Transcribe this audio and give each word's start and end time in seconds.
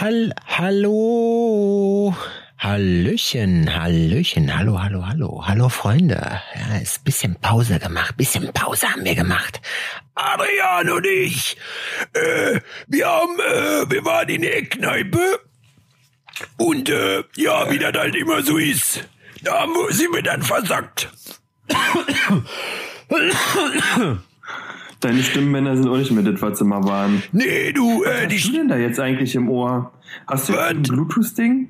Hall, 0.00 0.32
hallo. 0.46 2.14
Hallöchen, 2.56 3.74
Hallöchen, 3.74 4.56
hallo, 4.56 4.80
hallo, 4.80 5.04
hallo, 5.04 5.42
hallo 5.44 5.68
Freunde. 5.68 6.40
Ja, 6.54 6.76
ist 6.80 7.02
bisschen 7.02 7.34
Pause 7.40 7.80
gemacht, 7.80 8.16
bisschen 8.16 8.52
Pause 8.52 8.92
haben 8.92 9.04
wir 9.04 9.16
gemacht. 9.16 9.60
Adrian 10.14 10.90
und 10.90 11.04
ich, 11.04 11.56
äh, 12.12 12.60
wir 12.86 13.08
haben, 13.08 13.40
äh, 13.40 13.90
wir 13.90 14.04
waren 14.04 14.28
in 14.28 14.42
der 14.42 14.66
Kneipe 14.66 15.40
und 16.58 16.88
äh, 16.90 17.24
ja, 17.34 17.68
wie 17.68 17.80
das 17.80 17.94
halt 17.94 18.14
immer 18.14 18.44
so 18.44 18.56
ist, 18.56 19.04
da 19.42 19.62
haben 19.62 19.72
wir, 19.72 19.92
sind 19.92 20.14
wir 20.14 20.22
dann 20.22 20.44
versackt. 20.44 21.08
Deine 25.00 25.22
Stimmbänder 25.22 25.76
sind 25.76 25.88
auch 25.88 25.96
nicht 25.96 26.10
mehr 26.10 26.24
das, 26.24 26.42
was 26.42 26.58
sie 26.58 26.64
mal 26.64 26.82
waren. 26.84 27.22
Nee, 27.32 27.72
du, 27.72 28.00
Was 28.00 28.06
äh, 28.08 28.24
hast 28.24 28.32
die 28.32 28.50
du 28.50 28.58
denn 28.58 28.68
da 28.68 28.76
jetzt 28.76 28.98
eigentlich 28.98 29.34
im 29.34 29.48
Ohr? 29.48 29.92
Hast 30.26 30.48
du 30.48 30.54
Was? 30.54 30.70
ein 30.70 30.82
Bluetooth-Ding? 30.82 31.68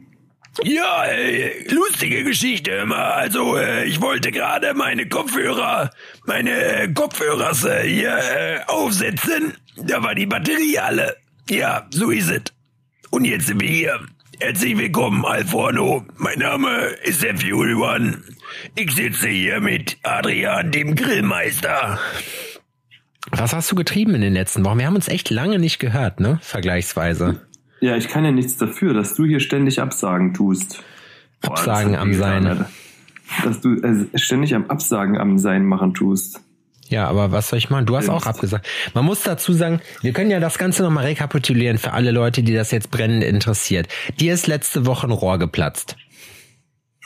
Ja, 0.64 1.04
äh, 1.04 1.72
lustige 1.72 2.24
Geschichte 2.24 2.70
immer. 2.72 3.14
Also, 3.14 3.56
äh, 3.56 3.84
ich 3.84 4.00
wollte 4.00 4.32
gerade 4.32 4.74
meine 4.74 5.08
Kopfhörer, 5.08 5.90
meine 6.26 6.50
äh, 6.50 6.88
Kopfhörers 6.92 7.64
äh, 7.64 7.82
hier 7.86 8.16
äh, 8.16 8.60
aufsetzen. 8.66 9.54
Da 9.76 10.02
war 10.02 10.14
die 10.14 10.26
Batterie 10.26 10.78
alle. 10.78 11.16
Ja, 11.50 11.86
so 11.90 12.10
ist 12.10 12.30
es. 12.30 12.42
Und 13.10 13.24
jetzt 13.24 13.46
sind 13.46 13.60
wir 13.60 13.68
hier. 13.68 14.00
Herzlich 14.40 14.76
willkommen, 14.78 15.24
Alforno. 15.24 16.04
Mein 16.16 16.38
Name 16.38 16.70
ist 17.04 17.22
der 17.22 17.36
Fury 17.36 17.74
One. 17.74 18.22
Ich 18.74 18.92
sitze 18.92 19.28
hier 19.28 19.60
mit 19.60 19.98
Adrian, 20.02 20.70
dem 20.70 20.94
Grillmeister. 20.94 21.98
Was 23.30 23.52
hast 23.52 23.70
du 23.70 23.74
getrieben 23.74 24.14
in 24.14 24.20
den 24.20 24.32
letzten 24.32 24.64
Wochen? 24.64 24.78
Wir 24.78 24.86
haben 24.86 24.96
uns 24.96 25.08
echt 25.08 25.30
lange 25.30 25.58
nicht 25.58 25.78
gehört, 25.78 26.20
ne? 26.20 26.38
Vergleichsweise. 26.42 27.40
Ja, 27.80 27.96
ich 27.96 28.08
kann 28.08 28.24
ja 28.24 28.30
nichts 28.30 28.56
dafür, 28.56 28.94
dass 28.94 29.14
du 29.14 29.24
hier 29.24 29.40
ständig 29.40 29.80
Absagen 29.80 30.34
tust. 30.34 30.82
Boah, 31.40 31.52
Absagen 31.52 31.94
am 31.94 32.10
getan, 32.10 32.44
Sein. 32.44 32.46
Alter. 32.46 32.70
Dass 33.44 33.60
du 33.60 33.74
äh, 33.74 34.18
ständig 34.18 34.54
am 34.54 34.66
Absagen 34.70 35.18
am 35.18 35.38
Sein 35.38 35.64
machen 35.66 35.94
tust. 35.94 36.40
Ja, 36.88 37.06
aber 37.06 37.32
was 37.32 37.50
soll 37.50 37.58
ich 37.58 37.68
machen? 37.68 37.84
Du 37.84 37.96
hast 37.96 38.08
auch 38.08 38.24
abgesagt. 38.24 38.66
Man 38.94 39.04
muss 39.04 39.22
dazu 39.22 39.52
sagen, 39.52 39.80
wir 40.00 40.12
können 40.12 40.30
ja 40.30 40.40
das 40.40 40.56
Ganze 40.56 40.82
nochmal 40.82 41.04
rekapitulieren 41.04 41.76
für 41.76 41.92
alle 41.92 42.12
Leute, 42.12 42.42
die 42.42 42.54
das 42.54 42.70
jetzt 42.70 42.90
brennend 42.90 43.24
interessiert. 43.24 43.88
Dir 44.18 44.32
ist 44.32 44.46
letzte 44.46 44.86
Woche 44.86 45.06
ein 45.06 45.12
Rohr 45.12 45.38
geplatzt. 45.38 45.96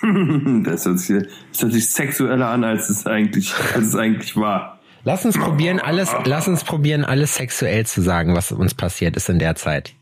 das, 0.64 0.86
hört 0.86 0.98
sich, 1.00 1.26
das 1.52 1.62
hört 1.62 1.72
sich 1.72 1.90
sexueller 1.90 2.48
an, 2.48 2.62
als 2.62 2.90
es 2.90 3.06
eigentlich, 3.06 3.52
als 3.74 3.88
es 3.88 3.96
eigentlich 3.96 4.36
war. 4.36 4.71
Lass 5.04 5.26
uns 5.26 5.38
probieren, 5.38 5.80
alles, 5.80 6.14
lass 6.24 6.46
uns 6.46 6.64
probieren, 6.64 7.04
alles 7.04 7.34
sexuell 7.34 7.84
zu 7.86 8.02
sagen, 8.02 8.34
was 8.36 8.52
uns 8.52 8.74
passiert 8.74 9.16
ist 9.16 9.28
in 9.28 9.38
der 9.38 9.56
Zeit. 9.56 9.94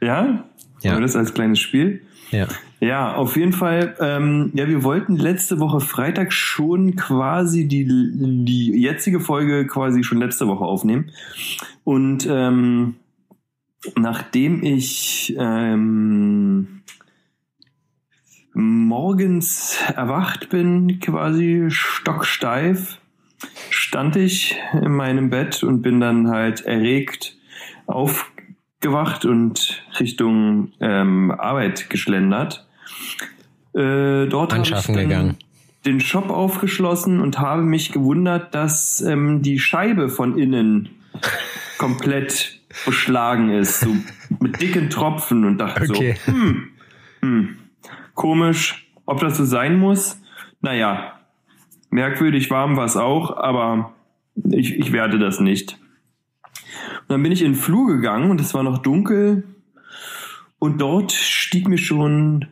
Ja? 0.00 0.44
Ja. 0.80 1.00
Das 1.00 1.16
als 1.16 1.34
kleines 1.34 1.58
Spiel? 1.58 2.02
Ja. 2.30 2.46
Ja, 2.80 3.14
auf 3.14 3.36
jeden 3.36 3.52
Fall. 3.52 3.96
Ähm, 4.00 4.50
ja, 4.54 4.68
wir 4.68 4.82
wollten 4.82 5.16
letzte 5.16 5.58
Woche 5.58 5.80
Freitag 5.80 6.32
schon 6.32 6.96
quasi 6.96 7.66
die, 7.66 7.86
die 7.86 8.78
jetzige 8.78 9.20
Folge 9.20 9.66
quasi 9.66 10.04
schon 10.04 10.18
letzte 10.18 10.46
Woche 10.46 10.64
aufnehmen. 10.64 11.10
Und 11.84 12.26
ähm, 12.30 12.96
nachdem 13.96 14.62
ich 14.62 15.34
ähm, 15.38 16.82
morgens 18.52 19.78
erwacht 19.94 20.50
bin, 20.50 21.00
quasi 21.00 21.66
stocksteif, 21.68 22.98
stand 23.70 24.16
ich 24.16 24.56
in 24.72 24.92
meinem 24.92 25.30
Bett 25.30 25.62
und 25.62 25.82
bin 25.82 26.00
dann 26.00 26.28
halt 26.28 26.62
erregt 26.62 27.36
aufgewacht 27.86 29.24
und 29.24 29.82
Richtung 29.98 30.72
ähm, 30.80 31.30
Arbeit 31.30 31.90
geschlendert. 31.90 32.66
Äh, 33.74 34.26
dort 34.26 34.52
habe 34.52 34.62
ich 34.62 34.72
Anschaffen 34.72 34.94
dann 34.94 35.08
gegangen. 35.08 35.36
den 35.84 36.00
Shop 36.00 36.30
aufgeschlossen 36.30 37.20
und 37.20 37.38
habe 37.38 37.62
mich 37.62 37.92
gewundert, 37.92 38.54
dass 38.54 39.00
ähm, 39.00 39.42
die 39.42 39.58
Scheibe 39.58 40.08
von 40.08 40.38
innen 40.38 40.90
komplett 41.78 42.60
beschlagen 42.86 43.50
ist, 43.50 43.80
so 43.80 43.94
mit 44.40 44.60
dicken 44.60 44.90
Tropfen 44.90 45.44
und 45.44 45.58
dachte 45.58 45.84
Okay. 45.90 46.16
so, 46.26 46.32
hm, 46.32 46.68
hm, 47.20 47.56
komisch, 48.14 48.88
ob 49.06 49.20
das 49.20 49.36
so 49.36 49.44
sein 49.44 49.78
muss. 49.78 50.20
Naja, 50.60 51.13
merkwürdig 51.94 52.50
warm 52.50 52.76
war 52.76 52.86
es 52.86 52.96
auch, 52.96 53.36
aber 53.36 53.94
ich, 54.50 54.74
ich 54.74 54.92
werde 54.92 55.20
das 55.20 55.38
nicht. 55.38 55.78
Und 57.02 57.10
dann 57.10 57.22
bin 57.22 57.30
ich 57.30 57.40
in 57.40 57.52
den 57.52 57.58
Flur 57.58 57.86
gegangen 57.86 58.30
und 58.30 58.40
es 58.40 58.52
war 58.52 58.64
noch 58.64 58.78
dunkel 58.78 59.44
und 60.58 60.80
dort 60.80 61.12
stieg 61.12 61.68
mir 61.68 61.78
schon 61.78 62.46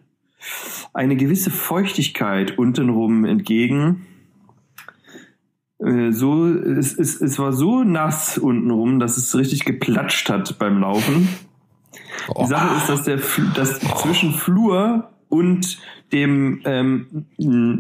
eine 0.95 1.17
gewisse 1.17 1.51
Feuchtigkeit 1.51 2.57
untenrum 2.57 3.25
entgegen. 3.25 4.07
Äh, 5.85 6.13
So, 6.13 6.47
es, 6.47 6.97
es, 6.97 7.21
es 7.21 7.39
war 7.41 7.53
so 7.53 7.83
nass 7.83 8.39
untenrum, 8.39 9.01
dass 9.01 9.17
es 9.17 9.35
richtig 9.35 9.65
geplatscht 9.65 10.31
hat 10.31 10.57
beim 10.61 10.79
Laufen. 10.79 11.29
Die 12.41 12.47
Sache 12.47 12.77
ist, 12.77 12.89
dass 12.89 13.03
der 13.03 13.19
dass 13.55 13.81
zwischen 13.81 14.33
Flur 14.35 15.12
und 15.33 15.79
dem 16.13 16.61
ähm, 16.67 17.27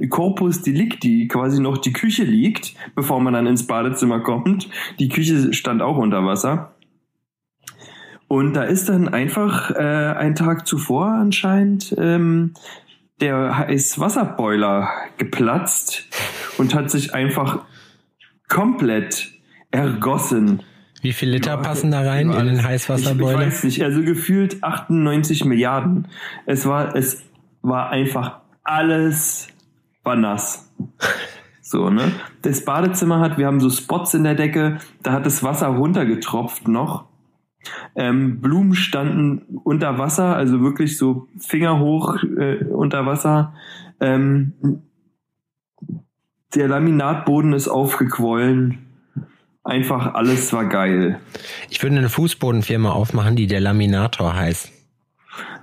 Corpus 0.08 0.62
Delicti 0.62 1.28
quasi 1.28 1.60
noch 1.60 1.76
die 1.76 1.92
Küche 1.92 2.24
liegt, 2.24 2.74
bevor 2.94 3.20
man 3.20 3.34
dann 3.34 3.46
ins 3.46 3.66
Badezimmer 3.66 4.20
kommt. 4.20 4.70
Die 4.98 5.10
Küche 5.10 5.52
stand 5.52 5.82
auch 5.82 5.98
unter 5.98 6.24
Wasser. 6.24 6.74
Und 8.26 8.54
da 8.54 8.62
ist 8.62 8.88
dann 8.88 9.08
einfach 9.08 9.70
äh, 9.70 10.14
ein 10.16 10.34
Tag 10.34 10.66
zuvor 10.66 11.08
anscheinend 11.08 11.94
ähm, 11.98 12.54
der 13.20 13.58
Heißwasserboiler 13.58 14.88
geplatzt 15.18 16.08
und 16.56 16.74
hat 16.74 16.90
sich 16.90 17.12
einfach 17.12 17.66
komplett 18.48 19.30
ergossen. 19.70 20.62
Wie 21.02 21.12
viel 21.12 21.28
Liter 21.28 21.58
passen 21.58 21.90
da 21.90 22.00
rein 22.00 22.30
Über 22.30 22.40
in 22.40 22.46
den 22.46 22.48
alles. 22.48 22.60
Ich, 22.60 22.64
ich 22.64 22.66
Heißwasserboiler? 22.70 23.38
weiß 23.40 23.64
nicht, 23.64 23.84
also 23.84 24.00
gefühlt 24.02 24.64
98 24.64 25.44
Milliarden. 25.44 26.08
Es 26.46 26.64
war, 26.64 26.96
es 26.96 27.24
war 27.62 27.90
einfach 27.90 28.40
alles 28.64 29.48
war 30.02 30.16
nass. 30.16 30.72
So, 31.60 31.88
ne? 31.88 32.12
Das 32.42 32.64
Badezimmer 32.64 33.20
hat, 33.20 33.38
wir 33.38 33.46
haben 33.46 33.60
so 33.60 33.70
Spots 33.70 34.14
in 34.14 34.24
der 34.24 34.34
Decke, 34.34 34.78
da 35.02 35.12
hat 35.12 35.24
das 35.24 35.42
Wasser 35.42 35.68
runtergetropft 35.68 36.68
noch. 36.68 37.06
Ähm, 37.94 38.40
Blumen 38.40 38.74
standen 38.74 39.60
unter 39.62 39.96
Wasser, 39.98 40.36
also 40.36 40.60
wirklich 40.60 40.98
so 40.98 41.28
fingerhoch 41.38 42.22
äh, 42.24 42.64
unter 42.64 43.06
Wasser. 43.06 43.54
Ähm, 44.00 44.82
der 46.54 46.68
Laminatboden 46.68 47.52
ist 47.52 47.68
aufgequollen. 47.68 48.86
Einfach 49.64 50.14
alles 50.14 50.52
war 50.52 50.66
geil. 50.66 51.20
Ich 51.70 51.82
würde 51.82 51.96
eine 51.96 52.08
Fußbodenfirma 52.08 52.90
aufmachen, 52.90 53.36
die 53.36 53.46
der 53.46 53.60
Laminator 53.60 54.34
heißt. 54.34 54.72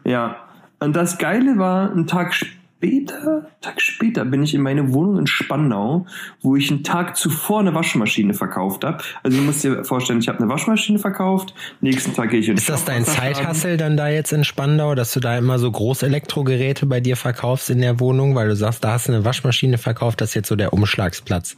Ja. 0.05 0.37
Und 0.79 0.95
das 0.95 1.17
Geile 1.17 1.57
war, 1.57 1.91
ein 1.93 2.07
Tag 2.07 2.33
später, 2.33 3.47
Tag 3.59 3.81
später 3.81 4.23
bin 4.23 4.41
ich 4.41 4.53
in 4.55 4.61
meine 4.61 4.93
Wohnung 4.93 5.19
in 5.19 5.27
Spandau, 5.27 6.05
wo 6.41 6.55
ich 6.55 6.71
einen 6.71 6.83
Tag 6.85 7.17
zuvor 7.17 7.59
eine 7.59 7.73
Waschmaschine 7.73 8.33
verkauft 8.33 8.85
habe. 8.85 9.03
Also 9.21 9.37
du 9.37 9.43
musst 9.43 9.63
dir 9.65 9.83
vorstellen, 9.83 10.19
ich 10.19 10.29
habe 10.29 10.39
eine 10.39 10.47
Waschmaschine 10.47 10.97
verkauft, 10.97 11.53
nächsten 11.81 12.13
Tag 12.13 12.29
gehe 12.29 12.39
ich 12.39 12.47
in 12.47 12.55
Ist 12.55 12.69
das 12.69 12.85
dein. 12.85 13.03
Zeithassel 13.03 13.75
dann 13.75 13.97
da 13.97 14.07
jetzt 14.07 14.31
in 14.31 14.45
Spandau, 14.45 14.95
dass 14.95 15.11
du 15.13 15.19
da 15.19 15.37
immer 15.37 15.59
so 15.59 15.69
Großelektrogeräte 15.69 16.85
bei 16.85 17.01
dir 17.01 17.17
verkaufst 17.17 17.69
in 17.69 17.81
der 17.81 17.99
Wohnung, 17.99 18.35
weil 18.35 18.47
du 18.47 18.55
sagst, 18.55 18.81
da 18.83 18.93
hast 18.93 19.09
du 19.09 19.13
eine 19.13 19.25
Waschmaschine 19.25 19.77
verkauft, 19.77 20.21
das 20.21 20.29
ist 20.29 20.35
jetzt 20.35 20.47
so 20.47 20.55
der 20.55 20.71
Umschlagsplatz. 20.71 21.57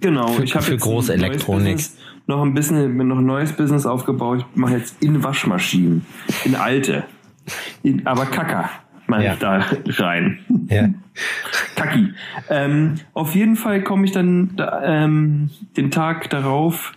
Genau, 0.00 0.28
Für- 0.28 0.44
ich 0.44 0.54
habe 0.54 0.64
für 0.64 0.76
Großelektronik. 0.76 1.78
noch 2.26 2.42
ein 2.42 2.52
bisschen, 2.52 2.96
noch 2.98 3.18
ein 3.18 3.24
neues 3.26 3.52
Business 3.52 3.86
aufgebaut. 3.86 4.44
Ich 4.50 4.56
mache 4.56 4.74
jetzt 4.76 5.02
in 5.02 5.22
Waschmaschinen, 5.22 6.04
in 6.44 6.54
alte, 6.56 7.04
aber 8.04 8.26
Kacker 8.26 8.70
mal 9.06 9.22
Ja. 9.22 9.36
da 9.36 9.64
rein. 9.98 10.38
Ja. 10.68 10.88
Kacki. 11.76 12.14
Ähm, 12.48 12.94
auf 13.12 13.34
jeden 13.34 13.56
Fall 13.56 13.82
komme 13.82 14.04
ich 14.06 14.12
dann 14.12 14.56
da, 14.56 14.82
ähm, 14.84 15.50
den 15.76 15.90
Tag 15.90 16.30
darauf 16.30 16.92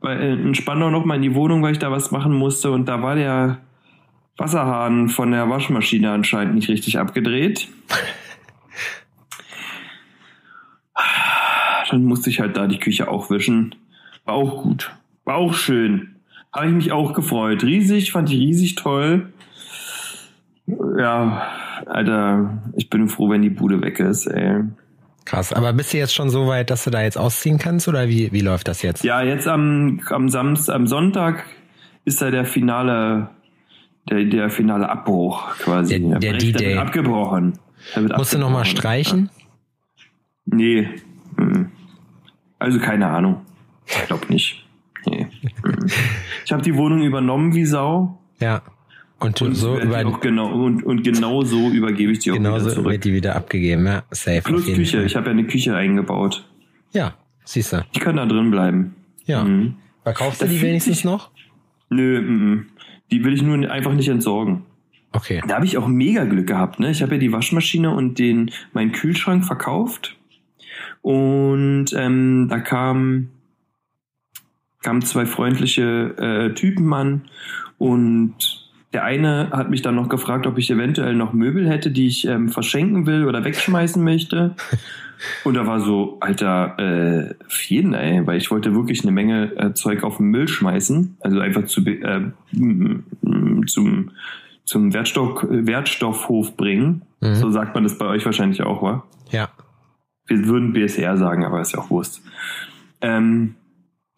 bei, 0.00 0.14
äh, 0.14 0.32
in 0.32 0.54
Spandau 0.54 0.88
nochmal 0.90 1.16
in 1.16 1.22
die 1.22 1.34
Wohnung, 1.34 1.62
weil 1.62 1.72
ich 1.72 1.78
da 1.78 1.90
was 1.90 2.10
machen 2.12 2.32
musste 2.32 2.70
und 2.70 2.86
da 2.86 3.02
war 3.02 3.14
der 3.14 3.58
Wasserhahn 4.38 5.10
von 5.10 5.32
der 5.32 5.50
Waschmaschine 5.50 6.10
anscheinend 6.10 6.54
nicht 6.54 6.70
richtig 6.70 6.98
abgedreht. 6.98 7.68
Dann 11.90 12.04
musste 12.04 12.30
ich 12.30 12.40
halt 12.40 12.56
da 12.56 12.66
die 12.66 12.78
Küche 12.78 13.08
auch 13.08 13.30
wischen. 13.30 13.74
War 14.24 14.34
auch 14.34 14.62
gut. 14.62 14.94
War 15.24 15.36
auch 15.36 15.54
schön. 15.54 16.16
Habe 16.52 16.66
ich 16.68 16.72
mich 16.74 16.92
auch 16.92 17.12
gefreut. 17.14 17.62
Riesig, 17.64 18.12
fand 18.12 18.30
ich 18.30 18.36
riesig 18.38 18.74
toll. 18.74 19.32
Ja, 20.98 21.42
Alter, 21.86 22.62
ich 22.76 22.88
bin 22.88 23.08
froh, 23.08 23.28
wenn 23.30 23.42
die 23.42 23.50
Bude 23.50 23.80
weg 23.82 23.98
ist, 24.00 24.26
ey. 24.26 24.62
Krass. 25.24 25.52
Aber 25.52 25.72
bist 25.72 25.92
du 25.92 25.98
jetzt 25.98 26.14
schon 26.14 26.30
so 26.30 26.46
weit, 26.46 26.70
dass 26.70 26.84
du 26.84 26.90
da 26.90 27.02
jetzt 27.02 27.16
ausziehen 27.18 27.58
kannst 27.58 27.88
oder 27.88 28.08
wie, 28.08 28.32
wie 28.32 28.40
läuft 28.40 28.68
das 28.68 28.82
jetzt? 28.82 29.04
Ja, 29.04 29.22
jetzt 29.22 29.46
am, 29.48 30.00
am 30.10 30.28
Samstag, 30.28 30.74
am 30.74 30.86
Sonntag 30.86 31.44
ist 32.04 32.20
da 32.20 32.30
der 32.30 32.44
finale, 32.44 33.28
der, 34.10 34.24
der 34.24 34.50
finale 34.50 34.88
Abbruch 34.88 35.56
quasi. 35.58 36.00
Der- 36.00 36.18
der 36.18 36.32
D-Day. 36.38 36.76
abgebrochen. 36.76 37.58
Der 37.94 38.16
Musst 38.18 38.34
du 38.34 38.38
nochmal 38.38 38.62
abgebrochen. 38.62 38.76
streichen? 38.78 39.30
Nee. 40.46 40.88
mhm. 41.36 41.70
Also 42.58 42.78
keine 42.78 43.08
Ahnung. 43.08 43.42
Ich 43.86 44.06
glaube 44.06 44.26
nicht. 44.28 44.61
Nee. 45.06 45.26
Mhm. 45.64 45.86
Ich 46.44 46.52
habe 46.52 46.62
die 46.62 46.74
Wohnung 46.76 47.02
übernommen 47.02 47.54
wie 47.54 47.64
Sau. 47.64 48.18
Ja. 48.40 48.62
Und, 49.18 49.40
Und, 49.40 49.54
so 49.54 49.78
über, 49.78 50.02
genau, 50.20 50.52
und, 50.52 50.82
und 50.82 51.04
genau 51.04 51.42
so 51.42 51.70
übergebe 51.70 52.10
ich 52.10 52.18
die 52.20 52.32
auch 52.32 52.34
wieder 52.34 52.50
genauso 52.50 52.70
zurück. 52.70 52.90
wird 52.92 53.04
die 53.04 53.12
wieder 53.14 53.36
abgegeben. 53.36 53.86
Ja, 53.86 54.02
safe. 54.10 54.42
Plus 54.42 54.64
Küche. 54.66 54.96
Fall. 54.98 55.06
Ich 55.06 55.14
habe 55.14 55.26
ja 55.26 55.30
eine 55.32 55.46
Küche 55.46 55.76
eingebaut. 55.76 56.44
Ja, 56.92 57.14
siehst 57.44 57.72
du. 57.72 57.84
Die 57.94 58.00
kann 58.00 58.16
da 58.16 58.26
drin 58.26 58.50
bleiben. 58.50 58.96
Ja. 59.26 59.44
Mhm. 59.44 59.76
Verkaufst 60.02 60.42
du 60.42 60.46
die 60.48 60.60
wenigstens 60.60 60.96
sich- 60.96 61.04
noch? 61.04 61.30
Nö, 61.88 62.20
mhm. 62.20 62.66
die 63.12 63.22
will 63.24 63.34
ich 63.34 63.42
nur 63.42 63.70
einfach 63.70 63.92
nicht 63.92 64.08
entsorgen. 64.08 64.62
Okay. 65.12 65.40
Da 65.46 65.54
habe 65.56 65.66
ich 65.66 65.76
auch 65.78 65.86
mega 65.86 66.24
Glück 66.24 66.46
gehabt. 66.48 66.80
Ne? 66.80 66.90
Ich 66.90 67.02
habe 67.02 67.12
ja 67.14 67.18
die 67.18 67.30
Waschmaschine 67.32 67.94
und 67.94 68.18
den 68.18 68.50
meinen 68.72 68.90
Kühlschrank 68.92 69.44
verkauft. 69.44 70.16
Und 71.02 71.86
ähm, 71.94 72.46
da 72.48 72.58
kamen 72.60 73.30
kamen 74.82 75.02
zwei 75.02 75.26
freundliche 75.26 76.14
äh, 76.18 76.54
Typen 76.54 76.92
an 76.92 77.22
und 77.78 78.62
der 78.92 79.04
eine 79.04 79.50
hat 79.50 79.70
mich 79.70 79.82
dann 79.82 79.94
noch 79.94 80.08
gefragt, 80.08 80.46
ob 80.46 80.58
ich 80.58 80.70
eventuell 80.70 81.14
noch 81.14 81.32
Möbel 81.32 81.68
hätte, 81.68 81.90
die 81.90 82.06
ich 82.06 82.26
ähm, 82.26 82.50
verschenken 82.50 83.06
will 83.06 83.24
oder 83.24 83.44
wegschmeißen 83.44 84.02
möchte. 84.02 84.54
Und 85.44 85.54
da 85.54 85.66
war 85.66 85.80
so, 85.80 86.18
Alter, 86.20 86.78
äh, 86.78 87.34
jeden, 87.68 87.94
ey, 87.94 88.26
weil 88.26 88.38
ich 88.38 88.50
wollte 88.50 88.74
wirklich 88.74 89.02
eine 89.02 89.12
Menge 89.12 89.56
äh, 89.56 89.72
Zeug 89.72 90.02
auf 90.02 90.16
den 90.16 90.26
Müll 90.26 90.48
schmeißen. 90.48 91.16
Also 91.20 91.38
einfach 91.38 91.64
zu, 91.66 91.80
äh, 91.86 92.22
zum, 93.66 94.10
zum 94.64 94.92
Wertstoff, 94.92 95.46
Wertstoffhof 95.48 96.56
bringen. 96.56 97.02
Mhm. 97.20 97.36
So 97.36 97.50
sagt 97.50 97.74
man 97.74 97.84
das 97.84 97.98
bei 97.98 98.06
euch 98.06 98.24
wahrscheinlich 98.24 98.62
auch, 98.62 98.82
wa? 98.82 99.04
Ja. 99.30 99.48
Wir 100.26 100.44
würden 100.46 100.72
BSR 100.72 101.16
sagen, 101.16 101.44
aber 101.44 101.60
ist 101.60 101.72
ja 101.72 101.78
auch 101.78 101.90
Wurst. 101.90 102.20
Ähm, 103.00 103.54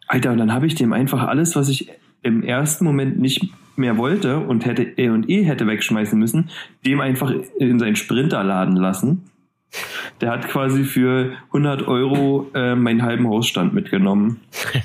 Alter, 0.07 0.31
und 0.31 0.37
dann 0.37 0.53
habe 0.53 0.67
ich 0.67 0.75
dem 0.75 0.93
einfach 0.93 1.27
alles, 1.27 1.55
was 1.55 1.69
ich 1.69 1.89
im 2.21 2.43
ersten 2.43 2.85
Moment 2.85 3.19
nicht 3.19 3.49
mehr 3.75 3.97
wollte 3.97 4.39
und 4.39 4.65
hätte 4.65 4.83
eh 4.83 5.09
und 5.09 5.29
eh 5.29 5.43
hätte 5.43 5.67
wegschmeißen 5.67 6.17
müssen, 6.17 6.49
dem 6.85 7.01
einfach 7.01 7.31
in 7.59 7.79
seinen 7.79 7.95
Sprinter 7.95 8.43
laden 8.43 8.75
lassen. 8.75 9.23
Der 10.21 10.31
hat 10.31 10.47
quasi 10.47 10.83
für 10.83 11.33
100 11.47 11.87
Euro 11.87 12.49
äh, 12.53 12.75
meinen 12.75 13.03
halben 13.03 13.27
Hausstand 13.27 13.73
mitgenommen. 13.73 14.41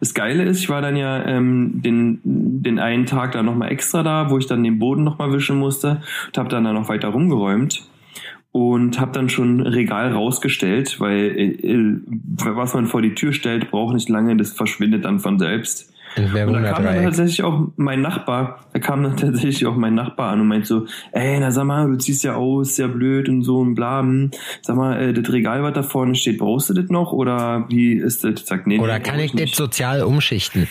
Das 0.00 0.12
Geile 0.12 0.42
ist, 0.44 0.58
ich 0.58 0.68
war 0.68 0.82
dann 0.82 0.96
ja 0.96 1.24
ähm, 1.24 1.80
den, 1.80 2.20
den 2.22 2.78
einen 2.78 3.06
Tag 3.06 3.32
dann 3.32 3.46
nochmal 3.46 3.70
extra 3.70 4.02
da, 4.02 4.28
wo 4.28 4.36
ich 4.36 4.46
dann 4.46 4.62
den 4.62 4.78
Boden 4.78 5.04
nochmal 5.04 5.32
wischen 5.32 5.58
musste 5.58 6.02
und 6.26 6.36
habe 6.36 6.50
dann 6.50 6.64
da 6.64 6.72
noch 6.74 6.88
weiter 6.88 7.08
rumgeräumt 7.08 7.88
und 8.56 8.98
habe 8.98 9.12
dann 9.12 9.28
schon 9.28 9.60
Regal 9.60 10.14
rausgestellt, 10.14 10.98
weil 10.98 11.36
äh, 11.36 11.74
äh, 11.74 12.00
was 12.38 12.72
man 12.72 12.86
vor 12.86 13.02
die 13.02 13.14
Tür 13.14 13.34
stellt, 13.34 13.70
braucht 13.70 13.92
nicht 13.92 14.08
lange, 14.08 14.34
das 14.34 14.52
verschwindet 14.52 15.04
dann 15.04 15.20
von 15.20 15.38
selbst. 15.38 15.92
Ein 16.16 16.48
Und 16.48 16.54
da 16.54 16.72
kam 16.72 16.84
dann 16.84 17.02
tatsächlich 17.04 17.42
auch 17.42 17.68
mein 17.76 18.00
Nachbar, 18.00 18.60
da 18.72 18.78
kam 18.78 19.02
dann 19.02 19.16
tatsächlich 19.18 19.66
auch 19.66 19.76
mein 19.76 19.94
Nachbar 19.94 20.30
an 20.30 20.40
und 20.40 20.48
meint 20.48 20.64
so, 20.64 20.86
ey, 21.12 21.38
na 21.38 21.50
sag 21.50 21.64
mal, 21.64 21.86
du 21.86 21.98
ziehst 21.98 22.24
ja 22.24 22.36
aus, 22.36 22.76
sehr 22.76 22.88
blöd 22.88 23.28
und 23.28 23.42
so 23.42 23.58
und 23.58 23.74
bla. 23.74 24.00
hm. 24.00 24.30
Sag 24.62 24.76
mal, 24.76 24.98
äh, 24.98 25.12
das 25.12 25.30
Regal, 25.30 25.62
was 25.62 25.74
da 25.74 25.82
vorne 25.82 26.14
steht, 26.14 26.38
brauchst 26.38 26.70
du 26.70 26.74
das 26.74 26.88
noch 26.88 27.12
oder 27.12 27.66
wie 27.68 27.92
ist 27.92 28.24
das? 28.24 28.46
Sag, 28.46 28.66
nee, 28.66 28.78
Oder 28.78 28.94
nee, 28.96 29.04
kann 29.04 29.20
ich 29.20 29.32
das 29.32 29.40
nicht. 29.42 29.56
sozial 29.56 30.02
umschichten? 30.02 30.66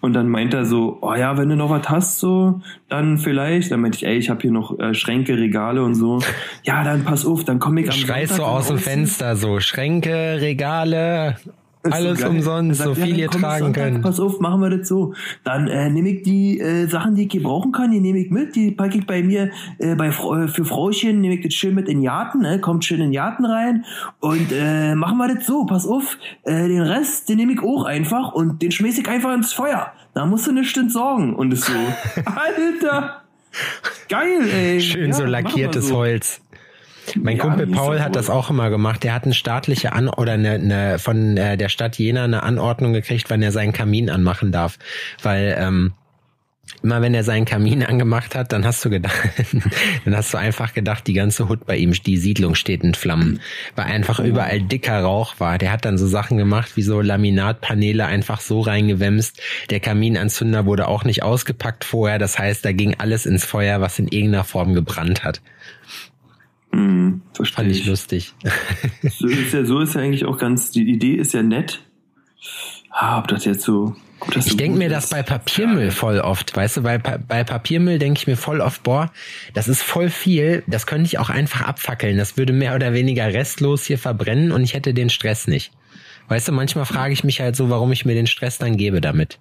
Und 0.00 0.14
dann 0.14 0.28
meint 0.28 0.54
er 0.54 0.64
so, 0.64 0.98
oh 1.02 1.14
ja, 1.14 1.36
wenn 1.36 1.50
du 1.50 1.56
noch 1.56 1.68
was 1.68 1.88
hast, 1.90 2.20
so, 2.20 2.62
dann 2.88 3.18
vielleicht. 3.18 3.70
Dann 3.70 3.80
meinte 3.80 3.98
ich, 3.98 4.06
ey, 4.06 4.16
ich 4.16 4.30
habe 4.30 4.40
hier 4.40 4.50
noch 4.50 4.78
äh, 4.78 4.94
Schränke, 4.94 5.36
Regale 5.36 5.82
und 5.82 5.94
so. 5.94 6.20
Ja, 6.62 6.84
dann 6.84 7.04
pass 7.04 7.26
auf, 7.26 7.44
dann 7.44 7.58
komm 7.58 7.76
ich 7.76 7.86
am 7.86 7.92
Schreist 7.92 8.36
Sonntag 8.36 8.46
so 8.46 8.52
aus 8.52 8.68
dem. 8.68 8.78
Fenster 8.78 9.36
so, 9.36 9.60
Schränke, 9.60 10.38
Regale, 10.40 11.36
Ist 11.82 11.92
so 11.92 11.98
alles 11.98 12.24
umsonst, 12.24 12.80
Er 12.80 12.86
so 12.86 12.94
sagt, 12.94 13.06
viel 13.06 13.16
ja, 13.16 13.24
ihr 13.24 13.30
tragen 13.30 13.64
Sonntag, 13.64 13.84
könnt. 13.84 14.02
Pass 14.02 14.20
auf, 14.20 14.38
machen 14.40 14.60
wir 14.60 14.70
das 14.70 14.86
so. 14.86 15.14
Dann 15.44 15.66
äh, 15.66 15.88
nehme 15.88 16.10
ich 16.10 16.22
die 16.22 16.60
äh, 16.60 16.86
Sachen, 16.86 17.14
die 17.14 17.22
ich 17.22 17.30
gebrauchen 17.30 17.72
kann, 17.72 17.90
die 17.90 18.00
nehme 18.00 18.18
ich 18.18 18.30
mit, 18.30 18.54
die 18.54 18.70
packe 18.70 18.98
ich 18.98 19.06
bei 19.06 19.22
mir 19.22 19.50
äh, 19.78 19.94
bei 19.94 20.08
äh, 20.08 20.48
für 20.48 20.64
Frauchen, 20.66 21.20
nehme 21.22 21.36
ich 21.36 21.42
das 21.42 21.54
schön 21.54 21.74
mit 21.74 21.88
in 21.88 21.98
den 21.98 22.04
Garten, 22.04 22.40
ne? 22.40 22.60
kommt 22.60 22.84
schön 22.84 23.00
in 23.00 23.12
Garten 23.12 23.46
rein 23.46 23.84
und 24.20 24.52
äh, 24.52 24.94
machen 24.94 25.16
wir 25.16 25.34
das 25.34 25.46
so, 25.46 25.64
pass 25.64 25.86
auf, 25.86 26.18
äh, 26.42 26.68
den 26.68 26.82
Rest, 26.82 27.30
den 27.30 27.38
nehme 27.38 27.54
ich 27.54 27.62
auch 27.62 27.84
einfach 27.84 28.32
und 28.32 28.60
den 28.60 28.72
schmeiß 28.72 28.98
ich 28.98 29.08
einfach 29.08 29.34
ins 29.34 29.52
Feuer. 29.54 29.92
Da 30.12 30.26
musst 30.26 30.46
du 30.46 30.52
nicht 30.52 30.76
entsorgen. 30.76 31.34
Und 31.34 31.52
es 31.52 31.64
so, 31.64 31.72
Alter, 32.24 33.22
geil, 34.08 34.48
ey. 34.52 34.80
Schön 34.80 35.10
Ja, 35.10 35.16
so 35.16 35.24
lackiertes 35.24 35.88
so. 35.88 35.96
Holz. 35.96 36.40
Mein 37.16 37.36
Ja, 37.36 37.44
Kumpel 37.44 37.66
Paul 37.66 37.96
doch 37.96 38.04
hat 38.04 38.16
das 38.16 38.30
auch 38.30 38.50
immer 38.50 38.70
gemacht. 38.70 39.04
Der 39.04 39.14
hat 39.14 39.24
eine 39.24 39.34
staatliche 39.34 39.92
An 39.92 40.08
oder 40.08 40.32
eine, 40.32 40.52
eine 40.52 40.98
von 40.98 41.36
äh, 41.36 41.56
der 41.56 41.68
Stadt 41.68 41.98
Jena 41.98 42.24
eine 42.24 42.42
Anordnung 42.42 42.92
gekriegt, 42.92 43.30
wann 43.30 43.42
er 43.42 43.52
seinen 43.52 43.72
Kamin 43.72 44.10
anmachen 44.10 44.52
darf, 44.52 44.78
weil 45.22 45.56
ähm, 45.58 45.92
immer 46.82 47.02
wenn 47.02 47.14
er 47.14 47.24
seinen 47.24 47.44
Kamin 47.44 47.82
angemacht 47.86 48.34
hat, 48.34 48.52
dann 48.52 48.64
hast 48.64 48.84
du 48.84 48.90
gedacht, 48.90 49.16
dann 50.04 50.16
hast 50.16 50.32
du 50.32 50.38
einfach 50.38 50.74
gedacht, 50.74 51.06
die 51.06 51.12
ganze 51.12 51.48
Hut 51.48 51.66
bei 51.66 51.76
ihm, 51.76 51.92
die 51.92 52.16
Siedlung 52.16 52.54
steht 52.54 52.82
in 52.82 52.94
Flammen, 52.94 53.40
weil 53.76 53.86
einfach 53.86 54.20
überall 54.20 54.60
dicker 54.60 55.00
Rauch 55.00 55.34
war. 55.38 55.58
Der 55.58 55.72
hat 55.72 55.84
dann 55.84 55.98
so 55.98 56.06
Sachen 56.06 56.36
gemacht, 56.36 56.76
wie 56.76 56.82
so 56.82 57.00
Laminatpaneele 57.00 58.06
einfach 58.06 58.40
so 58.40 58.60
reingewämst. 58.60 59.40
Der 59.70 59.80
Kaminanzünder 59.80 60.66
wurde 60.66 60.88
auch 60.88 61.04
nicht 61.04 61.22
ausgepackt 61.22 61.84
vorher. 61.84 62.18
Das 62.18 62.38
heißt, 62.38 62.64
da 62.64 62.72
ging 62.72 62.96
alles 62.98 63.26
ins 63.26 63.44
Feuer, 63.44 63.80
was 63.80 63.98
in 63.98 64.08
irgendeiner 64.08 64.44
Form 64.44 64.74
gebrannt 64.74 65.24
hat. 65.24 65.40
Hm, 66.72 67.22
verstehe 67.34 67.56
Fand 67.64 67.70
ich 67.70 67.80
ich. 67.80 67.86
lustig. 67.86 68.34
So 69.18 69.26
ist 69.28 69.52
ja, 69.52 69.64
so 69.64 69.80
ist 69.80 69.94
ja 69.94 70.00
eigentlich 70.00 70.24
auch 70.24 70.38
ganz, 70.38 70.70
die 70.70 70.88
Idee 70.88 71.14
ist 71.14 71.32
ja 71.34 71.42
nett. 71.42 71.82
Ah, 72.90 73.18
ob 73.18 73.28
das 73.28 73.44
jetzt 73.44 73.62
so, 73.62 73.94
ob 74.20 74.30
das 74.32 74.44
so 74.44 74.50
Ich 74.50 74.56
denke 74.56 74.72
gut 74.72 74.78
mir 74.78 74.88
das 74.88 75.04
ist. 75.04 75.10
bei 75.10 75.22
Papiermüll 75.22 75.90
voll 75.90 76.18
oft, 76.20 76.54
weißt 76.56 76.78
du, 76.78 76.82
bei, 76.82 76.98
bei 76.98 77.44
Papiermüll 77.44 77.98
denke 77.98 78.18
ich 78.18 78.26
mir 78.26 78.36
voll 78.36 78.60
oft, 78.60 78.82
boah, 78.82 79.12
das 79.54 79.68
ist 79.68 79.82
voll 79.82 80.10
viel, 80.10 80.62
das 80.66 80.86
könnte 80.86 81.06
ich 81.06 81.18
auch 81.18 81.30
einfach 81.30 81.62
abfackeln, 81.62 82.16
das 82.18 82.36
würde 82.36 82.52
mehr 82.52 82.74
oder 82.74 82.92
weniger 82.92 83.26
restlos 83.32 83.84
hier 83.84 83.98
verbrennen 83.98 84.52
und 84.52 84.62
ich 84.62 84.74
hätte 84.74 84.92
den 84.94 85.10
Stress 85.10 85.46
nicht. 85.46 85.72
Weißt 86.28 86.48
du, 86.48 86.52
manchmal 86.52 86.84
frage 86.86 87.12
ich 87.12 87.24
mich 87.24 87.40
halt 87.40 87.56
so, 87.56 87.70
warum 87.70 87.90
ich 87.92 88.04
mir 88.04 88.14
den 88.14 88.26
Stress 88.28 88.58
dann 88.58 88.76
gebe 88.76 89.00
damit. 89.00 89.38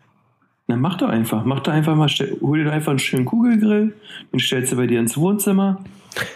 Na, 0.70 0.76
mach 0.76 0.98
doch 0.98 1.10
einfach, 1.10 1.46
mach 1.46 1.62
doch 1.62 1.74
einfach 1.74 1.96
mal, 1.96 2.10
stell, 2.10 2.38
hol 2.42 2.64
dir 2.64 2.72
einfach 2.72 2.92
einen 2.92 3.00
schönen 3.00 3.26
Kugelgrill, 3.26 3.96
den 4.32 4.40
stellst 4.40 4.72
du 4.72 4.76
bei 4.76 4.86
dir 4.86 5.00
ins 5.00 5.18
Wohnzimmer 5.18 5.84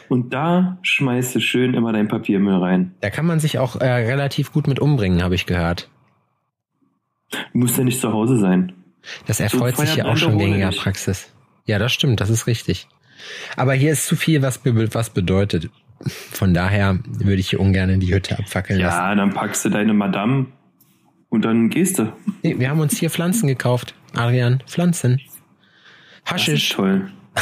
und 0.09 0.33
da 0.33 0.79
schmeißt 0.81 1.35
du 1.35 1.39
schön 1.39 1.75
immer 1.75 1.93
dein 1.93 2.07
Papiermüll 2.07 2.55
rein. 2.55 2.95
Da 3.01 3.11
kann 3.11 3.27
man 3.27 3.39
sich 3.39 3.59
auch 3.59 3.75
äh, 3.75 3.85
relativ 3.85 4.51
gut 4.51 4.67
mit 4.67 4.79
umbringen, 4.79 5.21
habe 5.21 5.35
ich 5.35 5.45
gehört. 5.45 5.87
Du 7.29 7.59
musst 7.59 7.77
ja 7.77 7.83
nicht 7.83 8.01
zu 8.01 8.11
Hause 8.11 8.39
sein. 8.39 8.73
Das 9.27 9.39
erfreut 9.39 9.77
sich 9.77 9.97
ja 9.97 10.05
auch 10.05 10.17
schon 10.17 10.39
weniger 10.39 10.71
dich. 10.71 10.79
Praxis. 10.79 11.31
Ja, 11.67 11.77
das 11.77 11.93
stimmt, 11.93 12.19
das 12.19 12.31
ist 12.31 12.47
richtig. 12.47 12.87
Aber 13.55 13.75
hier 13.75 13.91
ist 13.91 14.07
zu 14.07 14.15
viel, 14.15 14.41
was, 14.41 14.61
was 14.65 15.11
bedeutet. 15.11 15.69
Von 16.07 16.55
daher 16.55 16.97
würde 17.05 17.39
ich 17.39 17.51
hier 17.51 17.59
ungern 17.59 17.99
die 17.99 18.11
Hütte 18.11 18.39
abfackeln 18.39 18.79
lassen. 18.79 18.97
Ja, 18.97 19.13
dann 19.13 19.31
packst 19.31 19.63
du 19.63 19.69
deine 19.69 19.93
Madame 19.93 20.47
und 21.33 21.43
dann 21.43 21.69
gehst 21.69 21.97
du. 21.97 22.13
Nee, 22.43 22.59
wir 22.59 22.69
haben 22.69 22.79
uns 22.79 22.97
hier 22.99 23.09
Pflanzen 23.09 23.47
gekauft. 23.47 23.95
Adrian, 24.13 24.61
Pflanzen. 24.67 25.19
Das 26.25 26.41
ist 26.41 26.47
Haschisch. 26.47 26.69
toll. 26.69 27.09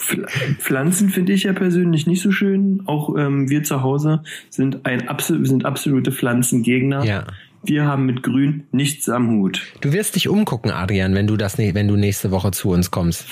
Pfl- 0.00 0.26
Pflanzen 0.58 1.10
finde 1.10 1.34
ich 1.34 1.42
ja 1.42 1.52
persönlich 1.52 2.06
nicht 2.06 2.22
so 2.22 2.32
schön. 2.32 2.82
Auch 2.86 3.14
ähm, 3.18 3.50
wir 3.50 3.62
zu 3.62 3.82
Hause 3.82 4.22
sind 4.48 4.86
ein 4.86 5.06
sind 5.42 5.66
absolute 5.66 6.10
Pflanzengegner. 6.10 7.04
Ja. 7.04 7.26
Wir 7.62 7.84
haben 7.84 8.06
mit 8.06 8.22
Grün 8.22 8.64
nichts 8.72 9.10
am 9.10 9.28
Hut. 9.30 9.60
Du 9.82 9.92
wirst 9.92 10.14
dich 10.16 10.28
umgucken, 10.28 10.70
Adrian, 10.70 11.14
wenn 11.14 11.26
du 11.26 11.36
das, 11.36 11.58
wenn 11.58 11.86
du 11.88 11.96
nächste 11.96 12.30
Woche 12.30 12.52
zu 12.52 12.70
uns 12.70 12.90
kommst. 12.90 13.26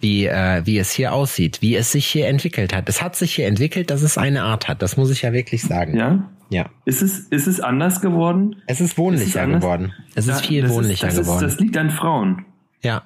Wie, 0.00 0.26
äh, 0.26 0.62
wie 0.64 0.78
es 0.78 0.90
hier 0.90 1.12
aussieht, 1.12 1.62
wie 1.62 1.76
es 1.76 1.92
sich 1.92 2.06
hier 2.06 2.26
entwickelt 2.26 2.74
hat. 2.74 2.88
Es 2.88 3.00
hat 3.00 3.14
sich 3.14 3.36
hier 3.36 3.46
entwickelt, 3.46 3.88
dass 3.90 4.02
es 4.02 4.18
eine 4.18 4.42
Art 4.42 4.66
hat. 4.66 4.82
Das 4.82 4.96
muss 4.96 5.10
ich 5.12 5.22
ja 5.22 5.32
wirklich 5.32 5.62
sagen. 5.62 5.96
Ja? 5.96 6.28
Ja. 6.52 6.66
Ist 6.84 7.00
es, 7.00 7.20
ist 7.20 7.46
es 7.46 7.60
anders 7.60 8.00
geworden? 8.02 8.56
Es 8.66 8.80
ist 8.80 8.98
wohnlicher 8.98 9.42
anders? 9.42 9.62
geworden. 9.62 9.92
Es 10.14 10.28
ist 10.28 10.44
viel 10.44 10.62
das 10.62 10.70
wohnlicher 10.70 11.06
das 11.06 11.16
geworden. 11.16 11.42
das 11.42 11.58
liegt 11.58 11.76
an 11.76 11.90
Frauen. 11.90 12.44
ja. 12.82 13.02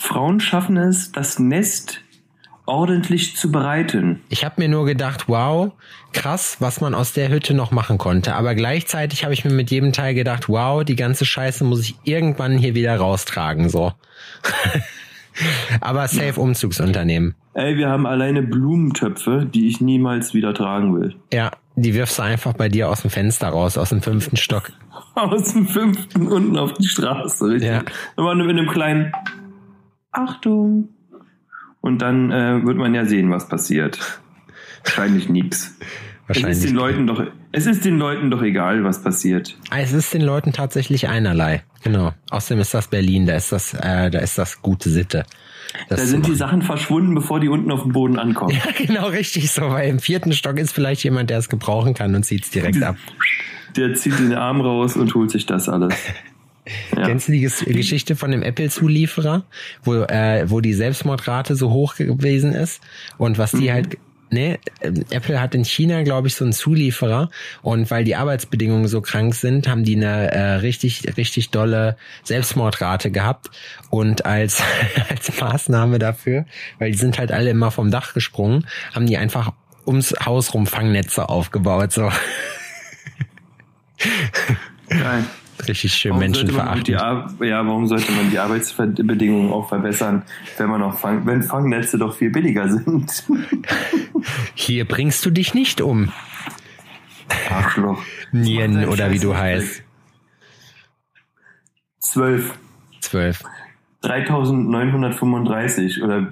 Frauen 0.00 0.38
schaffen 0.38 0.76
es, 0.76 1.10
das 1.10 1.40
Nest 1.40 2.02
ordentlich 2.66 3.36
zu 3.36 3.50
bereiten. 3.50 4.20
Ich 4.28 4.44
habe 4.44 4.60
mir 4.60 4.68
nur 4.68 4.84
gedacht, 4.84 5.24
wow, 5.28 5.72
krass, 6.12 6.58
was 6.60 6.80
man 6.80 6.94
aus 6.94 7.14
der 7.14 7.30
Hütte 7.30 7.54
noch 7.54 7.72
machen 7.72 7.98
konnte. 7.98 8.34
Aber 8.34 8.54
gleichzeitig 8.54 9.24
habe 9.24 9.34
ich 9.34 9.44
mir 9.44 9.52
mit 9.52 9.70
jedem 9.70 9.92
Teil 9.92 10.14
gedacht, 10.14 10.48
wow, 10.48 10.84
die 10.84 10.94
ganze 10.94 11.24
Scheiße 11.24 11.64
muss 11.64 11.80
ich 11.80 11.96
irgendwann 12.04 12.58
hier 12.58 12.74
wieder 12.74 12.96
raustragen, 12.96 13.68
so. 13.68 13.92
Aber 15.80 16.06
safe 16.08 16.40
Umzugsunternehmen. 16.40 17.34
Ey, 17.58 17.76
wir 17.76 17.88
haben 17.88 18.06
alleine 18.06 18.42
Blumentöpfe, 18.42 19.44
die 19.44 19.66
ich 19.66 19.80
niemals 19.80 20.32
wieder 20.32 20.54
tragen 20.54 20.94
will. 20.94 21.16
Ja, 21.32 21.50
die 21.74 21.92
wirfst 21.92 22.20
du 22.20 22.22
einfach 22.22 22.52
bei 22.52 22.68
dir 22.68 22.88
aus 22.88 23.02
dem 23.02 23.10
Fenster 23.10 23.48
raus, 23.48 23.76
aus 23.76 23.88
dem 23.88 24.00
fünften 24.00 24.36
Stock. 24.36 24.70
Aus 25.16 25.52
dem 25.52 25.66
fünften 25.66 26.28
unten 26.28 26.56
auf 26.56 26.74
die 26.74 26.86
Straße, 26.86 27.46
richtig? 27.46 27.68
Ja. 27.68 27.82
Immer 28.16 28.36
nur 28.36 28.46
mit 28.46 28.56
einem 28.56 28.68
kleinen 28.68 29.12
Achtung. 30.12 30.90
Und 31.80 32.00
dann 32.00 32.30
äh, 32.30 32.64
wird 32.64 32.76
man 32.76 32.94
ja 32.94 33.04
sehen, 33.04 33.28
was 33.30 33.48
passiert. 33.48 34.20
Wahrscheinlich 34.84 35.28
nix. 35.28 35.76
Wahrscheinlich. 36.28 36.58
Es 36.58 36.64
ist 36.64 36.68
den 36.70 36.76
Leuten 36.76 37.06
doch, 37.06 37.22
es 37.52 37.66
ist 37.66 37.84
den 37.84 37.98
Leuten 37.98 38.30
doch 38.30 38.42
egal, 38.42 38.84
was 38.84 39.02
passiert. 39.02 39.56
Ah, 39.70 39.80
Es 39.80 39.92
ist 39.92 40.12
den 40.12 40.20
Leuten 40.22 40.52
tatsächlich 40.52 41.08
einerlei. 41.08 41.62
Genau. 41.82 42.12
Außerdem 42.30 42.60
ist 42.60 42.74
das 42.74 42.88
Berlin, 42.88 43.26
da 43.26 43.34
ist 43.34 43.50
das, 43.50 43.72
äh, 43.74 44.10
da 44.10 44.18
ist 44.18 44.36
das 44.36 44.60
gute 44.60 44.90
Sitte. 44.90 45.24
Das 45.88 46.00
Da 46.00 46.06
sind 46.06 46.26
die 46.26 46.34
Sachen 46.34 46.62
verschwunden, 46.62 47.14
bevor 47.14 47.40
die 47.40 47.48
unten 47.48 47.70
auf 47.70 47.82
dem 47.82 47.92
Boden 47.92 48.18
ankommen. 48.18 48.50
ja, 48.64 48.72
genau 48.76 49.08
richtig 49.08 49.50
so, 49.50 49.62
weil 49.70 49.88
im 49.88 49.98
vierten 49.98 50.32
Stock 50.32 50.58
ist 50.58 50.72
vielleicht 50.72 51.02
jemand, 51.02 51.30
der 51.30 51.38
es 51.38 51.48
gebrauchen 51.48 51.94
kann 51.94 52.14
und 52.14 52.24
zieht 52.24 52.44
es 52.44 52.50
direkt 52.50 52.82
ab. 52.82 52.96
Der 53.76 53.94
zieht 53.94 54.18
den 54.18 54.34
Arm 54.34 54.60
raus 54.60 54.96
und 54.96 55.14
holt 55.14 55.30
sich 55.30 55.46
das 55.46 55.68
alles. 55.68 55.94
Ja. 56.94 57.02
Kennst 57.06 57.28
du 57.28 57.32
die 57.32 57.40
Ges 57.40 57.64
Geschichte 57.64 58.16
von 58.16 58.30
dem 58.30 58.42
Apple-Zulieferer, 58.42 59.44
wo, 59.84 59.94
äh, 59.94 60.44
wo 60.50 60.60
die 60.60 60.74
Selbstmordrate 60.74 61.54
so 61.56 61.70
hoch 61.70 61.96
gewesen 61.96 62.52
ist 62.52 62.82
und 63.16 63.38
was 63.38 63.52
die 63.52 63.72
halt 63.72 63.96
Ne, 64.30 64.58
ähm, 64.82 65.04
Apple 65.10 65.40
hat 65.40 65.54
in 65.54 65.64
China, 65.64 66.02
glaube 66.02 66.28
ich, 66.28 66.34
so 66.34 66.44
einen 66.44 66.52
Zulieferer 66.52 67.30
und 67.62 67.90
weil 67.90 68.04
die 68.04 68.14
Arbeitsbedingungen 68.14 68.86
so 68.86 69.00
krank 69.00 69.34
sind, 69.34 69.68
haben 69.68 69.84
die 69.84 69.96
eine 69.96 70.30
äh, 70.32 70.54
richtig, 70.56 71.16
richtig 71.16 71.50
dolle 71.50 71.96
Selbstmordrate 72.24 73.10
gehabt 73.10 73.50
und 73.88 74.26
als, 74.26 74.62
als 75.08 75.40
Maßnahme 75.40 75.98
dafür, 75.98 76.44
weil 76.78 76.92
die 76.92 76.98
sind 76.98 77.18
halt 77.18 77.32
alle 77.32 77.50
immer 77.50 77.70
vom 77.70 77.90
Dach 77.90 78.12
gesprungen, 78.12 78.66
haben 78.94 79.06
die 79.06 79.16
einfach 79.16 79.52
ums 79.86 80.14
Haus 80.24 80.52
rum 80.52 80.66
Fangnetze 80.66 81.28
aufgebaut, 81.28 81.92
so 81.92 82.10
Geil. 84.88 85.24
Richtig 85.66 85.94
schön 85.94 86.10
Warum 86.10 86.20
die 86.20 86.28
menschenverachtend. 86.28 86.88
Ja, 86.88 87.66
warum 87.66 87.86
sollte 87.86 88.12
man 88.12 88.30
die 88.30 88.38
Arbeitsbedingungen 88.38 89.52
auch 89.52 89.68
verbessern, 89.68 90.22
wenn 90.56 90.68
man 90.68 90.82
auch 90.82 90.98
Fang 90.98 91.26
wenn 91.26 91.42
Fangnetze 91.42 91.98
doch 91.98 92.14
viel 92.14 92.30
billiger 92.30 92.68
sind? 92.68 93.24
Hier 94.54 94.86
bringst 94.86 95.24
du 95.26 95.30
dich 95.30 95.54
nicht 95.54 95.80
um. 95.80 96.12
Arschloch. 97.50 98.02
Nien 98.32 98.86
oder 98.86 99.10
wie 99.10 99.18
du 99.18 99.36
heißt. 99.36 99.82
Zwölf. 101.98 102.54
Zwölf. 103.00 103.42
3935 104.02 106.02
oder 106.02 106.30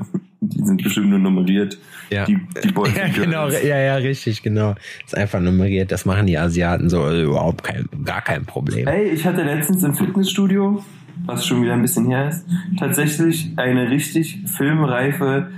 die 0.49 0.65
sind 0.65 0.83
bestimmt 0.83 1.09
nur 1.09 1.19
nummeriert. 1.19 1.79
Ja. 2.11 2.25
Die, 2.25 2.38
die 2.62 2.73
Boys 2.73 2.95
Ja, 2.97 3.09
genau, 3.09 3.49
ja, 3.49 3.79
ja, 3.79 3.97
richtig, 3.97 4.43
genau. 4.43 4.75
Ist 5.05 5.17
einfach 5.17 5.41
nummeriert. 5.41 5.93
Das 5.93 6.05
machen 6.05 6.26
die 6.26 6.38
Asiaten 6.38 6.88
so 6.88 7.07
äh, 7.09 7.23
überhaupt 7.23 7.65
kein, 7.65 7.88
gar 8.05 8.23
kein 8.23 8.45
Problem. 8.45 8.87
Ey, 8.87 9.11
ich 9.11 9.26
hatte 9.26 9.43
letztens 9.43 9.83
im 9.83 9.95
Fitnessstudio, 9.95 10.85
was 11.25 11.47
schon 11.47 11.62
wieder 11.62 11.75
ein 11.75 11.83
bisschen 11.83 12.07
her 12.07 12.29
ist, 12.29 12.47
tatsächlich 12.79 13.53
eine 13.57 13.91
richtig 13.91 14.38
filmreife, 14.47 15.50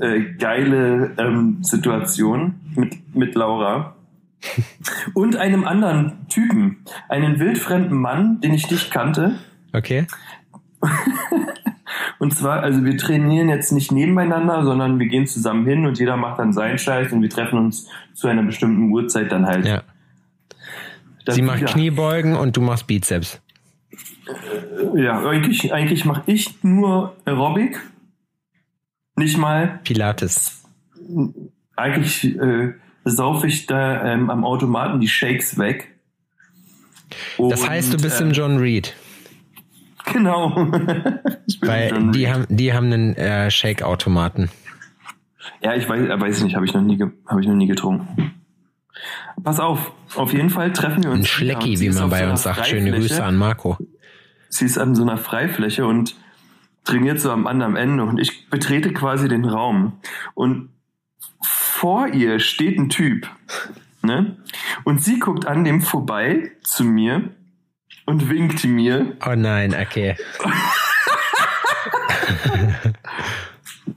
äh, 0.00 0.20
geile 0.38 1.12
ähm, 1.18 1.58
Situation 1.62 2.54
mit, 2.74 3.14
mit 3.14 3.34
Laura. 3.34 3.96
Und 5.14 5.36
einem 5.36 5.64
anderen 5.64 6.26
Typen, 6.28 6.78
einen 7.08 7.38
wildfremden 7.38 7.98
Mann, 7.98 8.40
den 8.40 8.52
ich 8.54 8.70
nicht 8.70 8.90
kannte. 8.90 9.36
Okay? 9.72 10.06
Und 12.18 12.34
zwar, 12.34 12.62
also 12.62 12.84
wir 12.84 12.96
trainieren 12.96 13.48
jetzt 13.48 13.72
nicht 13.72 13.92
nebeneinander, 13.92 14.64
sondern 14.64 14.98
wir 14.98 15.06
gehen 15.06 15.26
zusammen 15.26 15.66
hin 15.66 15.84
und 15.84 15.98
jeder 15.98 16.16
macht 16.16 16.38
dann 16.38 16.52
seinen 16.52 16.78
Scheiß 16.78 17.12
und 17.12 17.22
wir 17.22 17.28
treffen 17.28 17.58
uns 17.58 17.88
zu 18.14 18.28
einer 18.28 18.42
bestimmten 18.42 18.90
Uhrzeit 18.90 19.30
dann 19.30 19.46
halt. 19.46 19.66
Ja. 19.66 19.82
Das- 21.24 21.34
Sie 21.34 21.42
macht 21.42 21.60
ja. 21.60 21.66
Kniebeugen 21.66 22.34
und 22.36 22.56
du 22.56 22.60
machst 22.60 22.86
Bizeps. 22.86 23.40
Ja, 24.94 25.26
eigentlich, 25.26 25.72
eigentlich 25.72 26.04
mache 26.04 26.22
ich 26.26 26.62
nur 26.62 27.14
Aerobic. 27.24 27.80
Nicht 29.16 29.36
mal. 29.36 29.80
Pilates. 29.84 30.62
Eigentlich 31.76 32.24
äh, 32.38 32.72
saufe 33.04 33.46
ich 33.46 33.66
da 33.66 34.04
ähm, 34.12 34.30
am 34.30 34.44
Automaten 34.44 35.00
die 35.00 35.08
Shakes 35.08 35.58
weg. 35.58 35.94
Das 37.38 37.60
Und, 37.60 37.68
heißt, 37.68 37.92
du 37.92 37.98
bist 37.98 38.20
äh, 38.20 38.24
im 38.24 38.32
John 38.32 38.58
Reed. 38.58 38.94
Genau. 40.12 40.54
Weil 41.60 42.10
die 42.12 42.30
haben, 42.30 42.46
die 42.48 42.72
haben 42.72 42.92
einen 42.92 43.14
äh, 43.16 43.50
Shake-Automaten. 43.50 44.50
Ja, 45.62 45.74
ich 45.74 45.88
weiß, 45.88 46.08
äh, 46.08 46.20
weiß 46.20 46.42
nicht, 46.42 46.56
habe 46.56 46.64
ich 46.64 46.74
noch 46.74 46.82
nie, 46.82 47.02
habe 47.26 47.40
ich 47.40 47.46
noch 47.46 47.54
nie 47.54 47.66
getrunken. 47.66 48.34
Pass 49.42 49.60
auf, 49.60 49.92
auf 50.14 50.32
jeden 50.32 50.50
Fall 50.50 50.72
treffen 50.72 51.02
wir 51.02 51.10
uns. 51.10 51.20
Ein. 51.20 51.26
Schlecki, 51.26 51.80
wie 51.80 51.90
man 51.90 52.10
bei 52.10 52.24
so 52.24 52.30
uns 52.30 52.42
sagt. 52.42 52.66
Schöne. 52.66 52.92
Grüße 52.92 53.22
an 53.22 53.36
Marco. 53.36 53.76
Sie 54.48 54.64
ist 54.64 54.78
an 54.78 54.94
so 54.94 55.02
einer 55.02 55.16
Freifläche 55.16 55.86
und 55.86 56.14
trainiert 56.84 57.20
so 57.20 57.30
am 57.30 57.46
anderen 57.46 57.76
Ende 57.76 58.04
und 58.04 58.20
ich 58.20 58.48
betrete 58.50 58.92
quasi 58.92 59.26
den 59.26 59.44
Raum 59.44 59.94
und 60.34 60.68
vor 61.42 62.08
ihr 62.08 62.38
steht 62.38 62.78
ein 62.78 62.88
Typ, 62.88 63.28
ne? 64.02 64.36
Und 64.84 65.02
sie 65.02 65.18
guckt 65.18 65.46
an 65.46 65.64
dem 65.64 65.80
vorbei 65.80 66.52
zu 66.62 66.84
mir 66.84 67.30
und 68.06 68.28
winkt 68.28 68.64
mir. 68.64 69.16
Oh 69.26 69.34
nein, 69.34 69.74
okay. 69.74 70.16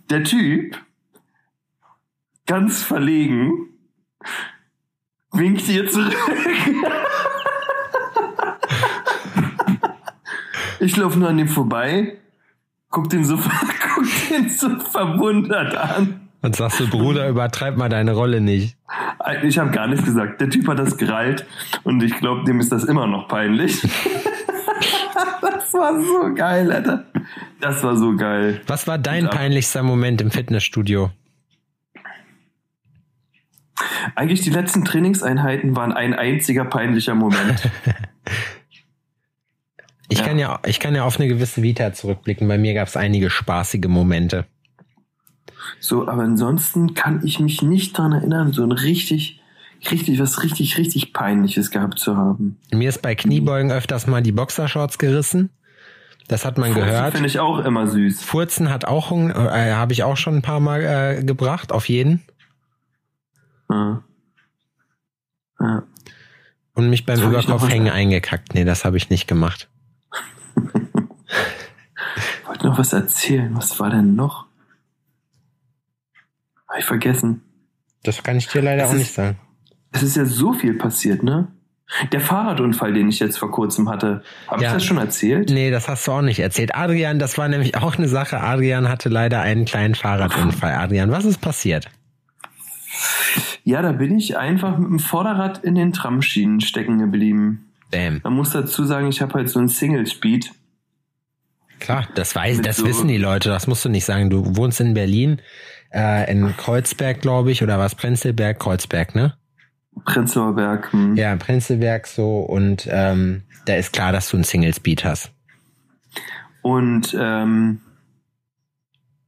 Der 0.09 0.23
Typ, 0.23 0.77
ganz 2.45 2.83
verlegen, 2.83 3.69
winkt 5.31 5.67
ihr 5.67 5.89
zurück. 5.89 6.15
Ich 10.79 10.95
laufe 10.95 11.17
nur 11.17 11.29
an 11.29 11.37
dem 11.37 11.47
vorbei, 11.47 12.19
guck 12.89 13.09
den 13.09 13.25
so, 13.25 13.37
guck 13.95 14.05
den 14.29 14.49
so 14.49 14.79
verwundert 14.79 15.75
an. 15.75 16.26
Und 16.47 16.55
sagst 16.55 16.79
du, 16.79 16.87
Bruder, 16.89 17.27
übertreib 17.29 17.75
mal 17.75 17.89
deine 17.89 18.13
Rolle 18.13 18.39
nicht. 18.39 18.77
Ich 19.43 19.59
habe 19.59 19.71
gar 19.71 19.85
nichts 19.87 20.05
gesagt. 20.05 20.39
Der 20.39 20.49
Typ 20.49 20.65
hat 20.69 20.79
das 20.79 20.95
gerallt 20.95 21.45
und 21.83 22.01
ich 22.01 22.15
glaube, 22.19 22.45
dem 22.45 22.61
ist 22.61 22.71
das 22.71 22.85
immer 22.85 23.05
noch 23.05 23.27
peinlich. 23.27 23.81
das 25.41 25.73
war 25.73 26.01
so 26.01 26.33
geil, 26.33 26.71
Alter. 26.71 27.03
Das 27.59 27.83
war 27.83 27.97
so 27.97 28.15
geil. 28.15 28.61
Was 28.65 28.87
war 28.87 28.97
dein 28.97 29.29
peinlichster 29.29 29.83
Moment 29.83 30.21
im 30.21 30.31
Fitnessstudio? 30.31 31.11
Eigentlich 34.15 34.39
die 34.39 34.49
letzten 34.49 34.85
Trainingseinheiten 34.85 35.75
waren 35.75 35.91
ein 35.91 36.13
einziger 36.13 36.63
peinlicher 36.63 37.13
Moment. 37.13 37.69
Ich 40.09 40.19
Ja. 40.19 40.25
kann 40.25 40.39
ja, 40.39 40.59
ich 40.65 40.79
kann 40.79 40.95
ja 40.95 41.03
auf 41.03 41.19
eine 41.19 41.27
gewisse 41.27 41.61
Vita 41.63 41.91
zurückblicken. 41.91 42.47
Bei 42.47 42.57
mir 42.57 42.73
gab 42.73 42.87
es 42.87 42.95
einige 42.95 43.29
spaßige 43.29 43.87
Momente. 43.89 44.45
So, 45.79 46.07
aber 46.07 46.23
ansonsten 46.23 46.93
kann 46.93 47.21
ich 47.23 47.39
mich 47.39 47.61
nicht 47.61 47.97
dran 47.97 48.11
erinnern, 48.11 48.51
so 48.53 48.63
ein 48.63 48.71
richtig, 48.71 49.41
richtig, 49.91 50.19
was 50.19 50.43
richtig, 50.43 50.77
richtig 50.77 51.13
peinliches 51.13 51.71
gehabt 51.71 51.99
zu 51.99 52.17
haben. 52.17 52.57
Mir 52.71 52.89
ist 52.89 53.01
bei 53.01 53.15
Kniebeugen 53.15 53.71
öfters 53.71 54.07
mal 54.07 54.21
die 54.21 54.31
Boxershorts 54.31 54.97
gerissen. 54.97 55.49
Das 56.27 56.43
hat 56.45 56.57
man 56.57 56.73
gehört. 56.73 57.13
Finde 57.13 57.27
ich 57.27 57.39
auch 57.39 57.59
immer 57.59 57.87
süß. 57.87 58.21
Furzen 58.21 58.69
hat 58.69 58.85
auch, 58.85 59.11
äh, 59.11 59.71
habe 59.71 59.93
ich 59.93 60.03
auch 60.03 60.17
schon 60.17 60.35
ein 60.35 60.41
paar 60.41 60.59
Mal 60.59 60.81
äh, 60.81 61.23
gebracht, 61.23 61.71
auf 61.71 61.87
jeden. 61.87 62.21
Ja. 63.69 64.03
Ja. 65.59 65.83
Und 66.73 66.89
mich 66.89 67.05
beim 67.05 67.19
Überkopf 67.19 67.69
hängen 67.69 67.89
eingekackt. 67.89 68.53
Nee, 68.53 68.65
das 68.65 68.85
habe 68.85 68.97
ich 68.97 69.09
nicht 69.09 69.27
gemacht. 69.27 69.69
Ich 72.41 72.47
wollte 72.47 72.67
noch 72.67 72.77
was 72.79 72.93
erzählen. 72.93 73.53
Was 73.55 73.79
war 73.79 73.89
denn 73.89 74.15
noch? 74.15 74.46
Habe 76.69 76.79
ich 76.79 76.85
vergessen. 76.85 77.41
Das 78.03 78.21
kann 78.23 78.37
ich 78.37 78.47
dir 78.47 78.61
leider 78.61 78.83
Es 78.83 78.89
auch 78.89 78.93
ist- 78.93 78.99
nicht 78.99 79.13
sagen. 79.13 79.37
Es 79.91 80.03
ist 80.03 80.17
ja 80.17 80.25
so 80.25 80.53
viel 80.53 80.73
passiert, 80.73 81.23
ne? 81.23 81.47
Der 82.11 82.19
Fahrradunfall, 82.19 82.91
den 82.93 83.07
ich 83.07 83.19
jetzt 83.19 83.37
vor 83.39 83.49
kurzem 83.49 83.87
hatte, 83.89 84.21
habe 84.47 84.61
Ja. 84.61 84.67
ich 84.69 84.73
das 84.73 84.83
schon 84.83 84.97
erzählt? 84.97 85.49
Nee, 85.49 85.71
das 85.71 85.87
hast 85.87 86.05
du 86.05 86.11
auch 86.11 86.21
nicht 86.21 86.39
erzählt. 86.39 86.75
Adrian, 86.75 87.17
das 87.19 87.37
war 87.37 87.47
nämlich 87.47 87.77
auch 87.77 87.95
eine 87.97 88.09
Sache. 88.09 88.41
Adrian 88.41 88.89
hatte 88.89 89.07
leider 89.07 89.39
einen 89.41 89.63
kleinen 89.63 89.95
Fahrradunfall. 89.95 90.73
Adrian, 90.73 91.09
was 91.11 91.23
ist 91.23 91.39
passiert? 91.39 91.87
Ja, 93.63 93.81
da 93.81 93.93
bin 93.93 94.17
ich 94.17 94.37
einfach 94.37 94.77
mit 94.77 94.89
dem 94.89 94.99
Vorderrad 94.99 95.63
in 95.63 95.75
den 95.75 95.93
Tramschienen 95.93 96.59
stecken 96.61 96.99
geblieben. 96.99 97.69
Bam. 97.91 98.19
Man 98.23 98.33
muss 98.33 98.49
dazu 98.51 98.83
sagen, 98.83 99.07
ich 99.07 99.21
habe 99.21 99.35
halt 99.35 99.49
so 99.49 99.59
einen 99.59 99.69
Single 99.69 100.05
Speed. 100.07 100.51
Klar, 101.79 102.07
das 102.15 102.35
weiß, 102.35 102.61
das 102.61 102.77
so- 102.77 102.85
wissen 102.85 103.07
die 103.07 103.17
Leute. 103.17 103.49
Das 103.49 103.67
musst 103.67 103.85
du 103.85 103.89
nicht 103.89 104.03
sagen. 104.05 104.29
Du 104.29 104.57
wohnst 104.57 104.79
in 104.81 104.93
Berlin, 104.93 105.41
äh, 105.93 106.31
in 106.31 106.55
Kreuzberg, 106.57 107.21
glaube 107.21 107.51
ich, 107.51 107.63
oder 107.63 107.79
was? 107.79 107.95
Prenzlberg, 107.95 108.59
Kreuzberg, 108.59 109.15
ne? 109.15 109.33
Prenzlauer 110.05 110.55
Berg. 110.55 110.91
Hm. 110.93 111.15
Ja, 111.15 111.35
Prenzlberg 111.35 112.07
so 112.07 112.39
und 112.39 112.87
ähm, 112.89 113.43
da 113.65 113.75
ist 113.75 113.93
klar, 113.93 114.11
dass 114.11 114.29
du 114.29 114.37
einen 114.37 114.43
Single 114.43 114.73
Speed 114.73 115.03
hast. 115.03 115.31
Und 116.61 117.15
ähm, 117.19 117.81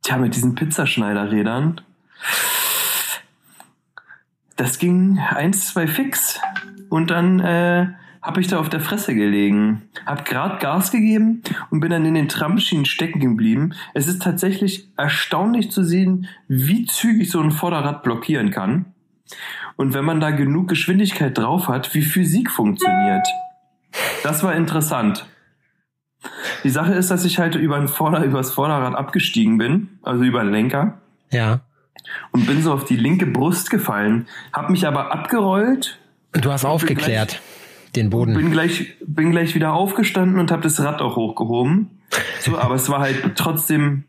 tja, 0.03 0.17
mit 0.17 0.35
diesen 0.35 0.55
Pizzaschneiderrädern, 0.55 1.81
das 4.55 4.77
ging 4.77 5.19
eins, 5.19 5.67
zwei 5.67 5.87
fix. 5.87 6.39
Und 6.89 7.11
dann 7.11 7.39
äh, 7.39 7.87
habe 8.21 8.41
ich 8.41 8.47
da 8.47 8.59
auf 8.59 8.69
der 8.69 8.79
Fresse 8.79 9.15
gelegen. 9.15 9.83
Hab 10.05 10.25
grad 10.25 10.59
Gas 10.59 10.91
gegeben 10.91 11.41
und 11.69 11.79
bin 11.79 11.91
dann 11.91 12.05
in 12.05 12.13
den 12.13 12.27
Tramschienen 12.27 12.85
stecken 12.85 13.19
geblieben. 13.19 13.73
Es 13.93 14.07
ist 14.07 14.21
tatsächlich 14.21 14.89
erstaunlich 14.97 15.71
zu 15.71 15.83
sehen, 15.83 16.27
wie 16.47 16.85
zügig 16.85 17.29
so 17.29 17.39
ein 17.39 17.51
Vorderrad 17.51 18.03
blockieren 18.03 18.51
kann. 18.51 18.85
Und 19.77 19.93
wenn 19.93 20.03
man 20.03 20.19
da 20.19 20.31
genug 20.31 20.67
Geschwindigkeit 20.67 21.37
drauf 21.37 21.67
hat, 21.67 21.93
wie 21.93 22.01
Physik 22.01 22.51
funktioniert. 22.51 23.25
Das 24.23 24.43
war 24.43 24.55
interessant. 24.55 25.25
Die 26.63 26.69
Sache 26.69 26.93
ist, 26.93 27.11
dass 27.11 27.23
ich 27.23 27.39
halt 27.39 27.55
über 27.55 27.77
ein 27.77 27.87
Vorder 27.87 28.23
übers 28.23 28.51
Vorderrad 28.51 28.95
abgestiegen 28.95 29.57
bin, 29.57 29.99
also 30.01 30.23
über 30.23 30.43
den 30.43 30.51
Lenker. 30.51 30.99
Ja. 31.31 31.61
Und 32.31 32.45
bin 32.45 32.61
so 32.61 32.73
auf 32.73 32.85
die 32.85 32.95
linke 32.95 33.25
Brust 33.25 33.69
gefallen, 33.69 34.27
hab 34.51 34.69
mich 34.69 34.85
aber 34.85 35.13
abgerollt. 35.13 35.99
Du 36.33 36.51
hast 36.51 36.65
aufgeklärt, 36.65 37.41
den 37.95 38.09
Boden. 38.09 38.33
Bin 38.35 38.51
gleich, 38.51 38.95
bin 39.05 39.31
gleich 39.31 39.55
wieder 39.55 39.73
aufgestanden 39.73 40.39
und 40.39 40.51
hab 40.51 40.61
das 40.61 40.79
Rad 40.81 41.01
auch 41.01 41.15
hochgehoben. 41.15 41.89
So, 42.39 42.57
aber 42.57 42.75
es 42.75 42.89
war 42.89 42.99
halt 42.99 43.35
trotzdem 43.35 44.03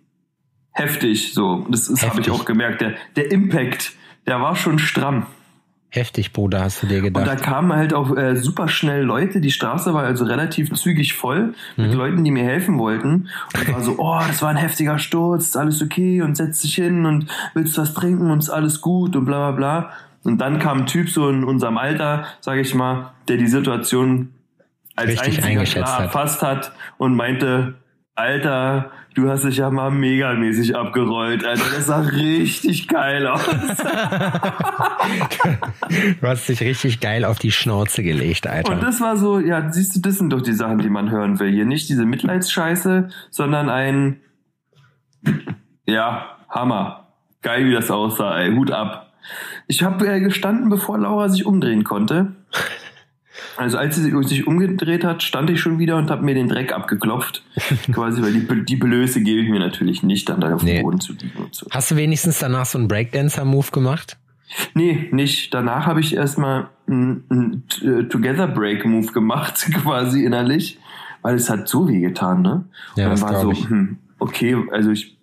heftig. 0.73 1.35
So, 1.35 1.67
das, 1.69 1.87
das 1.87 2.09
habe 2.09 2.21
ich 2.21 2.31
auch 2.31 2.45
gemerkt. 2.45 2.81
Der, 2.81 2.95
der 3.17 3.31
Impact, 3.31 3.93
der 4.27 4.41
war 4.41 4.57
schon 4.57 4.79
stramm. 4.79 5.27
Heftig, 5.93 6.33
Bruder, 6.33 6.61
hast 6.61 6.85
du 6.85 6.87
dir 6.87 7.01
gedacht. 7.01 7.29
Und 7.29 7.29
da 7.29 7.35
kamen 7.35 7.73
halt 7.73 7.95
auch 7.95 8.17
äh, 8.17 8.37
super 8.37 8.69
schnell 8.69 9.03
Leute. 9.03 9.41
Die 9.41 9.51
Straße 9.51 9.93
war 9.93 10.05
also 10.05 10.25
relativ 10.25 10.73
zügig 10.73 11.15
voll 11.15 11.55
mit 11.77 11.91
mhm. 11.91 11.97
Leuten, 11.97 12.25
die 12.25 12.31
mir 12.31 12.45
helfen 12.45 12.79
wollten. 12.79 13.29
Und 13.57 13.73
war 13.73 13.83
so, 13.83 13.97
oh, 13.99 14.21
das 14.25 14.41
war 14.41 14.51
ein 14.51 14.57
heftiger 14.57 15.01
Sturz, 15.01 15.47
ist 15.47 15.57
alles 15.57 15.83
okay 15.83 16.23
und 16.23 16.37
setz 16.37 16.61
dich 16.63 16.77
hin 16.77 17.07
und 17.07 17.27
willst 17.55 17.77
was 17.77 17.93
trinken 17.93 18.31
und 18.31 18.39
ist 18.39 18.51
alles 18.51 18.81
gut 18.81 19.17
und 19.17 19.25
bla 19.25 19.51
bla 19.51 19.57
bla. 19.81 19.93
Und 20.23 20.39
dann 20.39 20.59
kam 20.59 20.81
ein 20.81 20.87
Typ 20.87 21.09
so 21.09 21.29
in 21.29 21.45
unserem 21.45 21.79
Alter, 21.79 22.27
sage 22.41 22.61
ich 22.61 22.75
mal, 22.75 23.13
der 23.29 23.37
die 23.37 23.47
Situation 23.47 24.35
als 24.97 25.11
Richtig 25.11 25.45
einziger 25.45 25.65
klar 25.65 26.03
erfasst 26.03 26.43
hat 26.43 26.73
und 26.99 27.15
meinte, 27.15 27.75
Alter, 28.15 28.91
du 29.15 29.31
hast 29.31 29.45
dich 29.45 29.57
ja 29.57 29.71
mal 29.71 29.91
megamäßig 29.91 30.77
abgerollt, 30.77 31.45
Alter. 31.45 31.65
Das 31.75 31.87
sah 31.87 32.01
richtig 32.01 32.87
geil 32.87 33.27
aus. 33.27 33.47
du 36.21 36.27
hast 36.27 36.49
dich 36.49 36.61
richtig 36.61 37.01
geil 37.01 37.25
auf 37.25 37.39
die 37.39 37.51
Schnauze 37.51 38.03
gelegt, 38.03 38.47
Alter. 38.47 38.73
Und 38.73 38.83
das 38.83 39.01
war 39.01 39.17
so, 39.17 39.39
ja, 39.39 39.73
siehst 39.73 39.97
du, 39.97 40.01
das 40.01 40.19
sind 40.19 40.31
doch 40.31 40.43
die 40.43 40.53
Sachen, 40.53 40.79
die 40.79 40.91
man 40.91 41.11
hören 41.11 41.39
will. 41.39 41.51
Hier 41.51 41.65
nicht 41.65 41.89
diese 41.89 42.05
Mitleidsscheiße, 42.05 43.09
sondern 43.31 43.71
ein, 43.71 44.21
ja, 45.87 46.37
Hammer. 46.51 47.07
Geil, 47.43 47.65
wie 47.65 47.73
das 47.73 47.91
aussah, 47.91 48.39
ey. 48.39 48.55
Hut 48.55 48.71
ab. 48.71 49.10
Ich 49.67 49.83
habe 49.83 50.07
äh, 50.07 50.21
gestanden, 50.21 50.69
bevor 50.69 50.99
Laura 50.99 51.29
sich 51.29 51.47
umdrehen 51.47 51.85
konnte. 51.85 52.33
Also 53.57 53.79
als 53.79 53.97
sie 53.97 54.11
sich 54.11 54.47
umgedreht 54.47 55.05
hat, 55.05 55.23
stand 55.23 55.51
ich 55.51 55.61
schon 55.61 55.79
wieder 55.79 55.97
und 55.97 56.11
habe 56.11 56.25
mir 56.25 56.35
den 56.35 56.49
Dreck 56.49 56.73
abgeklopft. 56.73 57.43
quasi, 57.93 58.23
weil 58.23 58.33
die, 58.33 58.65
die 58.65 58.77
Blöße 58.77 59.23
gebe 59.23 59.41
ich 59.41 59.49
mir 59.49 59.59
natürlich 59.59 60.03
nicht, 60.03 60.29
dann 60.29 60.41
da 60.41 60.55
auf 60.55 60.63
nee. 60.63 60.77
dem 60.77 60.83
Boden 60.83 61.01
zu 61.01 61.13
liegen 61.13 61.39
und 61.39 61.55
so. 61.55 61.67
Hast 61.71 61.91
du 61.91 61.97
wenigstens 61.97 62.39
danach 62.39 62.67
so 62.67 62.79
einen 62.79 62.89
Breakdancer-Move 62.89 63.71
gemacht? 63.71 64.17
Nee, 64.75 65.09
nicht. 65.13 65.55
Danach 65.55 65.87
habe 65.87 66.01
ich 66.01 66.15
erstmal 66.15 66.69
einen, 66.89 67.65
äh, 67.83 68.05
Together-Break-Move 68.05 69.13
gemacht, 69.13 69.67
quasi 69.83 70.25
innerlich, 70.25 70.79
weil 71.23 71.37
es 71.37 71.51
hat 71.51 71.69
so 71.69 71.89
weh 71.89 72.01
getan, 72.01 72.43
ne? 72.43 72.65
Ja, 72.97 73.11
und 73.11 73.21
dann 73.21 73.29
war 73.29 73.41
so, 73.41 73.53
hm, 73.53 73.99
okay, 74.19 74.57
also 74.73 74.91
ich 74.91 75.17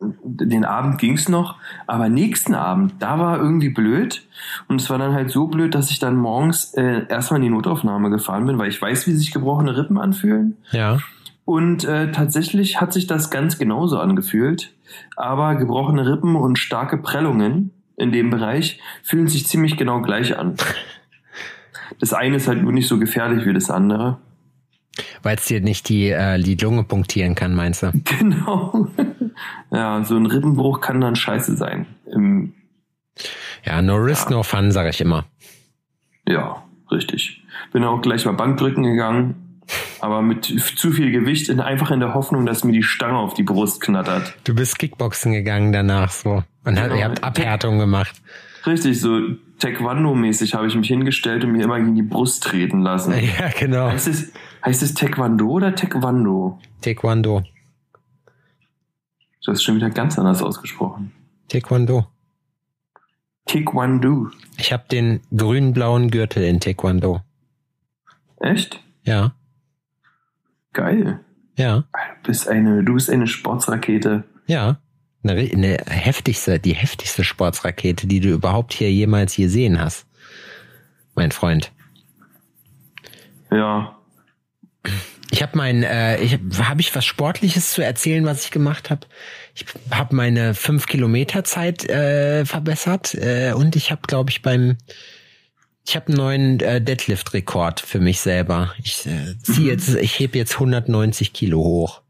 den 0.00 0.64
Abend 0.64 0.98
ging's 0.98 1.28
noch, 1.28 1.56
aber 1.86 2.08
nächsten 2.08 2.54
Abend, 2.54 2.94
da 2.98 3.18
war 3.18 3.38
irgendwie 3.38 3.70
blöd. 3.70 4.26
Und 4.68 4.80
es 4.80 4.90
war 4.90 4.98
dann 4.98 5.14
halt 5.14 5.30
so 5.30 5.46
blöd, 5.46 5.74
dass 5.74 5.90
ich 5.90 5.98
dann 5.98 6.16
morgens 6.16 6.74
äh, 6.74 7.06
erstmal 7.08 7.38
in 7.38 7.44
die 7.44 7.50
Notaufnahme 7.50 8.10
gefahren 8.10 8.46
bin, 8.46 8.58
weil 8.58 8.68
ich 8.68 8.80
weiß, 8.80 9.06
wie 9.06 9.12
sich 9.12 9.32
gebrochene 9.32 9.76
Rippen 9.76 9.98
anfühlen. 9.98 10.56
Ja. 10.70 10.98
Und 11.44 11.84
äh, 11.84 12.10
tatsächlich 12.10 12.80
hat 12.80 12.92
sich 12.92 13.06
das 13.06 13.30
ganz 13.30 13.56
genauso 13.58 13.98
angefühlt. 13.98 14.74
Aber 15.16 15.54
gebrochene 15.54 16.06
Rippen 16.06 16.36
und 16.36 16.58
starke 16.58 16.98
Prellungen 16.98 17.70
in 17.96 18.12
dem 18.12 18.30
Bereich 18.30 18.80
fühlen 19.02 19.28
sich 19.28 19.46
ziemlich 19.46 19.76
genau 19.76 20.02
gleich 20.02 20.38
an. 20.38 20.54
Das 22.00 22.12
eine 22.12 22.36
ist 22.36 22.48
halt 22.48 22.60
nur 22.62 22.72
nicht 22.72 22.88
so 22.88 22.98
gefährlich 22.98 23.46
wie 23.46 23.54
das 23.54 23.70
andere. 23.70 24.18
Weil 25.22 25.36
es 25.36 25.46
dir 25.46 25.60
nicht 25.60 25.88
die, 25.88 26.10
äh, 26.10 26.38
die 26.42 26.56
Lunge 26.56 26.82
punktieren 26.82 27.36
kann, 27.36 27.54
meinst 27.54 27.84
du? 27.84 27.92
Genau. 28.18 28.88
Ja, 29.70 30.02
so 30.04 30.16
ein 30.16 30.26
Rippenbruch 30.26 30.80
kann 30.80 31.00
dann 31.00 31.16
scheiße 31.16 31.56
sein. 31.56 31.86
Im, 32.06 32.54
ja, 33.64 33.82
no 33.82 33.96
risk, 33.96 34.30
ja. 34.30 34.36
no 34.36 34.42
fun, 34.42 34.70
sage 34.72 34.90
ich 34.90 35.00
immer. 35.00 35.24
Ja, 36.26 36.62
richtig. 36.90 37.42
Bin 37.72 37.84
auch 37.84 38.00
gleich 38.00 38.24
mal 38.24 38.32
Bankdrücken 38.32 38.84
gegangen, 38.84 39.60
aber 40.00 40.22
mit 40.22 40.44
zu 40.44 40.90
viel 40.92 41.10
Gewicht, 41.10 41.48
in, 41.48 41.60
einfach 41.60 41.90
in 41.90 42.00
der 42.00 42.14
Hoffnung, 42.14 42.46
dass 42.46 42.64
mir 42.64 42.72
die 42.72 42.82
Stange 42.82 43.18
auf 43.18 43.34
die 43.34 43.42
Brust 43.42 43.80
knattert. 43.80 44.34
Du 44.44 44.54
bist 44.54 44.78
Kickboxen 44.78 45.32
gegangen 45.32 45.72
danach 45.72 46.10
so. 46.10 46.44
Und 46.64 46.74
genau. 46.74 46.94
ihr 46.94 47.04
habt 47.04 47.22
Abhärtung 47.22 47.78
gemacht. 47.78 48.20
Richtig, 48.66 49.00
so 49.00 49.20
Taekwondo-mäßig 49.60 50.54
habe 50.54 50.66
ich 50.66 50.74
mich 50.74 50.88
hingestellt 50.88 51.44
und 51.44 51.52
mir 51.52 51.64
immer 51.64 51.78
gegen 51.78 51.94
die 51.94 52.02
Brust 52.02 52.42
treten 52.42 52.80
lassen. 52.80 53.14
Ja, 53.38 53.48
genau. 53.58 53.90
Heißt 53.90 54.08
es, 54.08 54.32
heißt 54.64 54.82
es 54.82 54.94
Taekwondo 54.94 55.48
oder 55.48 55.74
Taekwondo? 55.74 56.58
Taekwondo. 56.80 57.42
Du 59.46 59.52
hast 59.52 59.62
schon 59.62 59.76
wieder 59.76 59.90
ganz 59.90 60.18
anders 60.18 60.42
ausgesprochen. 60.42 61.12
Taekwondo. 61.48 62.08
Taekwondo. 63.44 64.28
Ich 64.58 64.72
habe 64.72 64.88
den 64.90 65.20
grün-blauen 65.36 66.10
Gürtel 66.10 66.42
in 66.42 66.58
Taekwondo. 66.58 67.20
Echt? 68.40 68.82
Ja. 69.04 69.36
Geil. 70.72 71.20
Ja. 71.56 71.84
Du 72.22 72.26
bist 72.26 72.48
eine, 72.48 72.82
du 72.82 72.94
bist 72.94 73.08
eine 73.08 73.28
Sportsrakete. 73.28 74.24
Ja. 74.48 74.80
Eine, 75.22 75.34
eine 75.34 75.76
heftigste, 75.86 76.58
die 76.58 76.74
heftigste 76.74 77.22
Sportsrakete, 77.22 78.08
die 78.08 78.18
du 78.18 78.30
überhaupt 78.30 78.72
hier 78.72 78.90
jemals 78.90 79.36
gesehen 79.36 79.78
hast. 79.78 80.08
Mein 81.14 81.30
Freund. 81.30 81.70
Ja. 83.52 83.96
Ich 85.30 85.42
habe 85.42 85.56
mein, 85.56 85.82
äh, 85.82 86.18
ich 86.18 86.38
habe 86.58 86.80
ich 86.80 86.94
was 86.94 87.04
Sportliches 87.04 87.70
zu 87.70 87.82
erzählen, 87.82 88.24
was 88.24 88.44
ich 88.44 88.50
gemacht 88.50 88.90
habe. 88.90 89.06
Ich 89.54 89.64
habe 89.90 90.14
meine 90.14 90.54
fünf 90.54 90.86
Kilometer 90.86 91.42
Zeit 91.44 91.88
äh, 91.88 92.44
verbessert 92.44 93.14
äh, 93.14 93.52
und 93.52 93.74
ich 93.74 93.90
habe, 93.90 94.02
glaube 94.06 94.30
ich, 94.30 94.42
beim 94.42 94.76
ich 95.88 95.94
habe 95.94 96.08
einen 96.08 96.16
neuen 96.16 96.60
äh, 96.60 96.80
Deadlift-Rekord 96.80 97.78
für 97.78 98.00
mich 98.00 98.20
selber. 98.20 98.74
Ich 98.82 99.06
äh, 99.06 99.38
ziehe 99.40 99.60
mhm. 99.60 99.66
jetzt, 99.68 99.94
ich 99.94 100.18
heb 100.18 100.34
jetzt 100.34 100.54
190 100.54 101.32
Kilo 101.32 101.58
hoch. 101.58 102.02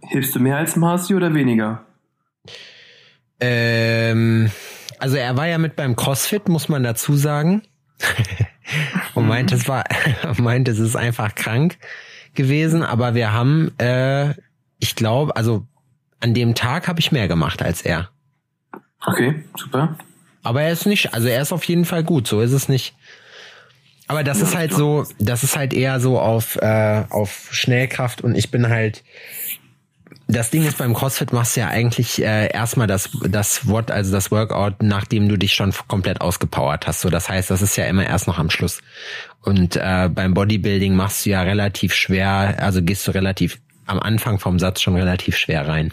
Hebst 0.00 0.34
du 0.34 0.40
mehr 0.40 0.56
als 0.56 0.76
Marci 0.76 1.14
oder 1.14 1.34
weniger? 1.34 1.84
Ähm, 3.40 4.50
also 4.98 5.16
er 5.16 5.36
war 5.36 5.48
ja 5.48 5.58
mit 5.58 5.74
beim 5.74 5.96
CrossFit, 5.96 6.48
muss 6.48 6.68
man 6.68 6.84
dazu 6.84 7.16
sagen. 7.16 7.62
und 9.14 9.26
meinte, 9.26 9.56
es 9.56 9.66
war, 9.66 9.84
meinte, 10.36 10.70
es 10.70 10.78
ist 10.78 10.96
einfach 10.96 11.34
krank 11.34 11.78
gewesen, 12.34 12.82
aber 12.82 13.14
wir 13.14 13.32
haben, 13.32 13.72
äh, 13.78 14.34
ich 14.78 14.94
glaube, 14.96 15.36
also 15.36 15.66
an 16.20 16.34
dem 16.34 16.54
Tag 16.54 16.88
habe 16.88 17.00
ich 17.00 17.12
mehr 17.12 17.28
gemacht 17.28 17.62
als 17.62 17.82
er. 17.82 18.10
Okay, 19.04 19.44
super. 19.56 19.96
Aber 20.42 20.62
er 20.62 20.72
ist 20.72 20.86
nicht, 20.86 21.14
also 21.14 21.28
er 21.28 21.42
ist 21.42 21.52
auf 21.52 21.64
jeden 21.64 21.84
Fall 21.84 22.04
gut, 22.04 22.26
so 22.26 22.40
ist 22.40 22.52
es 22.52 22.68
nicht. 22.68 22.94
Aber 24.06 24.24
das 24.24 24.38
ja, 24.38 24.46
ist 24.46 24.56
halt 24.56 24.72
so, 24.72 25.06
das 25.18 25.44
ist 25.44 25.56
halt 25.56 25.72
eher 25.72 26.00
so 26.00 26.18
auf, 26.18 26.56
äh, 26.56 27.04
auf 27.10 27.48
Schnellkraft 27.52 28.22
und 28.22 28.34
ich 28.34 28.50
bin 28.50 28.68
halt, 28.68 29.04
das 30.30 30.50
Ding 30.50 30.64
ist 30.64 30.78
beim 30.78 30.94
CrossFit 30.94 31.32
machst 31.32 31.56
du 31.56 31.60
ja 31.60 31.68
eigentlich 31.68 32.22
äh, 32.22 32.50
erstmal 32.52 32.86
das 32.86 33.10
das 33.28 33.66
Wort 33.66 33.90
also 33.90 34.12
das 34.12 34.30
Workout, 34.30 34.82
nachdem 34.82 35.28
du 35.28 35.36
dich 35.36 35.54
schon 35.54 35.72
komplett 35.88 36.20
ausgepowert 36.20 36.86
hast. 36.86 37.00
So, 37.00 37.10
das 37.10 37.28
heißt, 37.28 37.50
das 37.50 37.62
ist 37.62 37.76
ja 37.76 37.86
immer 37.86 38.06
erst 38.06 38.26
noch 38.26 38.38
am 38.38 38.50
Schluss. 38.50 38.80
Und 39.42 39.76
äh, 39.76 40.08
beim 40.12 40.34
Bodybuilding 40.34 40.94
machst 40.94 41.26
du 41.26 41.30
ja 41.30 41.42
relativ 41.42 41.94
schwer, 41.94 42.56
also 42.60 42.82
gehst 42.82 43.06
du 43.08 43.12
relativ 43.12 43.60
am 43.86 43.98
Anfang 43.98 44.38
vom 44.38 44.58
Satz 44.58 44.80
schon 44.80 44.96
relativ 44.96 45.36
schwer 45.36 45.66
rein. 45.66 45.92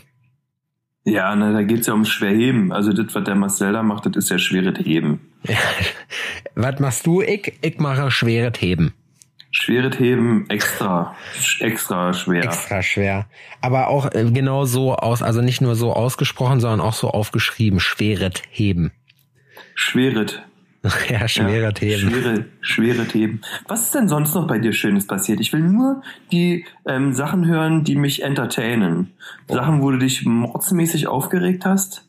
Ja, 1.03 1.33
ne, 1.35 1.53
da 1.53 1.63
geht's 1.63 1.87
ja 1.87 1.93
ums 1.93 2.09
Schwerheben. 2.09 2.73
Also 2.73 2.91
das, 2.91 3.15
was 3.15 3.23
der 3.23 3.35
Marcel 3.35 3.71
da 3.71 3.81
macht, 3.81 4.05
das 4.05 4.17
ist 4.17 4.29
ja 4.29 4.37
schweres 4.37 4.77
Heben. 4.85 5.21
Was 6.55 6.79
machst 6.79 7.05
du? 7.05 7.21
Ich, 7.21 7.53
ich 7.61 7.79
mache 7.79 8.11
schweres 8.11 8.59
Heben. 8.59 8.93
Schweres 9.51 9.99
Heben 9.99 10.49
extra, 10.49 11.15
extra 11.59 12.13
schwer. 12.13 12.43
Extra 12.43 12.81
schwer. 12.81 13.27
Aber 13.61 13.87
auch 13.87 14.11
äh, 14.13 14.29
genau 14.31 14.65
so 14.65 14.95
aus, 14.95 15.23
also 15.23 15.41
nicht 15.41 15.61
nur 15.61 15.75
so 15.75 15.93
ausgesprochen, 15.93 16.59
sondern 16.59 16.81
auch 16.81 16.93
so 16.93 17.09
aufgeschrieben. 17.09 17.79
Schweret 17.79 18.43
Heben. 18.49 18.91
Schweret. 19.75 20.43
Ja, 21.09 21.27
schwere 21.27 21.63
ja, 21.63 21.71
Themen. 21.71 22.11
Schwere, 22.11 22.45
schwere 22.61 23.07
Themen. 23.07 23.41
Was 23.67 23.83
ist 23.83 23.95
denn 23.95 24.07
sonst 24.07 24.33
noch 24.35 24.47
bei 24.47 24.59
dir 24.59 24.73
Schönes 24.73 25.07
passiert? 25.07 25.39
Ich 25.39 25.51
will 25.51 25.61
nur 25.61 26.01
die 26.31 26.65
ähm, 26.85 27.13
Sachen 27.13 27.45
hören, 27.45 27.83
die 27.83 27.95
mich 27.95 28.23
entertainen. 28.23 29.13
Oh. 29.47 29.55
Sachen, 29.55 29.81
wo 29.81 29.91
du 29.91 29.97
dich 29.97 30.25
mordsmäßig 30.25 31.07
aufgeregt 31.07 31.65
hast. 31.65 32.07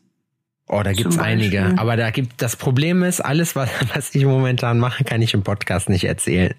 Oh, 0.67 0.83
da 0.83 0.93
gibt's 0.93 1.17
einige. 1.17 1.73
Aber 1.77 1.97
da 1.97 2.11
gibt 2.11 2.41
das 2.41 2.55
Problem 2.55 3.01
ist, 3.03 3.21
alles, 3.21 3.55
was, 3.55 3.69
was 3.95 4.13
ich 4.13 4.23
momentan 4.23 4.79
mache, 4.79 5.03
kann 5.03 5.21
ich 5.21 5.33
im 5.33 5.43
Podcast 5.43 5.89
nicht 5.89 6.03
erzählen. 6.03 6.53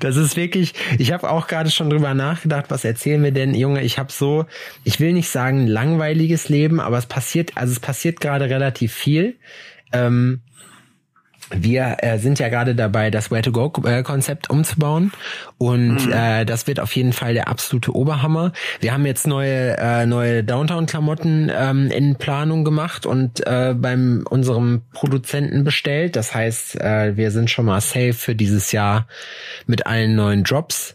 Das 0.00 0.16
ist 0.16 0.36
wirklich, 0.36 0.74
ich 0.98 1.12
habe 1.12 1.30
auch 1.30 1.46
gerade 1.46 1.70
schon 1.70 1.90
drüber 1.90 2.14
nachgedacht, 2.14 2.66
was 2.68 2.84
erzählen 2.84 3.22
wir 3.22 3.32
denn, 3.32 3.54
Junge, 3.54 3.82
ich 3.82 3.98
habe 3.98 4.12
so, 4.12 4.46
ich 4.84 5.00
will 5.00 5.12
nicht 5.12 5.28
sagen 5.28 5.66
langweiliges 5.66 6.48
Leben, 6.48 6.80
aber 6.80 6.98
es 6.98 7.06
passiert, 7.06 7.56
also 7.56 7.72
es 7.72 7.80
passiert 7.80 8.20
gerade 8.20 8.48
relativ 8.48 8.92
viel. 8.92 9.36
Ähm, 9.92 10.40
wir 11.50 11.96
äh, 11.98 12.18
sind 12.18 12.38
ja 12.38 12.48
gerade 12.48 12.74
dabei, 12.74 13.10
das 13.10 13.30
Where-to-Go-Konzept 13.30 14.50
umzubauen 14.50 15.12
und 15.58 16.06
mhm. 16.06 16.12
äh, 16.12 16.44
das 16.44 16.66
wird 16.66 16.80
auf 16.80 16.94
jeden 16.94 17.12
Fall 17.12 17.34
der 17.34 17.48
absolute 17.48 17.94
Oberhammer. 17.94 18.52
Wir 18.80 18.92
haben 18.92 19.06
jetzt 19.06 19.26
neue 19.26 19.76
äh, 19.78 20.06
neue 20.06 20.44
Downtown-Klamotten 20.44 21.50
ähm, 21.54 21.90
in 21.90 22.16
Planung 22.16 22.64
gemacht 22.64 23.06
und 23.06 23.46
äh, 23.46 23.74
beim 23.76 24.24
unserem 24.28 24.82
Produzenten 24.92 25.64
bestellt. 25.64 26.16
Das 26.16 26.34
heißt, 26.34 26.80
äh, 26.80 27.16
wir 27.16 27.30
sind 27.30 27.50
schon 27.50 27.66
mal 27.66 27.80
safe 27.80 28.12
für 28.12 28.34
dieses 28.34 28.72
Jahr 28.72 29.06
mit 29.66 29.86
allen 29.86 30.14
neuen 30.14 30.44
Drops. 30.44 30.94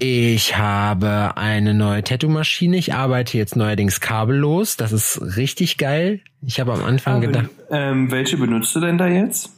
Ich 0.00 0.56
habe 0.56 1.36
eine 1.36 1.74
neue 1.74 2.04
Tattoo-Maschine. 2.04 2.76
Ich 2.76 2.94
arbeite 2.94 3.36
jetzt 3.36 3.56
neuerdings 3.56 4.00
kabellos. 4.00 4.76
Das 4.76 4.92
ist 4.92 5.20
richtig 5.36 5.76
geil. 5.76 6.20
Ich 6.46 6.60
habe 6.60 6.72
am 6.72 6.84
Anfang 6.84 7.16
ah, 7.16 7.18
gedacht. 7.18 7.50
Ähm, 7.70 8.10
welche 8.12 8.36
benutzt 8.36 8.74
du 8.76 8.80
denn 8.80 8.96
da 8.96 9.08
jetzt? 9.08 9.57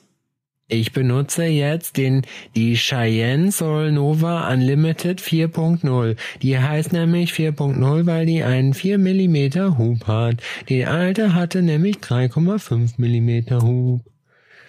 Ich 0.73 0.93
benutze 0.93 1.47
jetzt 1.47 1.97
den, 1.97 2.23
die 2.55 2.77
Cheyenne 2.77 3.51
Sol 3.51 3.91
Nova 3.91 4.53
Unlimited 4.53 5.21
4.0. 5.21 6.17
Die 6.43 6.59
heißt 6.61 6.93
nämlich 6.93 7.33
4.0, 7.33 8.07
weil 8.07 8.25
die 8.25 8.45
einen 8.45 8.73
4 8.73 8.99
mm 8.99 9.77
Hub 9.77 10.07
hat. 10.07 10.37
Die 10.69 10.87
alte 10.87 11.35
hatte 11.35 11.63
nämlich 11.63 11.97
3,5 11.97 12.99
mm 12.99 13.63
Hub. 13.63 14.03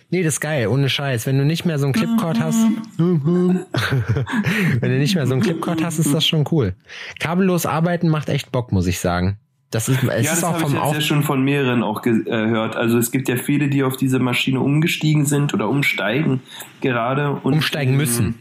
Nee, 0.09 0.23
das 0.23 0.33
ist 0.33 0.39
geil, 0.39 0.65
ohne 0.67 0.89
Scheiß. 0.89 1.27
Wenn 1.27 1.37
du 1.37 1.45
nicht 1.45 1.65
mehr 1.65 1.77
so 1.77 1.85
einen 1.85 1.93
Clipcord 1.93 2.39
hast, 2.39 2.57
wenn 2.97 3.61
du 4.81 4.97
nicht 4.97 5.13
mehr 5.13 5.27
so 5.27 5.33
einen 5.33 5.43
Clipcord 5.43 5.83
hast, 5.83 5.99
ist 5.99 6.15
das 6.15 6.25
schon 6.25 6.45
cool. 6.51 6.73
Kabellos 7.19 7.67
arbeiten 7.67 8.09
macht 8.09 8.27
echt 8.27 8.51
Bock, 8.51 8.71
muss 8.71 8.87
ich 8.87 8.99
sagen. 8.99 9.37
Das 9.71 9.87
ist, 9.87 10.03
es 10.03 10.25
ja, 10.25 10.31
das 10.31 10.37
ist 10.39 10.43
auch 10.43 10.57
vom 10.59 10.75
ich 10.75 10.83
jetzt 10.83 10.93
ja 10.93 11.01
schon 11.01 11.23
von 11.23 11.41
mehreren 11.43 11.81
auch 11.81 12.01
gehört. 12.01 12.75
Also 12.75 12.97
es 12.97 13.09
gibt 13.09 13.29
ja 13.29 13.37
viele, 13.37 13.69
die 13.69 13.83
auf 13.83 13.95
diese 13.95 14.19
Maschine 14.19 14.59
umgestiegen 14.59 15.25
sind 15.25 15.53
oder 15.53 15.69
umsteigen 15.69 16.41
gerade. 16.81 17.31
Und, 17.31 17.53
umsteigen 17.53 17.95
müssen. 17.95 18.35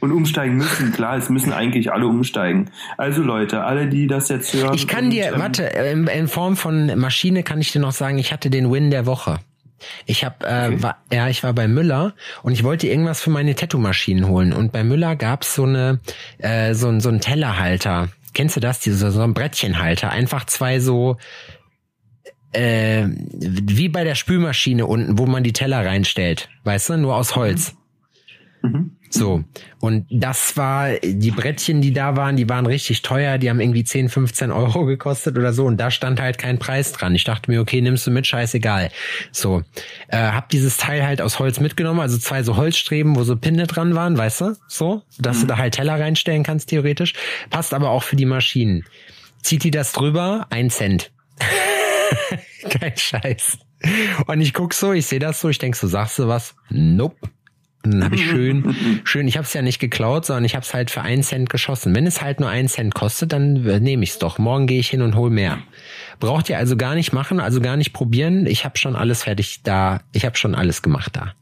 Und 0.00 0.12
umsteigen 0.12 0.56
müssen, 0.56 0.92
klar, 0.92 1.16
es 1.16 1.28
müssen 1.28 1.52
eigentlich 1.52 1.92
alle 1.92 2.06
umsteigen. 2.06 2.70
Also 2.96 3.22
Leute, 3.22 3.64
alle, 3.64 3.88
die 3.88 4.06
das 4.06 4.30
jetzt 4.30 4.54
hören. 4.54 4.74
Ich 4.74 4.86
kann 4.86 5.10
dir, 5.10 5.26
ähm, 5.26 5.38
warte, 5.38 5.64
in, 5.64 6.06
in, 6.06 6.28
Form 6.28 6.56
von 6.56 6.98
Maschine 6.98 7.42
kann 7.42 7.60
ich 7.60 7.72
dir 7.72 7.80
noch 7.80 7.92
sagen, 7.92 8.16
ich 8.16 8.32
hatte 8.32 8.48
den 8.48 8.72
Win 8.72 8.90
der 8.90 9.04
Woche. 9.04 9.38
Ich 10.06 10.24
habe, 10.24 10.46
äh, 10.46 10.68
okay. 10.68 10.82
war, 10.82 10.96
ja, 11.12 11.28
ich 11.28 11.42
war 11.42 11.52
bei 11.52 11.68
Müller 11.68 12.14
und 12.42 12.52
ich 12.52 12.64
wollte 12.64 12.86
irgendwas 12.86 13.20
für 13.20 13.30
meine 13.30 13.54
Tattoo-Maschinen 13.54 14.26
holen 14.26 14.54
und 14.54 14.72
bei 14.72 14.82
Müller 14.82 15.16
gab's 15.16 15.54
so 15.54 15.64
eine, 15.64 16.00
äh, 16.38 16.72
so, 16.72 16.98
so 17.00 17.10
einen 17.10 17.20
Tellerhalter 17.20 18.08
kennst 18.36 18.54
du 18.54 18.60
das? 18.60 18.78
Diese, 18.80 19.10
so 19.10 19.22
ein 19.22 19.34
Brettchenhalter. 19.34 20.10
Einfach 20.10 20.44
zwei 20.44 20.78
so, 20.78 21.16
äh, 22.52 23.06
wie 23.08 23.88
bei 23.88 24.04
der 24.04 24.14
Spülmaschine 24.14 24.86
unten, 24.86 25.18
wo 25.18 25.26
man 25.26 25.42
die 25.42 25.54
Teller 25.54 25.84
reinstellt. 25.84 26.48
Weißt 26.62 26.90
du? 26.90 26.98
Nur 26.98 27.16
aus 27.16 27.34
Holz. 27.34 27.74
Mhm. 28.62 28.92
So. 29.10 29.44
Und 29.80 30.06
das 30.10 30.56
war, 30.56 30.94
die 31.02 31.30
Brettchen, 31.30 31.80
die 31.80 31.92
da 31.92 32.16
waren, 32.16 32.36
die 32.36 32.48
waren 32.48 32.66
richtig 32.66 33.02
teuer. 33.02 33.38
Die 33.38 33.48
haben 33.50 33.60
irgendwie 33.60 33.84
10, 33.84 34.08
15 34.08 34.50
Euro 34.50 34.84
gekostet 34.84 35.36
oder 35.38 35.52
so. 35.52 35.64
Und 35.64 35.78
da 35.78 35.90
stand 35.90 36.20
halt 36.20 36.38
kein 36.38 36.58
Preis 36.58 36.92
dran. 36.92 37.14
Ich 37.14 37.24
dachte 37.24 37.50
mir, 37.50 37.60
okay, 37.60 37.80
nimmst 37.80 38.06
du 38.06 38.10
mit, 38.10 38.26
scheißegal. 38.26 38.90
So. 39.32 39.62
Äh, 40.08 40.18
hab 40.18 40.48
dieses 40.48 40.76
Teil 40.76 41.06
halt 41.06 41.20
aus 41.20 41.38
Holz 41.38 41.60
mitgenommen. 41.60 42.00
Also 42.00 42.18
zwei 42.18 42.42
so 42.42 42.56
Holzstreben, 42.56 43.16
wo 43.16 43.24
so 43.24 43.36
Pinne 43.36 43.66
dran 43.66 43.94
waren, 43.94 44.16
weißt 44.16 44.40
du? 44.42 44.56
So. 44.68 45.02
Dass 45.18 45.38
mhm. 45.38 45.40
du 45.42 45.46
da 45.48 45.58
halt 45.58 45.74
Teller 45.74 45.98
reinstellen 46.00 46.42
kannst, 46.42 46.68
theoretisch. 46.70 47.14
Passt 47.50 47.74
aber 47.74 47.90
auch 47.90 48.02
für 48.02 48.16
die 48.16 48.26
Maschinen. 48.26 48.84
Zieht 49.42 49.64
die 49.64 49.70
das 49.70 49.92
drüber? 49.92 50.46
Ein 50.50 50.70
Cent. 50.70 51.12
kein 52.68 52.96
Scheiß. 52.96 53.58
Und 54.26 54.40
ich 54.40 54.54
guck 54.54 54.74
so, 54.74 54.92
ich 54.92 55.06
sehe 55.06 55.18
das 55.18 55.40
so, 55.40 55.48
ich 55.48 55.58
denk 55.58 55.76
so, 55.76 55.86
sagst 55.86 56.18
du 56.18 56.28
was? 56.28 56.54
Nope. 56.70 57.30
Und 57.86 57.92
dann 57.92 58.04
habe 58.04 58.14
ich 58.14 58.24
schön, 58.30 58.76
schön, 59.04 59.28
ich 59.28 59.36
habe 59.36 59.46
es 59.46 59.52
ja 59.52 59.62
nicht 59.62 59.78
geklaut, 59.78 60.26
sondern 60.26 60.44
ich 60.44 60.54
habe 60.54 60.64
es 60.64 60.74
halt 60.74 60.90
für 60.90 61.02
einen 61.02 61.22
Cent 61.22 61.50
geschossen. 61.50 61.94
Wenn 61.94 62.06
es 62.06 62.20
halt 62.20 62.40
nur 62.40 62.48
einen 62.48 62.68
Cent 62.68 62.94
kostet, 62.94 63.32
dann 63.32 63.54
nehme 63.54 64.02
ich 64.02 64.10
es 64.10 64.18
doch. 64.18 64.38
Morgen 64.38 64.66
gehe 64.66 64.80
ich 64.80 64.88
hin 64.88 65.02
und 65.02 65.14
hol 65.16 65.30
mehr. 65.30 65.58
Braucht 66.20 66.50
ihr 66.50 66.58
also 66.58 66.76
gar 66.76 66.94
nicht 66.94 67.12
machen, 67.12 67.40
also 67.40 67.60
gar 67.60 67.76
nicht 67.76 67.92
probieren. 67.92 68.46
Ich 68.46 68.64
habe 68.64 68.76
schon 68.78 68.96
alles 68.96 69.24
fertig 69.24 69.62
da. 69.62 70.00
Ich 70.12 70.24
habe 70.24 70.36
schon 70.36 70.54
alles 70.54 70.82
gemacht 70.82 71.16
da. 71.16 71.32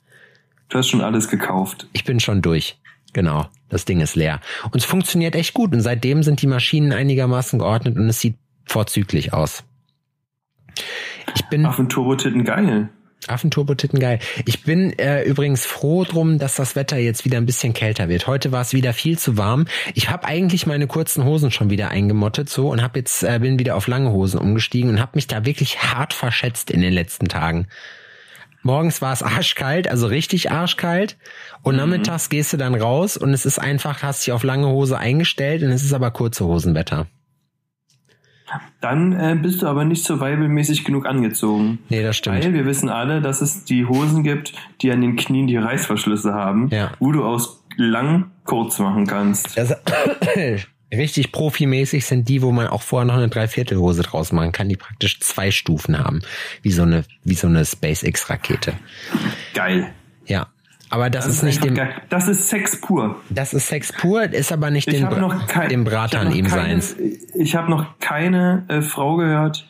Du 0.68 0.78
hast 0.78 0.88
schon 0.88 1.00
alles 1.00 1.28
gekauft. 1.28 1.88
Ich 1.92 2.04
bin 2.04 2.20
schon 2.20 2.42
durch. 2.42 2.78
Genau, 3.12 3.46
das 3.68 3.84
Ding 3.84 4.00
ist 4.00 4.16
leer. 4.16 4.40
Und 4.64 4.76
es 4.76 4.84
funktioniert 4.84 5.36
echt 5.36 5.54
gut. 5.54 5.72
Und 5.72 5.80
seitdem 5.80 6.22
sind 6.22 6.42
die 6.42 6.48
Maschinen 6.48 6.92
einigermaßen 6.92 7.58
geordnet 7.58 7.96
und 7.96 8.08
es 8.08 8.20
sieht 8.20 8.36
vorzüglich 8.66 9.32
aus. 9.32 9.62
Ich 11.34 11.44
bin. 11.46 11.64
Ach, 11.64 11.78
Turbo-Titten 11.88 12.44
geil. 12.44 12.88
Affenturbotitten 13.28 13.98
geil. 13.98 14.18
Ich 14.46 14.62
bin 14.62 14.98
äh, 14.98 15.22
übrigens 15.22 15.66
froh 15.66 16.04
drum, 16.04 16.38
dass 16.38 16.56
das 16.56 16.76
Wetter 16.76 16.98
jetzt 16.98 17.24
wieder 17.24 17.38
ein 17.38 17.46
bisschen 17.46 17.72
kälter 17.72 18.08
wird. 18.08 18.26
Heute 18.26 18.52
war 18.52 18.62
es 18.62 18.72
wieder 18.72 18.92
viel 18.92 19.18
zu 19.18 19.36
warm. 19.36 19.66
Ich 19.94 20.10
habe 20.10 20.24
eigentlich 20.24 20.66
meine 20.66 20.86
kurzen 20.86 21.24
Hosen 21.24 21.50
schon 21.50 21.70
wieder 21.70 21.90
eingemottet 21.90 22.48
so 22.48 22.70
und 22.70 22.82
habe 22.82 22.98
jetzt 22.98 23.22
äh, 23.22 23.38
bin 23.40 23.58
wieder 23.58 23.76
auf 23.76 23.86
lange 23.86 24.10
Hosen 24.10 24.38
umgestiegen 24.38 24.90
und 24.90 25.00
habe 25.00 25.12
mich 25.14 25.26
da 25.26 25.44
wirklich 25.44 25.82
hart 25.82 26.14
verschätzt 26.14 26.70
in 26.70 26.80
den 26.80 26.92
letzten 26.92 27.28
Tagen. 27.28 27.68
Morgens 28.62 29.02
war 29.02 29.12
es 29.12 29.22
arschkalt, 29.22 29.88
also 29.88 30.06
richtig 30.06 30.50
arschkalt. 30.50 31.18
Und 31.62 31.74
mhm. 31.74 31.80
nachmittags 31.80 32.30
gehst 32.30 32.52
du 32.52 32.56
dann 32.56 32.74
raus 32.74 33.16
und 33.16 33.34
es 33.34 33.44
ist 33.44 33.58
einfach, 33.58 34.02
hast 34.02 34.26
dich 34.26 34.32
auf 34.32 34.42
lange 34.42 34.68
Hose 34.68 34.98
eingestellt 34.98 35.62
und 35.62 35.70
es 35.70 35.84
ist 35.84 35.92
aber 35.92 36.10
kurze 36.10 36.46
Hosenwetter. 36.46 37.06
Dann 38.80 39.12
äh, 39.12 39.36
bist 39.40 39.62
du 39.62 39.66
aber 39.66 39.84
nicht 39.84 40.04
survivalmäßig 40.04 40.84
genug 40.84 41.06
angezogen. 41.06 41.78
Nee, 41.88 42.02
das 42.02 42.16
stimmt. 42.16 42.44
Weil 42.44 42.52
wir 42.52 42.66
wissen 42.66 42.88
alle, 42.88 43.20
dass 43.20 43.40
es 43.40 43.64
die 43.64 43.86
Hosen 43.86 44.22
gibt, 44.22 44.52
die 44.80 44.90
an 44.90 45.00
den 45.00 45.16
Knien 45.16 45.46
die 45.46 45.56
Reißverschlüsse 45.56 46.34
haben, 46.34 46.68
ja. 46.70 46.92
wo 46.98 47.12
du 47.12 47.24
aus 47.24 47.64
lang 47.76 48.30
kurz 48.44 48.78
machen 48.78 49.06
kannst. 49.06 49.56
Das, 49.56 49.74
richtig 50.92 51.32
profimäßig 51.32 52.06
sind 52.06 52.28
die, 52.28 52.42
wo 52.42 52.52
man 52.52 52.66
auch 52.68 52.82
vorher 52.82 53.06
noch 53.06 53.14
eine 53.14 53.28
Dreiviertelhose 53.28 54.02
draus 54.02 54.32
machen 54.32 54.52
kann, 54.52 54.68
die 54.68 54.76
praktisch 54.76 55.20
zwei 55.20 55.50
Stufen 55.50 55.98
haben. 55.98 56.22
Wie 56.62 56.70
so 56.70 56.82
eine, 56.82 57.04
wie 57.24 57.34
so 57.34 57.46
eine 57.46 57.64
SpaceX-Rakete. 57.64 58.74
Geil. 59.54 59.92
Ja. 60.26 60.48
Aber 60.90 61.10
das, 61.10 61.26
das 61.26 61.36
ist, 61.36 61.42
nicht 61.42 61.64
dem. 61.64 61.74
Geil. 61.74 61.94
Das 62.08 62.28
ist 62.28 62.48
Sex 62.48 62.80
pur. 62.80 63.20
Das 63.30 63.54
ist 63.54 63.68
Sex 63.68 63.92
pur, 63.92 64.22
ist 64.24 64.52
aber 64.52 64.70
nicht 64.70 64.90
dem, 64.90 65.08
kein, 65.48 65.68
dem 65.68 65.84
Brat 65.84 66.14
an 66.14 66.32
ihm 66.32 66.46
seins. 66.46 66.96
Ich 67.34 67.56
habe 67.56 67.70
noch 67.70 67.98
keine 67.98 68.64
äh, 68.68 68.82
Frau 68.82 69.16
gehört, 69.16 69.68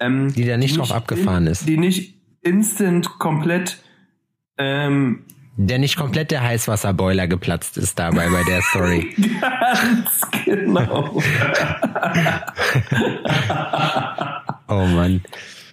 ähm, 0.00 0.32
die 0.32 0.44
da 0.44 0.56
nicht 0.56 0.78
drauf 0.78 0.92
abgefahren 0.92 1.46
in, 1.46 1.52
ist. 1.52 1.68
Die 1.68 1.76
nicht 1.76 2.14
instant 2.42 3.18
komplett 3.18 3.78
ähm, 4.58 5.24
der 5.56 5.78
nicht 5.78 5.96
komplett 5.96 6.30
der 6.32 6.42
Heißwasserboiler 6.42 7.28
geplatzt 7.28 7.78
ist 7.78 7.98
dabei 7.98 8.28
bei 8.28 8.42
der 8.42 8.60
Story. 8.62 9.14
Ganz 9.40 10.20
genau. 10.44 11.22
oh 14.68 14.86
Mann. 14.86 15.22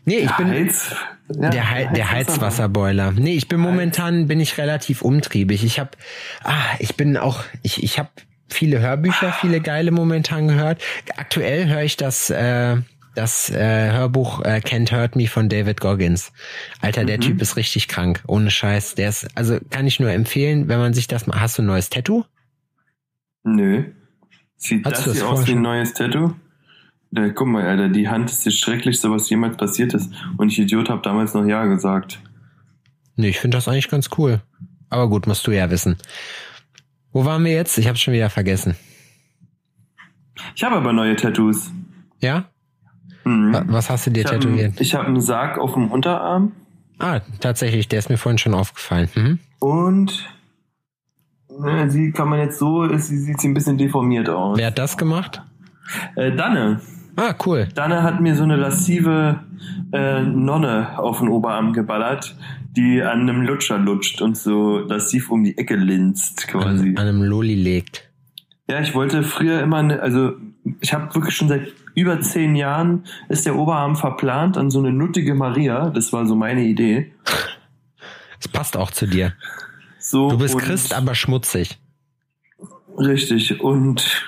Nee, 0.05 0.17
ich 0.17 0.31
bin 0.33 0.49
Heiz, 0.49 0.95
ja, 1.39 1.49
der, 1.49 1.69
He 1.69 1.87
der 1.95 2.11
Heizwasserboiler. 2.11 3.11
Nee, 3.11 3.35
ich 3.35 3.47
bin 3.47 3.59
momentan 3.59 4.27
bin 4.27 4.39
ich 4.39 4.57
relativ 4.57 5.01
umtriebig. 5.01 5.63
Ich 5.63 5.79
habe 5.79 5.91
ah, 6.43 6.75
ich 6.79 6.95
bin 6.95 7.17
auch 7.17 7.43
ich 7.61 7.83
ich 7.83 7.99
habe 7.99 8.09
viele 8.49 8.79
Hörbücher, 8.79 9.33
viele 9.33 9.61
geile 9.61 9.91
momentan 9.91 10.47
gehört. 10.47 10.81
Aktuell 11.17 11.67
höre 11.67 11.83
ich 11.83 11.97
das 11.97 12.29
äh, 12.29 12.77
das 13.15 13.49
äh, 13.49 13.91
Hörbuch 13.91 14.41
äh, 14.41 14.61
Can't 14.63 14.91
Hurt 14.91 15.15
Me 15.15 15.27
von 15.27 15.49
David 15.49 15.81
Goggins. 15.81 16.31
Alter, 16.81 17.03
der 17.05 17.17
mhm. 17.17 17.21
Typ 17.21 17.41
ist 17.41 17.57
richtig 17.57 17.87
krank, 17.87 18.23
ohne 18.27 18.51
Scheiß. 18.51 18.95
Der 18.95 19.09
ist 19.09 19.27
also 19.35 19.59
kann 19.69 19.87
ich 19.87 19.99
nur 19.99 20.11
empfehlen, 20.11 20.67
wenn 20.67 20.79
man 20.79 20.93
sich 20.93 21.07
das 21.07 21.27
mal 21.27 21.39
hast 21.39 21.57
du 21.57 21.61
ein 21.61 21.67
neues 21.67 21.89
Tattoo? 21.89 22.25
Nö. 23.43 23.85
Sieht 24.57 24.85
Hast 24.85 25.07
das 25.07 25.15
hier 25.15 25.27
aus 25.27 25.47
wie 25.47 25.53
ein 25.53 25.61
neues 25.61 25.93
Tattoo? 25.93 26.35
Ja, 27.11 27.29
guck 27.29 27.47
mal, 27.47 27.65
Alter, 27.65 27.89
die 27.89 28.07
Hand 28.07 28.31
ist 28.31 28.45
das 28.45 28.55
Schrecklichste, 28.55 29.11
was 29.11 29.29
jemals 29.29 29.57
passiert 29.57 29.93
ist. 29.93 30.11
Und 30.37 30.49
ich 30.49 30.59
Idiot 30.59 30.89
habe 30.89 31.01
damals 31.01 31.33
noch 31.33 31.45
Ja 31.45 31.65
gesagt. 31.65 32.21
Nee, 33.17 33.29
ich 33.29 33.39
finde 33.39 33.57
das 33.57 33.67
eigentlich 33.67 33.89
ganz 33.89 34.09
cool. 34.17 34.41
Aber 34.89 35.09
gut, 35.09 35.27
musst 35.27 35.45
du 35.45 35.51
ja 35.51 35.69
wissen. 35.69 35.97
Wo 37.11 37.25
waren 37.25 37.43
wir 37.43 37.51
jetzt? 37.51 37.77
Ich 37.77 37.87
habe 37.87 37.97
schon 37.97 38.13
wieder 38.13 38.29
vergessen. 38.29 38.75
Ich 40.55 40.63
habe 40.63 40.75
aber 40.75 40.93
neue 40.93 41.15
Tattoos. 41.15 41.71
Ja? 42.21 42.45
Mhm. 43.25 43.65
Was 43.67 43.89
hast 43.89 44.07
du 44.07 44.11
dir 44.11 44.23
ich 44.23 44.29
tätowiert? 44.29 44.73
Hab, 44.73 44.81
ich 44.81 44.95
habe 44.95 45.07
einen 45.07 45.21
Sarg 45.21 45.57
auf 45.57 45.73
dem 45.73 45.91
Unterarm. 45.91 46.53
Ah, 46.99 47.19
tatsächlich, 47.39 47.87
der 47.87 47.99
ist 47.99 48.09
mir 48.09 48.17
vorhin 48.17 48.37
schon 48.37 48.53
aufgefallen. 48.53 49.09
Mhm. 49.15 49.39
Und 49.59 50.29
ne, 51.49 51.89
sie 51.89 52.11
kann 52.11 52.29
man 52.29 52.39
jetzt 52.39 52.59
so, 52.59 52.83
ist, 52.83 53.07
sie 53.07 53.17
sieht 53.17 53.41
sie 53.41 53.49
ein 53.49 53.53
bisschen 53.53 53.77
deformiert 53.77 54.29
aus. 54.29 54.57
Wer 54.57 54.67
hat 54.67 54.77
das 54.77 54.97
gemacht? 54.97 55.41
Äh, 56.15 56.35
Danne. 56.35 56.79
Ah, 57.21 57.35
cool. 57.45 57.67
Danne 57.75 58.01
hat 58.01 58.19
mir 58.19 58.35
so 58.35 58.41
eine 58.41 58.55
lassive 58.55 59.41
äh, 59.93 60.23
Nonne 60.23 60.97
auf 60.97 61.19
den 61.19 61.27
Oberarm 61.27 61.71
geballert, 61.71 62.35
die 62.75 63.03
an 63.03 63.21
einem 63.21 63.43
Lutscher 63.43 63.77
lutscht 63.77 64.23
und 64.23 64.35
so 64.35 64.79
lassiv 64.79 65.29
um 65.29 65.43
die 65.43 65.55
Ecke 65.55 65.75
linst 65.75 66.47
quasi. 66.47 66.89
An, 66.89 66.97
an 66.97 67.07
einem 67.07 67.21
Loli 67.21 67.53
legt. 67.53 68.09
Ja, 68.67 68.79
ich 68.79 68.95
wollte 68.95 69.21
früher 69.21 69.61
immer, 69.61 69.83
ne, 69.83 70.01
also 70.01 70.31
ich 70.79 70.95
habe 70.95 71.13
wirklich 71.13 71.35
schon 71.35 71.47
seit 71.47 71.67
über 71.93 72.19
zehn 72.21 72.55
Jahren 72.55 73.03
ist 73.29 73.45
der 73.45 73.55
Oberarm 73.55 73.95
verplant 73.95 74.57
an 74.57 74.71
so 74.71 74.79
eine 74.79 74.91
nuttige 74.91 75.35
Maria. 75.35 75.91
Das 75.91 76.11
war 76.13 76.25
so 76.25 76.35
meine 76.35 76.63
Idee. 76.63 77.11
Das 78.37 78.47
passt 78.47 78.75
auch 78.75 78.89
zu 78.89 79.05
dir. 79.05 79.33
So 79.99 80.31
Du 80.31 80.39
bist 80.39 80.57
Christ, 80.57 80.95
aber 80.95 81.13
schmutzig. 81.13 81.77
Richtig, 82.97 83.61
und 83.61 84.23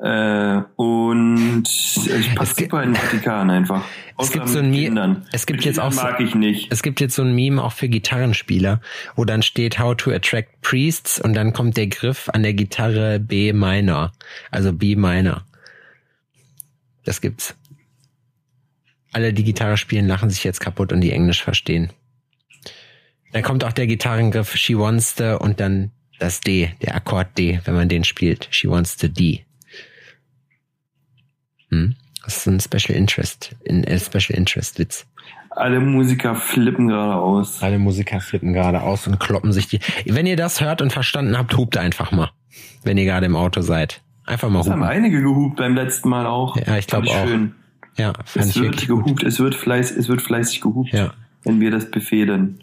Äh, 0.00 0.62
und 0.76 1.64
ich 1.66 2.34
passe 2.36 2.50
Es 2.52 2.56
gibt- 2.56 2.70
super 2.70 2.82
in 2.84 2.92
den 2.92 2.96
Vatikan 3.02 3.50
einfach. 3.50 3.84
Es 4.16 4.30
gibt 4.30 4.48
so 4.48 4.58
ein 4.60 4.72
Kindern. 4.72 5.26
es 5.32 5.44
gibt 5.46 5.64
jetzt 5.64 5.80
auch 5.80 5.90
so- 5.92 6.02
mag 6.02 6.20
ich 6.20 6.34
nicht. 6.36 6.72
Es 6.72 6.82
gibt 6.82 7.00
jetzt 7.00 7.14
so 7.16 7.22
ein 7.22 7.34
Meme 7.34 7.62
auch 7.62 7.72
für 7.72 7.88
Gitarrenspieler, 7.88 8.80
wo 9.16 9.24
dann 9.24 9.42
steht 9.42 9.78
How 9.80 9.96
to 9.96 10.10
attract 10.12 10.60
priests 10.62 11.20
und 11.20 11.34
dann 11.34 11.52
kommt 11.52 11.76
der 11.76 11.88
Griff 11.88 12.28
an 12.32 12.42
der 12.44 12.54
Gitarre 12.54 13.18
B 13.18 13.52
minor, 13.52 14.12
also 14.52 14.72
B 14.72 14.94
minor. 14.96 15.44
Das 17.04 17.20
gibt's. 17.20 17.56
Alle, 19.12 19.32
die 19.32 19.44
Gitarre 19.44 19.78
spielen, 19.78 20.06
lachen 20.06 20.30
sich 20.30 20.44
jetzt 20.44 20.60
kaputt 20.60 20.92
und 20.92 21.00
die 21.00 21.12
Englisch 21.12 21.42
verstehen. 21.42 21.90
Dann 23.32 23.42
kommt 23.42 23.64
auch 23.64 23.72
der 23.72 23.86
Gitarrengriff 23.86 24.54
She 24.54 24.78
wants 24.78 25.16
the 25.16 25.36
und 25.40 25.58
dann 25.60 25.90
das 26.18 26.40
D, 26.40 26.72
der 26.82 26.94
Akkord 26.94 27.36
D, 27.38 27.60
wenn 27.64 27.74
man 27.74 27.88
den 27.88 28.04
spielt. 28.04 28.48
She 28.50 28.68
wants 28.68 28.96
the 28.98 29.08
D. 29.08 29.44
Hm? 31.70 31.96
Das 32.24 32.38
ist 32.38 32.46
ein 32.46 32.60
Special 32.60 32.96
Interest, 32.98 33.54
ein 33.68 33.84
äh, 33.84 33.98
Special 33.98 34.36
Interest 34.36 34.78
Witz. 34.78 35.06
Alle 35.50 35.80
Musiker 35.80 36.34
flippen 36.34 36.88
gerade 36.88 37.14
aus. 37.14 37.62
Alle 37.62 37.78
Musiker 37.78 38.20
flippen 38.20 38.52
gerade 38.52 38.80
aus 38.82 39.06
und 39.06 39.18
kloppen 39.18 39.52
sich 39.52 39.66
die. 39.66 39.80
Wenn 40.04 40.26
ihr 40.26 40.36
das 40.36 40.60
hört 40.60 40.82
und 40.82 40.92
verstanden 40.92 41.36
habt, 41.38 41.56
hupt 41.56 41.76
einfach 41.76 42.12
mal. 42.12 42.30
Wenn 42.84 42.96
ihr 42.98 43.04
gerade 43.06 43.26
im 43.26 43.34
Auto 43.36 43.60
seid. 43.62 44.02
Einfach 44.26 44.50
mal 44.50 44.58
haben 44.60 44.72
hupen. 44.72 44.82
einige 44.82 45.22
gehupt 45.22 45.56
beim 45.56 45.74
letzten 45.74 46.10
Mal 46.10 46.26
auch. 46.26 46.56
Ja, 46.56 46.76
ich 46.76 46.86
glaub 46.86 47.06
Fand 47.06 47.16
auch. 47.18 47.26
Schön. 47.26 47.54
Ja, 47.96 48.12
fand 48.24 48.46
Es 48.46 48.50
ich 48.50 48.56
wird 48.56 48.64
wirklich 48.72 48.88
gut. 48.88 49.04
gehupt, 49.04 49.22
es 49.24 49.40
wird, 49.40 49.54
fleiß, 49.54 49.90
es 49.90 50.08
wird 50.08 50.20
fleißig 50.22 50.60
gehupt, 50.60 50.92
Ja. 50.92 51.14
wenn 51.44 51.60
wir 51.60 51.70
das 51.70 51.90
befehlen. 51.90 52.60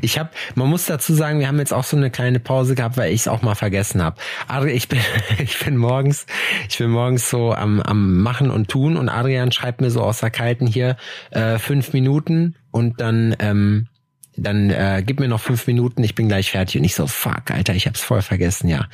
Ich 0.00 0.18
habe, 0.18 0.30
man 0.54 0.68
muss 0.68 0.86
dazu 0.86 1.12
sagen, 1.12 1.38
wir 1.38 1.46
haben 1.46 1.58
jetzt 1.58 1.74
auch 1.74 1.84
so 1.84 1.96
eine 1.96 2.10
kleine 2.10 2.40
Pause 2.40 2.74
gehabt, 2.74 2.96
weil 2.96 3.12
ich 3.12 3.22
es 3.22 3.28
auch 3.28 3.42
mal 3.42 3.54
vergessen 3.54 4.02
habe. 4.02 4.16
Adrian, 4.48 4.74
ich 4.76 4.88
bin, 4.88 4.98
ich 5.38 5.58
bin 5.58 5.76
morgens, 5.76 6.26
ich 6.70 6.78
bin 6.78 6.90
morgens 6.90 7.28
so 7.28 7.52
am, 7.52 7.80
am 7.80 8.22
Machen 8.22 8.50
und 8.50 8.68
Tun 8.68 8.96
und 8.96 9.10
Adrian 9.10 9.52
schreibt 9.52 9.82
mir 9.82 9.90
so 9.90 10.00
aus 10.00 10.20
der 10.20 10.30
Kalten 10.30 10.66
hier 10.66 10.96
äh, 11.30 11.58
fünf 11.58 11.92
Minuten 11.92 12.56
und 12.70 13.02
dann, 13.02 13.36
ähm, 13.40 13.88
dann 14.36 14.70
äh, 14.70 15.02
gib 15.06 15.20
mir 15.20 15.28
noch 15.28 15.40
fünf 15.40 15.66
Minuten, 15.66 16.02
ich 16.02 16.14
bin 16.14 16.28
gleich 16.28 16.50
fertig 16.50 16.78
und 16.78 16.84
ich 16.84 16.94
so, 16.94 17.06
fuck, 17.06 17.50
Alter, 17.50 17.74
ich 17.74 17.86
hab's 17.86 18.00
voll 18.00 18.22
vergessen, 18.22 18.68
ja. 18.68 18.86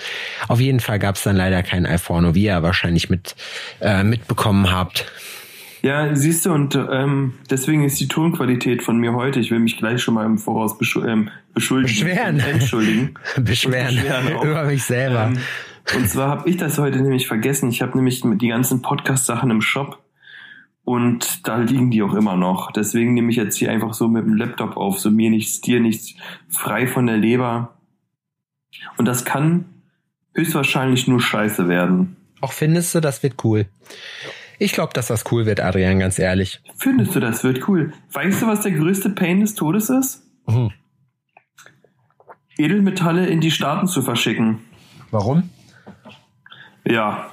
Auf 0.48 0.58
jeden 0.58 0.80
Fall 0.80 0.98
gab's 0.98 1.22
dann 1.22 1.36
leider 1.36 1.62
kein 1.62 1.86
iPhone, 1.86 2.34
wie 2.34 2.46
ihr 2.46 2.64
wahrscheinlich 2.64 3.08
mit 3.08 3.36
äh, 3.80 4.02
mitbekommen 4.02 4.72
habt. 4.72 5.06
Ja, 5.82 6.14
siehst 6.14 6.46
du, 6.46 6.52
und 6.52 6.74
ähm, 6.74 7.34
deswegen 7.50 7.84
ist 7.84 8.00
die 8.00 8.08
Tonqualität 8.08 8.82
von 8.82 8.98
mir 8.98 9.12
heute, 9.14 9.38
ich 9.40 9.50
will 9.50 9.60
mich 9.60 9.76
gleich 9.76 10.02
schon 10.02 10.14
mal 10.14 10.26
im 10.26 10.38
Voraus 10.38 10.76
beschu 10.76 11.04
ähm, 11.04 11.30
beschuldigen. 11.54 12.04
Beschweren. 12.04 12.40
Entschuldigen. 12.52 13.14
Beschweren, 13.40 13.94
Beschweren 13.94 14.36
auch. 14.36 14.44
über 14.44 14.64
mich 14.64 14.84
selber. 14.84 15.26
Ähm, 15.26 15.38
und 15.96 16.08
zwar 16.08 16.28
habe 16.28 16.50
ich 16.50 16.56
das 16.56 16.78
heute 16.78 17.00
nämlich 17.00 17.26
vergessen. 17.26 17.70
Ich 17.70 17.80
habe 17.80 17.96
nämlich 17.96 18.22
die 18.22 18.48
ganzen 18.48 18.82
Podcast-Sachen 18.82 19.50
im 19.50 19.60
Shop 19.60 20.02
und 20.84 21.46
da 21.46 21.58
liegen 21.58 21.90
die 21.90 22.02
auch 22.02 22.14
immer 22.14 22.36
noch. 22.36 22.72
Deswegen 22.72 23.14
nehme 23.14 23.30
ich 23.30 23.36
jetzt 23.36 23.56
hier 23.56 23.70
einfach 23.70 23.94
so 23.94 24.08
mit 24.08 24.24
dem 24.24 24.34
Laptop 24.34 24.76
auf, 24.76 24.98
so 24.98 25.10
mir 25.10 25.30
nichts, 25.30 25.60
dir 25.60 25.80
nichts, 25.80 26.14
frei 26.48 26.86
von 26.86 27.06
der 27.06 27.16
Leber. 27.16 27.74
Und 28.96 29.06
das 29.06 29.24
kann 29.24 29.66
höchstwahrscheinlich 30.34 31.08
nur 31.08 31.20
scheiße 31.20 31.68
werden. 31.68 32.16
Auch 32.40 32.52
findest 32.52 32.94
du, 32.94 33.00
das 33.00 33.22
wird 33.22 33.44
cool. 33.44 33.66
Ich 34.58 34.72
glaube, 34.72 34.92
dass 34.92 35.06
das 35.06 35.24
cool 35.30 35.46
wird, 35.46 35.60
Adrian, 35.60 35.98
ganz 35.98 36.18
ehrlich. 36.18 36.60
Findest 36.76 37.14
du, 37.14 37.20
das 37.20 37.44
wird 37.44 37.68
cool? 37.68 37.92
Weißt 38.12 38.42
du, 38.42 38.46
was 38.46 38.62
der 38.62 38.72
größte 38.72 39.10
Pain 39.10 39.40
des 39.40 39.54
Todes 39.54 39.88
ist? 39.88 40.22
Mhm. 40.46 40.72
Edelmetalle 42.56 43.26
in 43.26 43.40
die 43.40 43.52
Staaten 43.52 43.86
zu 43.86 44.02
verschicken. 44.02 44.58
Warum? 45.10 45.50
Ja. 46.84 47.30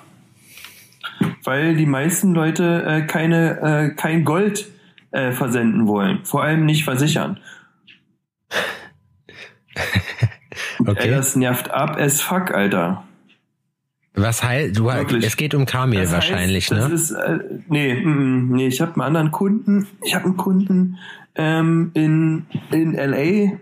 Weil 1.43 1.75
die 1.75 1.87
meisten 1.87 2.33
Leute 2.33 2.83
äh, 2.85 3.01
keine, 3.07 3.61
äh, 3.61 3.95
kein 3.95 4.23
Gold 4.23 4.67
äh, 5.11 5.31
versenden 5.31 5.87
wollen. 5.87 6.23
Vor 6.25 6.43
allem 6.43 6.65
nicht 6.65 6.83
versichern. 6.83 7.39
Okay. 10.87 11.07
Ey, 11.07 11.09
das 11.09 11.35
nervt 11.35 11.71
ab 11.71 11.97
as 11.97 12.21
fuck, 12.21 12.51
Alter. 12.51 13.03
Was 14.15 14.43
heißt, 14.43 14.77
du 14.77 14.85
Wirklich. 14.85 15.25
es 15.25 15.37
geht 15.37 15.53
um 15.53 15.65
Kamil 15.65 16.01
Das 16.01 16.11
wahrscheinlich, 16.11 16.71
heißt, 16.71 16.89
ne? 16.89 16.93
Ist, 16.95 17.11
äh, 17.11 17.39
nee, 17.67 17.93
mm, 17.93 18.51
nee, 18.53 18.67
ich 18.67 18.81
habe 18.81 18.93
einen 18.93 19.01
anderen 19.01 19.31
Kunden. 19.31 19.87
Ich 20.03 20.15
habe 20.15 20.25
einen 20.25 20.37
Kunden 20.37 20.97
ähm, 21.35 21.91
in, 21.93 22.45
in 22.71 22.93
LA, 22.93 23.57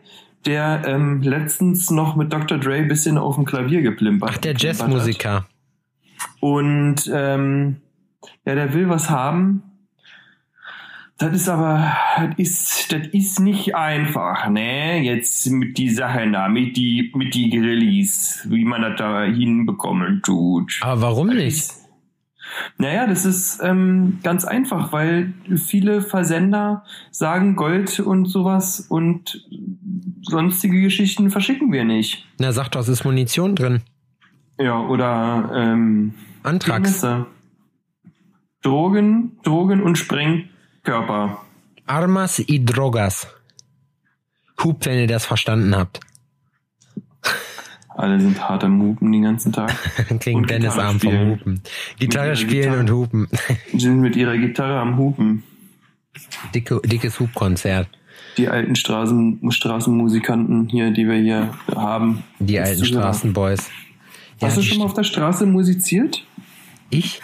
der 0.46 0.84
ähm, 0.86 1.22
letztens 1.22 1.90
noch 1.90 2.16
mit 2.16 2.32
Dr. 2.32 2.58
Dre 2.58 2.76
ein 2.76 2.88
bisschen 2.88 3.18
auf 3.18 3.36
dem 3.36 3.46
Klavier 3.46 3.82
geplimpert 3.82 4.30
Ach, 4.34 4.38
der. 4.38 4.56
Jazzmusiker. 4.56 5.46
Und 6.40 7.10
ähm, 7.12 7.78
ja, 8.46 8.56
der 8.56 8.74
will 8.74 8.90
was 8.90 9.10
haben. 9.10 9.64
Das 11.20 11.34
ist 11.34 11.48
aber, 11.48 11.96
das 12.18 12.38
ist, 12.38 12.92
das 12.92 13.08
ist 13.12 13.40
nicht 13.40 13.76
einfach, 13.76 14.50
ne? 14.50 15.00
Jetzt 15.04 15.48
mit 15.50 15.78
die 15.78 15.90
Sache 15.90 16.30
da, 16.32 16.50
mit 16.50 16.76
die, 16.76 17.12
mit 17.16 17.34
die 17.36 17.50
Grillis, 17.52 18.46
wie 18.50 18.66
man 18.66 18.82
das 18.82 18.96
da 18.98 19.24
hinbekommen 19.24 20.22
tut. 20.24 20.80
Aber 20.82 21.02
warum 21.02 21.28
nicht? 21.28 21.48
Ist- 21.48 21.80
Naja, 22.78 23.06
das 23.08 23.26
ist 23.26 23.62
ähm, 23.64 24.20
ganz 24.24 24.44
einfach, 24.44 24.92
weil 24.92 25.34
viele 25.56 26.02
Versender 26.02 26.84
sagen 27.12 27.56
Gold 27.56 28.00
und 28.00 28.26
sowas 28.26 28.82
und 28.90 29.48
sonstige 30.24 30.82
Geschichten 30.82 31.30
verschicken 31.30 31.72
wir 31.72 31.84
nicht. 31.86 32.28
Na, 32.40 32.52
sag 32.52 32.70
doch, 32.70 32.82
es 32.82 32.90
ist 32.90 33.06
Munition 33.06 33.56
drin. 33.56 33.82
Ja, 34.60 34.80
oder 34.82 35.52
ähm, 35.56 36.14
Antrax. 36.44 37.02
Dinge. 37.02 37.26
Drogen, 38.62 39.38
Drogen 39.44 39.82
und 39.84 39.98
Sprengkörper. 40.94 41.38
Armas 41.88 42.40
y 42.40 42.60
drogas. 42.66 43.28
Hupt, 44.64 44.86
wenn 44.86 45.00
ihr 45.00 45.08
das 45.08 45.26
verstanden 45.26 45.76
habt. 45.76 46.00
Alle 47.96 48.20
sind 48.20 48.38
hart 48.50 48.64
am 48.66 48.82
Hupen 48.82 49.12
den 49.12 49.24
ganzen 49.24 49.54
Tag. 49.54 49.72
Klingt 50.20 50.50
Dennis 50.50 50.78
Arm 50.78 51.00
vom. 51.00 51.14
Hupen. 51.32 51.62
Gitarre 52.00 52.36
spielen 52.36 52.64
Gitarre. 52.64 52.80
und 52.80 52.92
hupen. 52.92 53.28
sind 53.74 54.02
mit 54.02 54.16
ihrer 54.18 54.38
Gitarre 54.38 54.80
am 54.80 54.98
Hupen. 54.98 55.44
Dicke, 56.54 56.82
dickes 56.84 57.20
Hubkonzert. 57.20 57.88
Die 58.38 58.50
alten 58.50 58.76
Straßen, 58.76 59.40
Straßenmusikanten 59.52 60.68
hier, 60.70 60.92
die 60.92 61.08
wir 61.08 61.16
hier 61.16 61.54
haben. 61.76 62.24
Die 62.40 62.60
alten. 62.60 62.84
Straßenboys. 62.84 63.70
Ja, 64.40 64.48
Hast 64.48 64.58
du 64.58 64.62
schon 64.64 64.80
mal 64.80 64.86
auf 64.86 64.94
der 64.94 65.04
Straße 65.04 65.46
musiziert? 65.46 66.26
Ich? 66.90 67.22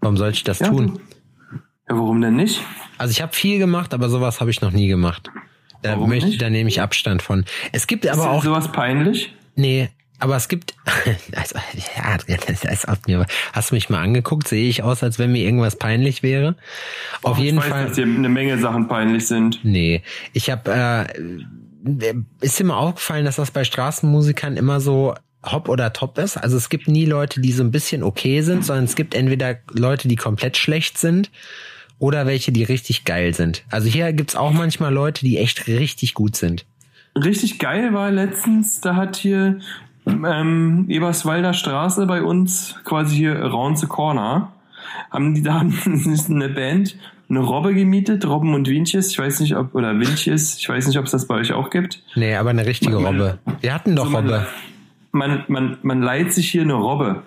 Warum 0.00 0.16
sollte 0.16 0.36
ich 0.38 0.44
das 0.44 0.58
Ja, 0.60 0.68
tun? 0.68 0.94
du. 0.94 1.00
Ja, 1.88 1.96
warum 1.96 2.20
denn 2.20 2.36
nicht? 2.36 2.60
Also 2.98 3.12
ich 3.12 3.22
habe 3.22 3.32
viel 3.32 3.58
gemacht, 3.58 3.94
aber 3.94 4.08
sowas 4.08 4.40
habe 4.40 4.50
ich 4.50 4.60
noch 4.60 4.72
nie 4.72 4.88
gemacht. 4.88 5.30
Da 5.82 5.92
Warum 5.92 6.08
möchte, 6.08 6.28
nicht? 6.28 6.42
da 6.42 6.50
nehme 6.50 6.68
ich 6.68 6.80
Abstand 6.80 7.22
von. 7.22 7.44
Es 7.72 7.86
gibt 7.86 8.04
ist 8.04 8.12
aber 8.12 8.30
auch 8.30 8.42
sowas 8.42 8.72
peinlich? 8.72 9.34
Nee, 9.54 9.90
aber 10.18 10.36
es 10.36 10.48
gibt. 10.48 10.74
Also, 11.36 11.56
ja, 11.96 12.16
das 12.46 12.64
ist 12.64 12.88
auf 12.88 12.98
mir. 13.06 13.26
Hast 13.52 13.70
du 13.70 13.74
mich 13.74 13.90
mal 13.90 14.00
angeguckt? 14.02 14.48
Sehe 14.48 14.68
ich 14.68 14.82
aus, 14.82 15.02
als 15.02 15.18
wenn 15.18 15.32
mir 15.32 15.42
irgendwas 15.42 15.76
peinlich 15.76 16.22
wäre? 16.22 16.56
Auf 17.22 17.32
Och, 17.32 17.38
jeden 17.38 17.58
ich 17.58 17.64
weiß, 17.64 17.70
Fall. 17.70 17.84
dass 17.86 17.96
dir 17.96 18.04
eine 18.04 18.28
Menge 18.28 18.58
Sachen 18.58 18.88
peinlich 18.88 19.26
sind. 19.26 19.60
Nee, 19.62 20.02
ich 20.32 20.50
habe. 20.50 20.72
Äh, 20.72 21.20
ist 22.40 22.58
dir 22.58 22.64
mal 22.64 22.78
aufgefallen, 22.78 23.24
dass 23.26 23.36
das 23.36 23.52
bei 23.52 23.62
Straßenmusikern 23.62 24.56
immer 24.56 24.80
so 24.80 25.14
Hop 25.44 25.68
oder 25.68 25.92
Top 25.92 26.18
ist? 26.18 26.36
Also 26.36 26.56
es 26.56 26.68
gibt 26.68 26.88
nie 26.88 27.04
Leute, 27.04 27.40
die 27.40 27.52
so 27.52 27.62
ein 27.62 27.70
bisschen 27.70 28.02
okay 28.02 28.40
sind, 28.40 28.64
sondern 28.64 28.86
es 28.86 28.96
gibt 28.96 29.14
entweder 29.14 29.58
Leute, 29.70 30.08
die 30.08 30.16
komplett 30.16 30.56
schlecht 30.56 30.98
sind 30.98 31.30
oder 31.98 32.26
welche, 32.26 32.52
die 32.52 32.64
richtig 32.64 33.04
geil 33.04 33.34
sind. 33.34 33.64
Also 33.70 33.88
hier 33.88 34.12
gibt's 34.12 34.36
auch 34.36 34.52
manchmal 34.52 34.92
Leute, 34.92 35.24
die 35.24 35.38
echt 35.38 35.66
richtig 35.66 36.14
gut 36.14 36.36
sind. 36.36 36.66
Richtig 37.14 37.58
geil 37.58 37.94
war 37.94 38.10
letztens, 38.10 38.80
da 38.80 38.94
hat 38.94 39.16
hier 39.16 39.58
ähm, 40.06 40.86
Eberswalder 40.88 41.54
Straße 41.54 42.06
bei 42.06 42.22
uns, 42.22 42.76
quasi 42.84 43.16
hier 43.16 43.42
Around 43.42 43.78
the 43.78 43.86
Corner, 43.86 44.52
haben 45.10 45.34
die 45.34 45.42
da 45.42 45.54
haben 45.54 45.74
eine 46.30 46.48
Band, 46.50 46.96
eine 47.28 47.40
Robbe 47.40 47.74
gemietet, 47.74 48.26
Robben 48.26 48.54
und 48.54 48.68
Winches, 48.68 49.10
ich 49.10 49.18
weiß 49.18 49.40
nicht 49.40 49.56
ob, 49.56 49.74
oder 49.74 49.98
Winches, 49.98 50.58
ich 50.58 50.68
weiß 50.68 50.86
nicht, 50.86 50.98
ob 50.98 51.06
es 51.06 51.10
das 51.10 51.26
bei 51.26 51.36
euch 51.36 51.52
auch 51.52 51.70
gibt. 51.70 52.02
Nee, 52.14 52.34
aber 52.36 52.50
eine 52.50 52.66
richtige 52.66 52.96
Robbe. 52.96 53.38
Wir 53.60 53.74
hatten 53.74 53.96
doch 53.96 54.04
So, 54.04 54.10
man, 54.10 54.24
Robbe. 54.26 54.46
man, 55.12 55.44
man, 55.48 55.78
man 55.82 56.02
leiht 56.02 56.32
sich 56.32 56.50
hier 56.50 56.62
eine 56.62 56.74
Robbe. 56.74 57.22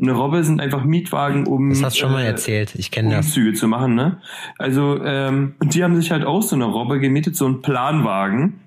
Eine 0.00 0.12
Robbe 0.12 0.44
sind 0.44 0.60
einfach 0.60 0.84
Mietwagen, 0.84 1.46
um 1.46 1.70
Das 1.70 1.82
hast 1.82 1.98
schon 1.98 2.12
mal 2.12 2.22
äh, 2.22 2.26
erzählt. 2.26 2.74
Ich 2.74 2.90
kenne 2.90 3.10
das. 3.14 3.26
Umzüge 3.26 3.54
zu 3.54 3.66
machen, 3.66 3.94
ne? 3.94 4.20
Also, 4.58 5.02
ähm, 5.02 5.54
und 5.58 5.74
die 5.74 5.82
haben 5.82 5.96
sich 5.96 6.10
halt 6.10 6.24
auch 6.24 6.42
so 6.42 6.54
eine 6.54 6.66
Robbe 6.66 7.00
gemietet, 7.00 7.36
so 7.36 7.46
einen 7.46 7.62
Planwagen. 7.62 8.60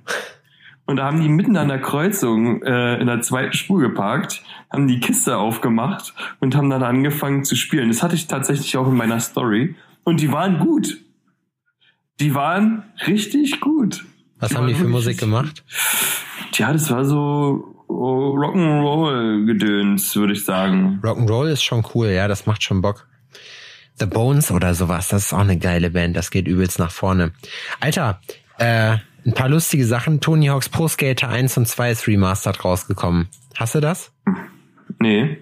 Und 0.85 0.95
da 0.95 1.05
haben 1.05 1.21
die 1.21 1.29
mitten 1.29 1.55
an 1.55 1.67
der 1.67 1.79
Kreuzung 1.79 2.63
äh, 2.63 2.99
in 2.99 3.05
der 3.05 3.21
zweiten 3.21 3.53
Spur 3.53 3.79
geparkt, 3.79 4.41
haben 4.71 4.87
die 4.87 4.99
Kiste 4.99 5.37
aufgemacht 5.37 6.15
und 6.39 6.55
haben 6.55 6.71
dann 6.71 6.81
angefangen 6.81 7.43
zu 7.43 7.55
spielen. 7.55 7.89
Das 7.89 8.01
hatte 8.01 8.15
ich 8.15 8.25
tatsächlich 8.25 8.75
auch 8.75 8.87
in 8.87 8.95
meiner 8.95 9.19
Story. 9.19 9.75
Und 10.03 10.19
die 10.19 10.31
waren 10.31 10.57
gut. 10.57 10.97
Die 12.19 12.33
waren 12.33 12.85
richtig 13.05 13.59
gut. 13.59 14.03
Was 14.39 14.49
Die 14.49 14.57
haben 14.57 14.67
die 14.67 14.73
für 14.73 14.87
Musik 14.87 15.19
gemacht? 15.19 15.63
Tja, 16.51 16.73
das 16.73 16.89
war 16.89 17.05
so 17.05 17.78
Rock'n'Roll-Gedöns, 17.89 20.15
würde 20.15 20.33
ich 20.33 20.45
sagen. 20.45 20.99
Rock'n'Roll 21.03 21.49
ist 21.49 21.63
schon 21.63 21.85
cool, 21.93 22.07
ja, 22.07 22.27
das 22.27 22.45
macht 22.45 22.63
schon 22.63 22.81
Bock. 22.81 23.07
The 23.99 24.05
Bones 24.05 24.51
oder 24.51 24.73
sowas, 24.73 25.09
das 25.09 25.25
ist 25.25 25.33
auch 25.33 25.39
eine 25.39 25.57
geile 25.57 25.89
Band, 25.89 26.15
das 26.15 26.31
geht 26.31 26.47
übelst 26.47 26.79
nach 26.79 26.91
vorne. 26.91 27.33
Alter, 27.79 28.21
äh, 28.57 28.97
ein 29.25 29.33
paar 29.33 29.49
lustige 29.49 29.85
Sachen. 29.85 30.21
Tony 30.21 30.47
Hawk's 30.47 30.69
Pro 30.69 30.87
Skater 30.87 31.29
1 31.29 31.57
und 31.57 31.67
2 31.67 31.91
ist 31.91 32.07
remastered 32.07 32.63
rausgekommen. 32.63 33.27
Hast 33.57 33.75
du 33.75 33.81
das? 33.81 34.11
Nee. 34.99 35.37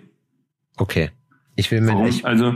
Okay. 0.78 1.12
Ich 1.56 1.70
will 1.72 1.82
mir 1.82 1.94
Warum? 1.94 2.08
ich, 2.08 2.26
Also, 2.26 2.56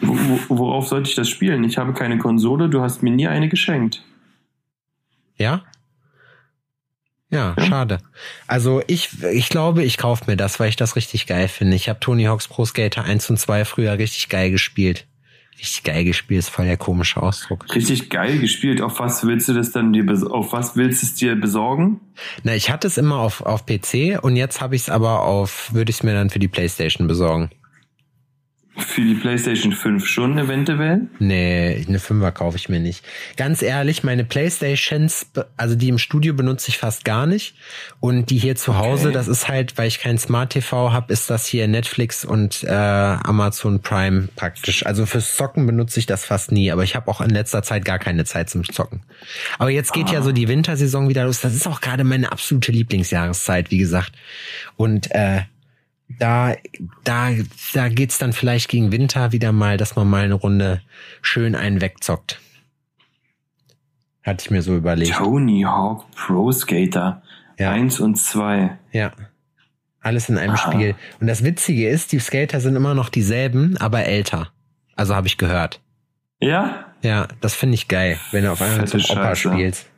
wo, 0.00 0.14
wo, 0.14 0.58
worauf 0.58 0.88
sollte 0.88 1.10
ich 1.10 1.16
das 1.16 1.28
spielen? 1.28 1.64
Ich 1.64 1.78
habe 1.78 1.92
keine 1.92 2.18
Konsole, 2.18 2.68
du 2.68 2.82
hast 2.82 3.02
mir 3.02 3.10
nie 3.10 3.26
eine 3.26 3.48
geschenkt. 3.48 4.04
Ja? 5.36 5.62
Ja, 7.30 7.54
Ja. 7.58 7.64
schade. 7.64 7.98
Also 8.46 8.82
ich, 8.86 9.22
ich 9.22 9.48
glaube, 9.48 9.84
ich 9.84 9.96
kaufe 9.98 10.24
mir 10.26 10.36
das, 10.36 10.58
weil 10.60 10.68
ich 10.68 10.76
das 10.76 10.96
richtig 10.96 11.26
geil 11.26 11.48
finde. 11.48 11.76
Ich 11.76 11.88
habe 11.88 12.00
Tony 12.00 12.24
Hawk's 12.24 12.48
Pro 12.48 12.64
Skater 12.64 13.04
1 13.04 13.30
und 13.30 13.38
2 13.38 13.64
früher 13.64 13.96
richtig 13.98 14.28
geil 14.28 14.50
gespielt. 14.50 15.06
Richtig 15.58 15.82
geil 15.84 16.04
gespielt 16.04 16.38
ist 16.38 16.48
voll 16.48 16.64
der 16.64 16.78
komische 16.78 17.22
Ausdruck. 17.22 17.66
Richtig 17.74 18.08
geil 18.08 18.38
gespielt. 18.38 18.80
Auf 18.80 18.98
was 18.98 19.24
willst 19.26 19.46
du 19.46 19.52
das 19.52 19.72
dann 19.72 19.92
dir, 19.92 20.06
auf 20.30 20.52
was 20.54 20.74
willst 20.74 21.02
du 21.02 21.06
es 21.06 21.14
dir 21.16 21.36
besorgen? 21.36 22.00
Na, 22.44 22.54
ich 22.54 22.70
hatte 22.70 22.86
es 22.86 22.96
immer 22.96 23.16
auf, 23.18 23.42
auf 23.42 23.66
PC 23.66 24.18
und 24.22 24.36
jetzt 24.36 24.62
habe 24.62 24.74
ich 24.74 24.82
es 24.82 24.88
aber 24.88 25.20
auf, 25.20 25.72
würde 25.74 25.90
ich 25.90 25.96
es 25.98 26.02
mir 26.02 26.14
dann 26.14 26.30
für 26.30 26.38
die 26.38 26.48
Playstation 26.48 27.06
besorgen. 27.06 27.50
Für 28.76 29.00
die 29.02 29.14
PlayStation 29.14 29.72
5 29.72 30.06
schon 30.06 30.38
eventuell? 30.38 31.02
Nee, 31.18 31.84
eine 31.88 31.98
Fünfer 31.98 32.30
kaufe 32.30 32.56
ich 32.56 32.68
mir 32.68 32.78
nicht. 32.78 33.04
Ganz 33.36 33.62
ehrlich, 33.62 34.04
meine 34.04 34.24
Playstations, 34.24 35.26
also 35.56 35.74
die 35.74 35.88
im 35.88 35.98
Studio 35.98 36.34
benutze 36.34 36.68
ich 36.68 36.78
fast 36.78 37.04
gar 37.04 37.26
nicht. 37.26 37.54
Und 37.98 38.30
die 38.30 38.38
hier 38.38 38.54
zu 38.54 38.78
Hause, 38.78 39.08
Okay. 39.08 39.14
das 39.14 39.26
ist 39.28 39.48
halt, 39.48 39.76
weil 39.76 39.88
ich 39.88 39.98
kein 39.98 40.18
Smart 40.18 40.50
TV 40.52 40.92
habe, 40.92 41.12
ist 41.12 41.28
das 41.30 41.46
hier 41.46 41.66
Netflix 41.66 42.24
und 42.24 42.62
äh, 42.62 42.68
Amazon 42.70 43.80
Prime 43.80 44.28
praktisch. 44.36 44.86
Also 44.86 45.04
fürs 45.04 45.36
Zocken 45.36 45.66
benutze 45.66 45.98
ich 45.98 46.06
das 46.06 46.24
fast 46.24 46.52
nie, 46.52 46.70
aber 46.70 46.84
ich 46.84 46.94
habe 46.94 47.08
auch 47.10 47.20
in 47.20 47.30
letzter 47.30 47.62
Zeit 47.64 47.84
gar 47.84 47.98
keine 47.98 48.24
Zeit 48.24 48.50
zum 48.50 48.64
Zocken. 48.64 49.02
Aber 49.58 49.70
jetzt 49.70 49.92
geht 49.92 50.10
ja 50.10 50.22
so 50.22 50.30
die 50.30 50.46
Wintersaison 50.48 51.08
wieder 51.08 51.24
los. 51.24 51.40
Das 51.40 51.54
ist 51.54 51.66
auch 51.66 51.80
gerade 51.80 52.04
meine 52.04 52.30
absolute 52.30 52.70
Lieblingsjahreszeit, 52.70 53.70
wie 53.72 53.78
gesagt. 53.78 54.12
Und 54.76 55.10
äh, 55.10 55.42
da, 56.18 56.54
da, 57.04 57.30
da 57.72 57.88
geht's 57.88 58.18
dann 58.18 58.32
vielleicht 58.32 58.68
gegen 58.68 58.92
Winter 58.92 59.32
wieder 59.32 59.52
mal, 59.52 59.76
dass 59.76 59.96
man 59.96 60.08
mal 60.08 60.24
eine 60.24 60.34
Runde 60.34 60.82
schön 61.22 61.54
einen 61.54 61.80
wegzockt. 61.80 62.40
Hatte 64.22 64.44
ich 64.44 64.50
mir 64.50 64.62
so 64.62 64.76
überlegt. 64.76 65.14
Tony 65.14 65.62
Hawk 65.62 66.04
Pro 66.14 66.52
Skater 66.52 67.22
Ja. 67.58 67.70
1 67.72 68.00
und 68.00 68.16
2. 68.16 68.76
Ja. 68.92 69.12
Alles 70.00 70.28
in 70.28 70.38
einem 70.38 70.54
Aha. 70.54 70.72
Spiel. 70.72 70.94
Und 71.20 71.26
das 71.26 71.44
Witzige 71.44 71.88
ist, 71.88 72.12
die 72.12 72.18
Skater 72.18 72.60
sind 72.60 72.76
immer 72.76 72.94
noch 72.94 73.08
dieselben, 73.08 73.76
aber 73.76 74.04
älter. 74.04 74.50
Also 74.96 75.14
habe 75.14 75.26
ich 75.26 75.36
gehört. 75.36 75.80
Ja? 76.40 76.86
Ja, 77.02 77.28
das 77.40 77.54
finde 77.54 77.74
ich 77.74 77.88
geil, 77.88 78.18
wenn 78.30 78.44
du 78.44 78.52
auf 78.52 78.60
einmal 78.62 78.86
zum 78.88 79.00
Opa 79.10 79.34
spielst. 79.34 79.89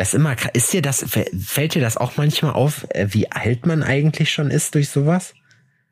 Das 0.00 0.14
ist 0.14 0.14
immer, 0.14 0.34
ist 0.54 0.72
dir 0.72 0.80
das, 0.80 1.04
fällt 1.10 1.74
dir 1.74 1.82
das 1.82 1.98
auch 1.98 2.16
manchmal 2.16 2.54
auf, 2.54 2.86
äh, 2.88 3.08
wie 3.10 3.30
alt 3.30 3.66
man 3.66 3.82
eigentlich 3.82 4.32
schon 4.32 4.50
ist 4.50 4.74
durch 4.74 4.88
sowas? 4.88 5.34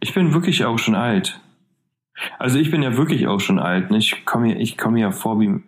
Ich 0.01 0.14
bin 0.14 0.33
wirklich 0.33 0.64
auch 0.64 0.79
schon 0.79 0.94
alt. 0.94 1.38
Also 2.38 2.59
ich 2.59 2.71
bin 2.71 2.83
ja 2.83 2.97
wirklich 2.97 3.27
auch 3.27 3.38
schon 3.38 3.59
alt. 3.59 3.90
Ne? 3.90 3.99
Ich 3.99 4.25
komme 4.25 4.57
ich 4.57 4.79
komme 4.79 4.94
mir 4.94 5.01
ja 5.01 5.11
vor 5.11 5.38
wie, 5.40 5.61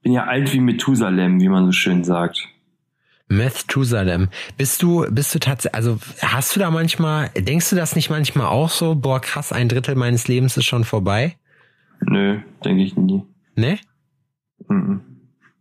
bin 0.00 0.12
ja 0.12 0.26
alt 0.26 0.52
wie 0.52 0.60
Methusalem, 0.60 1.40
wie 1.40 1.48
man 1.48 1.66
so 1.66 1.72
schön 1.72 2.04
sagt. 2.04 2.46
Methusalem. 3.26 4.28
Bist 4.56 4.80
du, 4.80 5.04
bist 5.10 5.34
du 5.34 5.40
tatsächlich, 5.40 5.74
also 5.74 5.98
hast 6.22 6.54
du 6.54 6.60
da 6.60 6.70
manchmal, 6.70 7.30
denkst 7.30 7.68
du 7.70 7.74
das 7.74 7.96
nicht 7.96 8.10
manchmal 8.10 8.46
auch 8.46 8.70
so, 8.70 8.94
boah, 8.94 9.20
krass, 9.20 9.50
ein 9.50 9.68
Drittel 9.68 9.96
meines 9.96 10.28
Lebens 10.28 10.56
ist 10.56 10.66
schon 10.66 10.84
vorbei? 10.84 11.34
Nö, 12.02 12.38
denke 12.64 12.80
ich 12.80 12.96
nie. 12.96 13.24
Ne? 13.56 13.80
Mhm. 14.68 15.17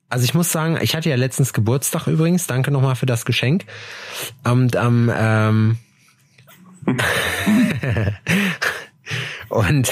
Also 0.10 0.24
ich 0.24 0.34
muss 0.34 0.52
sagen, 0.52 0.78
ich 0.82 0.96
hatte 0.96 1.10
ja 1.10 1.16
letztens 1.18 1.52
Geburtstag 1.54 2.08
übrigens. 2.08 2.48
Danke 2.48 2.72
nochmal 2.72 2.96
für 2.96 3.06
das 3.06 3.26
Geschenk. 3.26 3.66
Und 4.46 4.76
am 4.78 5.12
ähm, 5.14 5.78
und 9.50 9.92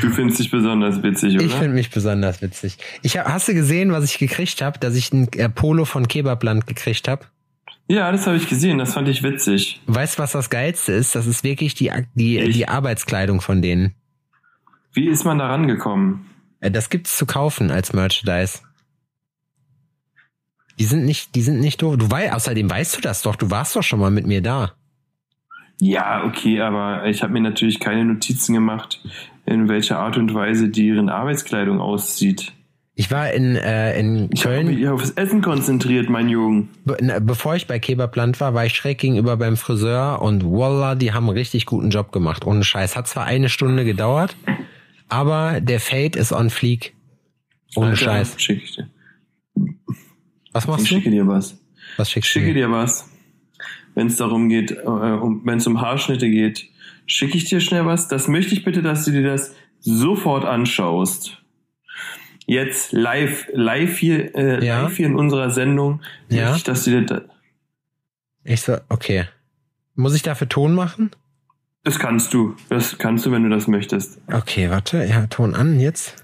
Du 0.00 0.10
findest 0.10 0.38
dich 0.40 0.50
besonders 0.50 1.02
witzig, 1.02 1.34
oder? 1.36 1.44
ich 1.44 1.52
finde 1.52 1.74
mich 1.74 1.90
besonders 1.90 2.42
witzig. 2.42 2.78
Ich 3.02 3.16
hab, 3.18 3.26
hast 3.28 3.48
du 3.48 3.54
gesehen, 3.54 3.92
was 3.92 4.04
ich 4.04 4.18
gekriegt 4.18 4.62
habe, 4.62 4.78
dass 4.78 4.94
ich 4.94 5.12
ein 5.12 5.28
äh, 5.32 5.48
Polo 5.48 5.84
von 5.84 6.06
Kebabland 6.08 6.66
gekriegt 6.66 7.08
habe? 7.08 7.26
ja, 7.86 8.10
das 8.10 8.26
habe 8.26 8.36
ich 8.36 8.48
gesehen. 8.48 8.78
Das 8.78 8.94
fand 8.94 9.08
ich 9.08 9.22
witzig. 9.22 9.80
Weißt 9.86 10.18
du, 10.18 10.22
was 10.22 10.32
das 10.32 10.48
geilste 10.50 10.92
ist? 10.92 11.14
Das 11.14 11.26
ist 11.26 11.44
wirklich 11.44 11.74
die 11.74 11.90
die 12.14 12.38
Ich- 12.38 12.56
die 12.56 12.68
Arbeitskleidung 12.68 13.40
von 13.40 13.60
denen. 13.62 13.94
Wie 14.92 15.08
ist 15.08 15.24
man 15.24 15.38
da 15.38 15.48
rangekommen? 15.48 16.26
Äh, 16.60 16.70
Das 16.70 16.88
gibt's 16.88 17.16
zu 17.16 17.26
kaufen 17.26 17.70
als 17.70 17.92
Merchandise. 17.92 18.60
Die 20.78 20.84
sind 20.84 21.04
nicht, 21.04 21.34
die 21.34 21.42
sind 21.42 21.60
nicht 21.60 21.82
doof. 21.82 21.96
Du 21.96 22.10
weißt, 22.10 22.32
außerdem 22.32 22.70
weißt 22.70 22.96
du 22.96 23.00
das 23.00 23.22
doch. 23.22 23.36
Du 23.36 23.50
warst 23.50 23.76
doch 23.76 23.82
schon 23.82 24.00
mal 24.00 24.10
mit 24.10 24.26
mir 24.26 24.42
da. 24.42 24.72
Ja, 25.80 26.24
okay, 26.24 26.60
aber 26.60 27.06
ich 27.06 27.22
habe 27.22 27.32
mir 27.32 27.40
natürlich 27.40 27.80
keine 27.80 28.04
Notizen 28.04 28.54
gemacht, 28.54 29.00
in 29.44 29.68
welcher 29.68 29.98
Art 29.98 30.16
und 30.16 30.32
Weise 30.34 30.68
deren 30.68 31.08
Arbeitskleidung 31.08 31.80
aussieht. 31.80 32.52
Ich 32.96 33.10
war 33.10 33.32
in, 33.32 33.56
äh, 33.56 33.98
in 33.98 34.30
Ich 34.32 34.44
habe 34.44 34.54
Köln, 34.56 34.66
mich 34.68 34.88
aufs 34.88 35.10
Essen 35.10 35.42
konzentriert, 35.42 36.08
mein 36.08 36.28
Junge. 36.28 36.68
be 36.84 36.96
na, 37.00 37.18
bevor 37.18 37.56
ich 37.56 37.66
bei 37.66 37.80
Kebabland 37.80 38.40
war, 38.40 38.54
war 38.54 38.66
ich 38.66 38.74
schräg 38.74 38.98
gegenüber 38.98 39.36
beim 39.36 39.56
Friseur 39.56 40.22
und 40.22 40.44
voila, 40.44 40.94
die 40.94 41.12
haben 41.12 41.24
einen 41.24 41.36
richtig 41.36 41.66
guten 41.66 41.90
Job 41.90 42.12
gemacht. 42.12 42.46
Ohne 42.46 42.62
Scheiß. 42.62 42.94
Hat 42.96 43.08
zwar 43.08 43.24
eine 43.24 43.48
Stunde 43.48 43.84
gedauert, 43.84 44.36
aber 45.08 45.60
der 45.60 45.80
Fade 45.80 46.16
ist 46.16 46.32
on 46.32 46.50
fleek. 46.50 46.94
Ohne 47.74 47.90
Alter, 47.90 48.04
Scheiß. 48.04 48.34
Schicke 48.40 48.62
ich 48.62 48.76
dir. 48.76 48.88
Was 50.54 50.64
Ich 50.64 50.70
machst 50.70 50.88
schicke 50.88 51.04
du? 51.04 51.10
dir 51.10 51.26
was. 51.26 51.58
Was 51.98 52.08
Ich 52.08 52.14
schickst 52.14 52.34
du 52.34 52.38
schicke 52.40 52.54
dir 52.54 52.70
was. 52.70 53.10
Wenn 53.94 54.06
es 54.06 54.16
darum 54.16 54.48
geht, 54.48 54.70
äh, 54.72 54.80
um, 54.86 55.42
wenn 55.44 55.58
es 55.58 55.66
um 55.66 55.80
Haarschnitte 55.80 56.28
geht, 56.30 56.64
schicke 57.06 57.36
ich 57.36 57.44
dir 57.44 57.60
schnell 57.60 57.84
was. 57.86 58.08
Das 58.08 58.26
möchte 58.28 58.54
ich 58.54 58.64
bitte, 58.64 58.80
dass 58.82 59.04
du 59.04 59.10
dir 59.12 59.22
das 59.22 59.54
sofort 59.80 60.44
anschaust. 60.46 61.42
Jetzt 62.46 62.92
live, 62.92 63.46
live 63.52 63.96
hier, 63.98 64.34
äh, 64.34 64.64
Ja. 64.64 64.82
live 64.82 64.96
hier 64.96 65.06
in 65.06 65.14
unserer 65.16 65.50
Sendung. 65.50 66.00
Ja. 66.28 66.44
Möchte 66.46 66.56
ich, 66.56 66.64
dass 66.64 66.84
du 66.84 66.90
dir 66.90 67.02
das, 67.02 67.22
Ich 68.42 68.62
so, 68.62 68.76
okay. 68.88 69.26
Muss 69.94 70.14
ich 70.14 70.22
dafür 70.22 70.48
Ton 70.48 70.74
machen? 70.74 71.10
das 71.84 71.98
kannst 71.98 72.32
du. 72.34 72.56
Das 72.70 72.96
kannst 72.98 73.26
du, 73.26 73.30
wenn 73.32 73.42
du 73.44 73.50
das 73.50 73.68
möchtest. 73.68 74.18
Okay, 74.32 74.70
warte. 74.70 75.04
Ja, 75.04 75.26
Ton 75.26 75.54
an 75.54 75.78
jetzt. 75.78 76.23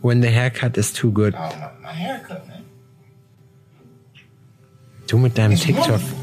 When 0.00 0.20
the 0.20 0.30
haircut 0.30 0.76
is 0.78 0.92
too 0.92 1.10
good. 1.10 1.34
Oh, 1.34 1.38
my, 1.38 1.70
my 1.82 1.92
haircut, 1.92 2.46
man. 2.46 2.64
Du 5.06 5.18
mit 5.18 5.34
deinem 5.34 5.52
It's 5.52 5.62
TikTok. 5.64 5.88
wonderful. 5.88 6.18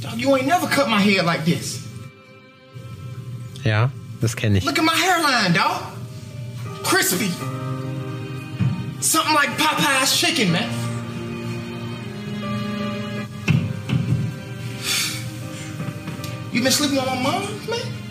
Dog, 0.00 0.18
you 0.18 0.34
ain't 0.36 0.46
never 0.46 0.66
cut 0.66 0.88
my 0.88 1.00
hair 1.00 1.22
like 1.22 1.44
this. 1.44 1.86
Ja, 3.64 3.90
das 4.20 4.34
kenne 4.34 4.56
ich. 4.58 4.64
Look 4.64 4.78
at 4.78 4.84
my 4.84 4.94
hairline, 4.96 5.52
dog. 5.52 5.82
Crispy. 6.82 7.28
Something 9.00 9.34
like 9.34 9.50
Popeye's 9.58 10.16
chicken, 10.16 10.50
man. 10.50 10.68
You 16.52 16.62
been 16.62 16.72
sleeping 16.72 16.96
with 16.96 17.06
my 17.06 17.22
mom, 17.22 17.42
man? 17.70 18.01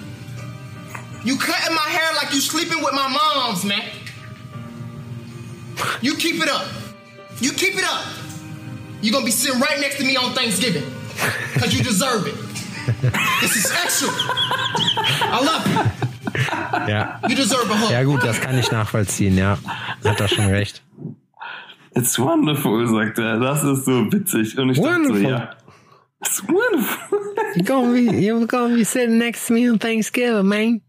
You 1.23 1.37
cutting 1.37 1.75
my 1.75 1.87
hair 1.89 2.13
like 2.15 2.33
you 2.33 2.41
sleeping 2.41 2.83
with 2.83 2.93
my 2.93 3.07
mom's, 3.07 3.63
man. 3.65 3.83
You 6.01 6.15
keep 6.15 6.41
it 6.41 6.49
up. 6.49 6.65
You 7.39 7.51
keep 7.51 7.75
it 7.75 7.83
up. 7.83 8.03
You 9.01 9.11
gonna 9.11 9.25
be 9.25 9.31
sitting 9.31 9.59
right 9.59 9.79
next 9.79 9.97
to 9.97 10.03
me 10.05 10.15
on 10.15 10.33
Thanksgiving. 10.33 10.83
Cause 11.59 11.73
you 11.73 11.83
deserve 11.83 12.27
it. 12.27 12.35
This 13.41 13.55
is 13.55 13.65
special. 13.65 14.09
I 14.09 15.39
love 15.43 15.67
you. 15.67 16.87
Ja. 16.87 17.19
You 17.27 17.35
deserve 17.35 17.69
a 17.69 17.75
hug. 17.77 17.91
Ja 17.91 18.03
gut, 18.03 18.23
das 18.23 18.39
kann 18.39 18.57
ich 18.57 18.71
nachvollziehen, 18.71 19.37
ja. 19.37 19.57
Hat 20.03 20.19
er 20.19 20.27
schon 20.27 20.45
recht. 20.47 20.81
It's 21.95 22.17
wonderful, 22.17 22.87
sagt 22.87 23.17
er. 23.19 23.39
Das 23.39 23.63
ist 23.63 23.85
so 23.85 24.11
witzig. 24.11 24.57
Und 24.57 24.69
ich 24.71 24.77
dachte 24.81 25.03
so, 25.03 25.09
Wonderful. 25.13 25.29
ja. 25.29 25.55
It's 26.23 26.41
wonderful. 26.47 27.19
You're 27.55 27.63
gonna 27.65 27.91
be, 27.93 27.99
you're 28.21 28.45
gonna 28.47 28.75
be 28.75 28.83
sitting 28.85 29.17
next 29.17 29.47
to 29.47 29.53
me 29.53 29.69
on 29.69 29.77
Thanksgiving, 29.79 30.47
man. 30.47 30.81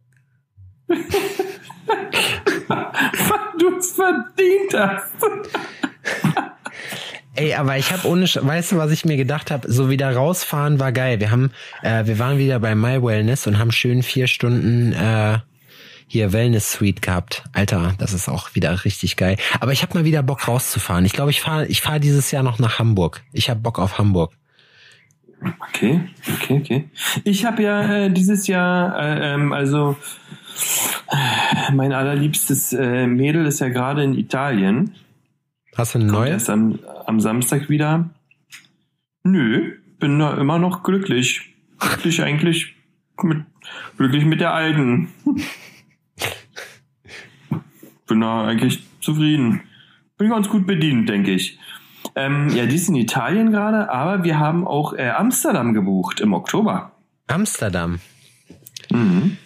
Weil 2.68 3.58
du 3.58 3.76
es 3.78 3.92
verdient 3.92 4.74
hast. 4.74 5.12
Ey, 7.34 7.54
aber 7.54 7.78
ich 7.78 7.90
habe 7.92 8.06
ohne, 8.08 8.26
Sch- 8.26 8.46
weißt 8.46 8.72
du, 8.72 8.76
was 8.76 8.90
ich 8.90 9.04
mir 9.06 9.16
gedacht 9.16 9.50
habe? 9.50 9.70
So 9.72 9.88
wieder 9.88 10.14
rausfahren 10.14 10.78
war 10.78 10.92
geil. 10.92 11.18
Wir 11.18 11.30
haben, 11.30 11.50
äh, 11.82 12.04
wir 12.06 12.18
waren 12.18 12.36
wieder 12.38 12.60
bei 12.60 12.74
My 12.74 13.02
Wellness 13.02 13.46
und 13.46 13.58
haben 13.58 13.72
schön 13.72 14.02
vier 14.02 14.26
Stunden 14.26 14.92
äh, 14.92 15.38
hier 16.06 16.34
Wellness 16.34 16.72
Suite 16.72 17.00
gehabt. 17.00 17.42
Alter, 17.54 17.94
das 17.98 18.12
ist 18.12 18.28
auch 18.28 18.54
wieder 18.54 18.84
richtig 18.84 19.16
geil. 19.16 19.38
Aber 19.60 19.72
ich 19.72 19.82
habe 19.82 19.94
mal 19.94 20.04
wieder 20.04 20.22
Bock 20.22 20.46
rauszufahren. 20.46 21.06
Ich 21.06 21.14
glaube, 21.14 21.30
ich 21.30 21.40
fahre, 21.40 21.66
ich 21.66 21.80
fahre 21.80 22.00
dieses 22.00 22.30
Jahr 22.32 22.42
noch 22.42 22.58
nach 22.58 22.78
Hamburg. 22.78 23.22
Ich 23.32 23.48
habe 23.48 23.60
Bock 23.60 23.78
auf 23.78 23.96
Hamburg. 23.98 24.32
Okay, 25.70 26.02
okay, 26.34 26.60
okay. 26.62 26.90
Ich 27.24 27.46
habe 27.46 27.62
ja 27.62 28.04
äh, 28.04 28.10
dieses 28.10 28.46
Jahr, 28.46 28.96
äh, 29.00 29.34
ähm, 29.34 29.52
also 29.54 29.96
mein 31.72 31.92
allerliebstes 31.92 32.72
äh, 32.72 33.06
Mädel 33.06 33.46
ist 33.46 33.60
ja 33.60 33.68
gerade 33.68 34.02
in 34.02 34.14
Italien. 34.14 34.94
Hast 35.76 35.94
du 35.94 36.00
eine 36.00 36.08
neue? 36.12 36.30
erst 36.30 36.50
am, 36.50 36.78
am 37.06 37.20
Samstag 37.20 37.68
wieder. 37.68 38.10
Nö, 39.24 39.76
bin 39.98 40.18
da 40.18 40.34
immer 40.34 40.58
noch 40.58 40.82
glücklich. 40.82 41.54
Glücklich 41.78 42.22
eigentlich 42.22 42.74
mit, 43.22 43.44
glücklich 43.96 44.24
mit 44.24 44.40
der 44.40 44.52
alten. 44.52 45.08
bin 48.06 48.20
da 48.20 48.46
eigentlich 48.46 48.82
zufrieden. 49.00 49.62
Bin 50.18 50.28
ganz 50.28 50.48
gut 50.48 50.66
bedient, 50.66 51.08
denke 51.08 51.32
ich. 51.32 51.58
Ähm, 52.14 52.50
ja, 52.50 52.66
die 52.66 52.74
ist 52.74 52.88
in 52.88 52.96
Italien 52.96 53.52
gerade, 53.52 53.90
aber 53.90 54.24
wir 54.24 54.38
haben 54.38 54.66
auch 54.66 54.92
äh, 54.92 55.10
Amsterdam 55.10 55.72
gebucht 55.72 56.20
im 56.20 56.34
Oktober. 56.34 56.92
Amsterdam. 57.28 58.00
Mhm. 58.90 59.38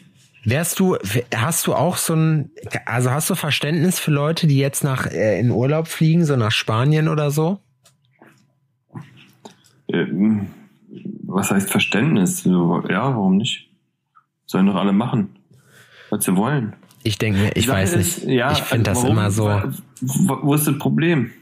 Wärst 0.47 0.79
du, 0.79 0.97
hast 1.35 1.67
du 1.67 1.75
auch 1.75 1.97
so 1.97 2.15
ein, 2.15 2.51
also 2.85 3.11
hast 3.11 3.29
du 3.29 3.35
Verständnis 3.35 3.99
für 3.99 4.13
Leute, 4.13 4.47
die 4.47 4.59
jetzt 4.59 4.85
nach 4.85 5.07
äh, 5.07 5.41
in 5.41 5.51
Urlaub 5.51 5.89
fliegen, 5.89 6.25
so 6.25 6.37
nach 6.37 6.53
Spanien 6.53 7.09
oder 7.09 7.33
so? 7.33 7.59
Ähm, 9.89 10.47
was 11.25 11.51
heißt 11.51 11.69
Verständnis? 11.69 12.45
Ja, 12.45 12.81
warum 12.89 13.39
nicht? 13.39 13.69
Sollen 14.47 14.67
doch 14.67 14.77
alle 14.77 14.93
machen, 14.93 15.35
was 16.11 16.25
sie 16.25 16.37
wollen. 16.37 16.75
Ich 17.03 17.19
denke 17.19 17.51
ich 17.55 17.67
Sache 17.67 17.79
weiß 17.79 17.95
ist, 17.95 18.25
nicht. 18.25 18.37
ja, 18.37 18.53
ich 18.53 18.63
finde 18.63 18.85
das 18.85 18.99
warum? 18.99 19.11
immer 19.11 19.33
so. 19.33 19.51
Wo 20.01 20.55
ist 20.55 20.69
das 20.69 20.79
Problem? 20.79 21.33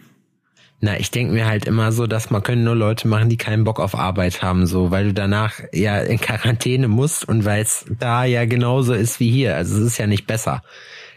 Na, 0.85 1.01
ich 1.01 1.11
denke 1.11 1.32
mir 1.32 1.47
halt 1.47 1.64
immer 1.64 1.93
so, 1.93 2.07
dass 2.07 2.28
man 2.28 2.43
können 2.43 2.62
nur 2.62 2.74
Leute 2.74 3.09
machen, 3.09 3.30
die 3.30 3.39
keinen 3.39 3.64
Bock 3.64 3.80
auf 3.80 3.95
Arbeit 3.95 4.43
haben, 4.43 4.66
so, 4.66 4.91
weil 4.91 5.07
du 5.07 5.14
danach 5.14 5.61
ja 5.72 5.97
in 5.97 6.20
Quarantäne 6.20 6.89
musst 6.89 7.26
und 7.26 7.47
weil 7.47 7.62
es 7.62 7.87
da 7.99 8.26
ja 8.26 8.45
genauso 8.45 8.93
ist 8.93 9.18
wie 9.18 9.30
hier. 9.30 9.57
Also 9.57 9.78
es 9.78 9.82
ist 9.82 9.99
ja 9.99 10.07
nicht 10.07 10.26
besser. 10.26 10.62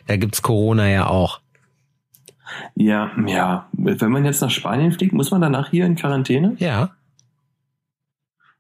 Da 0.06 0.16
gibt's 0.16 0.42
Corona 0.42 0.88
ja 0.88 1.08
auch. 1.08 1.42
Ja, 2.76 3.12
ja. 3.26 3.68
Wenn 3.74 4.10
man 4.10 4.24
jetzt 4.24 4.40
nach 4.40 4.52
Spanien 4.52 4.94
fliegt, 4.94 5.12
muss 5.12 5.32
man 5.32 5.42
danach 5.42 5.70
hier 5.70 5.86
in 5.86 5.98
Quarantäne? 5.98 6.56
Ja. 6.60 6.92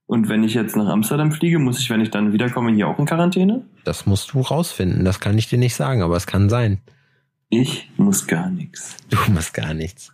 Und 0.07 0.27
wenn 0.27 0.43
ich 0.43 0.55
jetzt 0.55 0.75
nach 0.75 0.89
Amsterdam 0.89 1.31
fliege, 1.31 1.57
muss 1.57 1.79
ich, 1.79 1.89
wenn 1.89 2.01
ich 2.01 2.11
dann 2.11 2.33
wiederkomme, 2.33 2.73
hier 2.73 2.89
auch 2.89 2.99
in 2.99 3.05
Quarantäne? 3.05 3.63
Das 3.85 4.05
musst 4.05 4.33
du 4.33 4.41
rausfinden. 4.41 5.05
Das 5.05 5.21
kann 5.21 5.37
ich 5.37 5.47
dir 5.47 5.57
nicht 5.57 5.75
sagen, 5.75 6.01
aber 6.01 6.17
es 6.17 6.27
kann 6.27 6.49
sein. 6.49 6.81
Ich 7.47 7.89
muss 7.95 8.27
gar 8.27 8.49
nichts. 8.49 8.97
Du 9.09 9.17
musst 9.31 9.53
gar 9.53 9.73
nichts. 9.73 10.11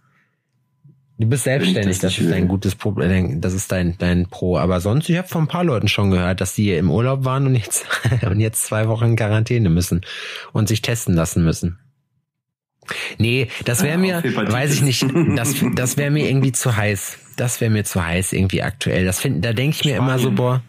Du 1.19 1.27
bist 1.27 1.43
selbstständig, 1.43 1.99
das 1.99 2.13
das, 2.15 2.19
ist 2.19 2.27
will. 2.27 2.33
ein 2.33 2.47
gutes 2.47 2.75
Problem, 2.75 3.39
das 3.39 3.53
ist 3.53 3.71
dein, 3.71 3.95
dein 3.99 4.27
Pro. 4.29 4.57
Aber 4.57 4.81
sonst, 4.81 5.09
ich 5.09 5.17
habe 5.17 5.27
von 5.27 5.43
ein 5.43 5.47
paar 5.47 5.63
Leuten 5.63 5.87
schon 5.87 6.09
gehört, 6.11 6.41
dass 6.41 6.55
die 6.55 6.73
im 6.73 6.89
Urlaub 6.89 7.23
waren 7.23 7.45
und 7.45 7.55
jetzt, 7.55 7.85
und 8.29 8.39
jetzt 8.39 8.63
zwei 8.65 8.87
Wochen 8.87 9.05
in 9.05 9.15
Quarantäne 9.15 9.69
müssen 9.69 10.01
und 10.53 10.67
sich 10.67 10.81
testen 10.81 11.13
lassen 11.13 11.43
müssen. 11.43 11.79
Nee, 13.17 13.47
das 13.63 13.81
wäre 13.83 13.93
Ja, 13.93 13.97
mir, 13.97 14.21
Hepatitis. 14.21 14.53
weiß 14.53 14.73
ich 14.73 14.81
nicht, 14.81 15.05
das, 15.37 15.55
das 15.75 15.97
wäre 15.97 16.11
mir 16.11 16.27
irgendwie 16.27 16.51
zu 16.51 16.75
heiß. 16.75 17.17
Das 17.37 17.61
wäre 17.61 17.71
mir 17.71 17.85
zu 17.85 18.03
heiß 18.05 18.33
irgendwie 18.33 18.61
aktuell. 18.61 19.05
Das 19.05 19.19
find, 19.21 19.45
da 19.45 19.53
denke 19.53 19.77
ich 19.79 19.85
mir 19.85 19.95
immer 19.97 20.17
so, 20.19 20.31
Spanien. 20.31 20.35
boah, 20.35 20.63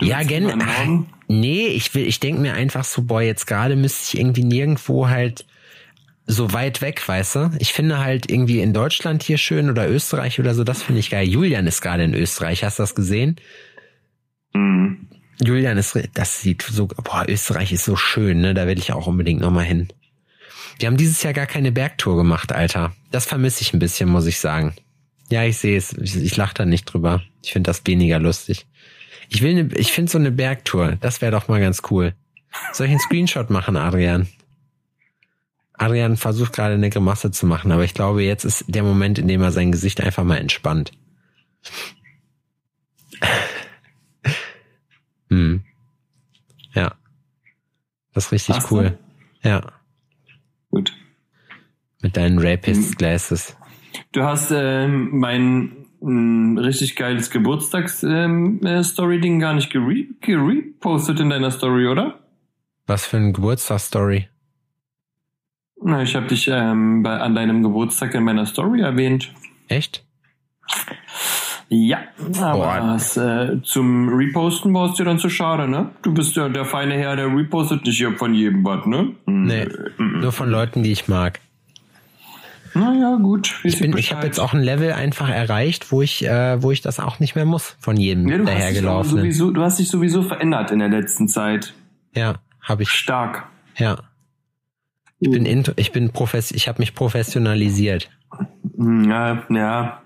Du 0.00 0.06
ja, 0.06 0.22
gen? 0.22 0.52
Nee, 1.30 1.66
ich 1.68 1.94
will, 1.94 2.06
ich 2.06 2.20
denke 2.20 2.40
mir 2.40 2.54
einfach 2.54 2.84
so, 2.84 3.02
boah, 3.02 3.20
jetzt 3.20 3.46
gerade 3.46 3.76
müsste 3.76 4.00
ich 4.16 4.20
irgendwie 4.20 4.44
nirgendwo 4.44 5.08
halt 5.08 5.44
so 6.28 6.52
weit 6.52 6.82
weg, 6.82 7.06
weißt 7.08 7.34
du? 7.36 7.50
Ich 7.58 7.72
finde 7.72 7.98
halt 7.98 8.30
irgendwie 8.30 8.60
in 8.60 8.74
Deutschland 8.74 9.22
hier 9.22 9.38
schön 9.38 9.70
oder 9.70 9.88
Österreich 9.88 10.38
oder 10.38 10.54
so, 10.54 10.62
das 10.62 10.82
finde 10.82 11.00
ich 11.00 11.10
geil. 11.10 11.26
Julian 11.26 11.66
ist 11.66 11.80
gerade 11.80 12.04
in 12.04 12.14
Österreich, 12.14 12.62
hast 12.62 12.78
du 12.78 12.82
das 12.82 12.94
gesehen? 12.94 13.36
Mhm. 14.52 15.08
Julian 15.42 15.78
ist, 15.78 15.98
das 16.14 16.40
sieht 16.42 16.62
so, 16.62 16.86
boah, 16.86 17.24
Österreich 17.26 17.72
ist 17.72 17.84
so 17.84 17.96
schön, 17.96 18.40
ne? 18.40 18.54
Da 18.54 18.66
will 18.66 18.78
ich 18.78 18.92
auch 18.92 19.06
unbedingt 19.06 19.40
nochmal 19.40 19.64
hin. 19.64 19.88
Die 20.80 20.86
haben 20.86 20.96
dieses 20.96 21.22
Jahr 21.22 21.32
gar 21.32 21.46
keine 21.46 21.72
Bergtour 21.72 22.16
gemacht, 22.16 22.52
Alter. 22.52 22.92
Das 23.10 23.24
vermisse 23.24 23.62
ich 23.62 23.72
ein 23.72 23.78
bisschen, 23.78 24.08
muss 24.08 24.26
ich 24.26 24.38
sagen. 24.38 24.74
Ja, 25.30 25.44
ich 25.44 25.56
sehe 25.56 25.78
es. 25.78 25.92
Ich, 25.92 26.16
ich 26.16 26.36
lache 26.36 26.54
da 26.54 26.64
nicht 26.64 26.84
drüber. 26.84 27.22
Ich 27.42 27.52
finde 27.52 27.68
das 27.68 27.82
weniger 27.86 28.18
lustig. 28.18 28.66
Ich 29.28 29.42
will, 29.42 29.54
ne, 29.54 29.68
ich 29.76 29.92
finde 29.92 30.10
so 30.10 30.18
eine 30.18 30.30
Bergtour. 30.30 30.96
Das 31.00 31.20
wäre 31.20 31.32
doch 31.32 31.48
mal 31.48 31.60
ganz 31.60 31.82
cool. 31.90 32.14
Soll 32.72 32.86
ich 32.86 32.92
einen 32.92 33.00
Screenshot 33.00 33.50
machen, 33.50 33.76
Adrian? 33.76 34.28
Adrian 35.78 36.16
versucht 36.16 36.52
gerade 36.52 36.74
eine 36.74 36.90
Grimasse 36.90 37.30
zu 37.30 37.46
machen, 37.46 37.72
aber 37.72 37.84
ich 37.84 37.94
glaube, 37.94 38.22
jetzt 38.22 38.44
ist 38.44 38.64
der 38.68 38.82
Moment, 38.82 39.18
in 39.18 39.28
dem 39.28 39.42
er 39.42 39.52
sein 39.52 39.72
Gesicht 39.72 40.00
einfach 40.00 40.24
mal 40.24 40.38
entspannt. 40.38 40.92
Hm. 45.30 45.62
Ja. 46.72 46.94
Das 48.14 48.26
ist 48.26 48.32
richtig 48.32 48.56
du? 48.56 48.74
cool. 48.74 48.98
Ja. 49.42 49.60
Gut. 50.70 50.96
Mit 52.00 52.16
deinen 52.16 52.38
Hm. 52.38 52.46
Rapist-Glasses. 52.46 53.54
Du 54.12 54.22
hast 54.22 54.50
ähm, 54.52 55.18
mein 55.18 55.88
ähm, 56.00 56.56
richtig 56.58 56.96
geiles 56.96 57.30
Geburtstags-Story-Ding 57.30 59.32
ähm, 59.34 59.38
äh, 59.38 59.42
gar 59.42 59.54
nicht 59.54 59.70
gere 59.70 60.06
gerepostet 60.20 61.20
in 61.20 61.30
deiner 61.30 61.50
Story, 61.50 61.88
oder? 61.88 62.20
Was 62.86 63.06
für 63.06 63.16
eine 63.18 63.32
Geburtstagsstory. 63.32 64.28
Na, 65.82 66.02
ich 66.02 66.14
habe 66.16 66.26
dich 66.26 66.48
ähm, 66.48 67.02
bei, 67.02 67.18
an 67.18 67.34
deinem 67.34 67.62
Geburtstag 67.62 68.14
in 68.14 68.24
meiner 68.24 68.46
Story 68.46 68.80
erwähnt. 68.80 69.32
Echt? 69.68 70.04
Ja, 71.70 71.98
aber 72.40 72.80
das, 72.94 73.16
äh, 73.18 73.60
zum 73.62 74.08
Reposten 74.08 74.72
war 74.72 74.88
es 74.88 74.94
dir 74.96 75.04
dann 75.04 75.18
zu 75.18 75.28
schade, 75.28 75.68
ne? 75.68 75.90
Du 76.02 76.14
bist 76.14 76.34
ja 76.34 76.48
der 76.48 76.64
feine 76.64 76.94
Herr, 76.94 77.14
der 77.14 77.26
repostet 77.26 77.84
nicht 77.84 77.98
hier 77.98 78.16
von 78.16 78.32
jedem 78.32 78.64
was, 78.64 78.86
ne? 78.86 79.14
Hm, 79.26 79.44
Nee, 79.44 79.68
nur 79.98 80.32
von 80.32 80.48
Leuten, 80.48 80.82
die 80.82 80.92
ich 80.92 81.08
mag. 81.08 81.40
Naja, 82.72 83.16
gut. 83.16 83.60
Ich 83.64 83.78
bin, 83.80 83.96
ich 83.96 84.12
habe 84.12 84.26
jetzt 84.26 84.38
auch 84.38 84.54
ein 84.54 84.62
Level 84.62 84.92
einfach 84.92 85.28
erreicht, 85.28 85.92
wo 85.92 86.00
ich, 86.00 86.24
äh, 86.24 86.62
wo 86.62 86.70
ich 86.70 86.80
das 86.80 87.00
auch 87.00 87.18
nicht 87.18 87.34
mehr 87.34 87.44
muss 87.44 87.76
von 87.80 87.96
jedem 87.96 88.28
ja, 88.28 89.04
sowieso, 89.04 89.50
du 89.50 89.62
hast 89.62 89.78
dich 89.78 89.88
sowieso 89.88 90.22
verändert 90.22 90.70
in 90.70 90.78
der 90.78 90.88
letzten 90.88 91.28
Zeit. 91.28 91.74
Ja, 92.14 92.36
habe 92.62 92.84
ich. 92.84 92.90
Stark. 92.90 93.46
Ja. 93.76 93.98
Ich 95.20 95.30
bin, 95.30 95.46
int- 95.46 95.72
ich 95.76 95.90
bin 95.92 96.10
profess, 96.10 96.52
ich 96.52 96.68
habe 96.68 96.78
mich 96.80 96.94
professionalisiert. 96.94 98.08
Hm, 98.76 99.08
Ja, 99.10 99.42
ja. 99.50 100.02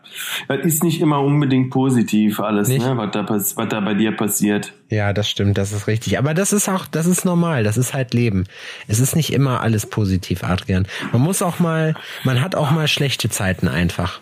Das 0.49 0.61
ist 0.65 0.83
nicht 0.85 1.01
immer 1.03 1.21
unbedingt 1.21 1.71
positiv 1.71 2.41
alles, 2.41 2.69
Nicht? 2.69 2.85
ne, 2.87 2.97
was 2.97 3.11
da, 3.13 3.29
was 3.29 3.55
da 3.69 3.81
bei 3.81 3.93
dir 3.95 4.13
passiert. 4.17 4.73
Ja, 4.89 5.13
das 5.13 5.29
stimmt, 5.29 5.59
das 5.59 5.73
ist 5.73 5.87
richtig. 5.87 6.19
Aber 6.19 6.33
das 6.33 6.53
ist 6.55 6.69
auch, 6.69 6.87
das 6.87 7.07
ist 7.07 7.25
normal, 7.27 7.63
das 7.65 7.77
ist 7.77 7.93
halt 7.93 8.15
Leben. 8.15 8.45
Es 8.89 9.01
ist 9.01 9.17
nicht 9.17 9.33
immer 9.33 9.61
alles 9.61 9.85
positiv, 9.87 10.45
Adrian. 10.45 10.87
Man 11.13 11.21
muss 11.23 11.43
auch 11.43 11.59
mal, 11.59 11.95
man 12.25 12.41
hat 12.41 12.55
auch 12.55 12.71
mal 12.71 12.89
schlechte 12.89 13.29
Zeiten 13.29 13.69
einfach. 13.69 14.21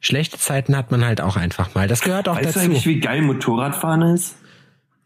Schlechte 0.00 0.38
Zeiten 0.38 0.76
hat 0.76 0.90
man 0.90 1.04
halt 1.04 1.20
auch 1.20 1.36
einfach 1.36 1.74
mal. 1.74 1.86
Das 1.88 2.00
gehört 2.00 2.28
auch 2.28 2.36
Weißt 2.36 2.44
du 2.44 2.52
dazu. 2.52 2.60
eigentlich, 2.60 2.86
wie 2.86 3.00
geil 3.00 3.20
Motorradfahren 3.22 4.02
ist? 4.02 4.36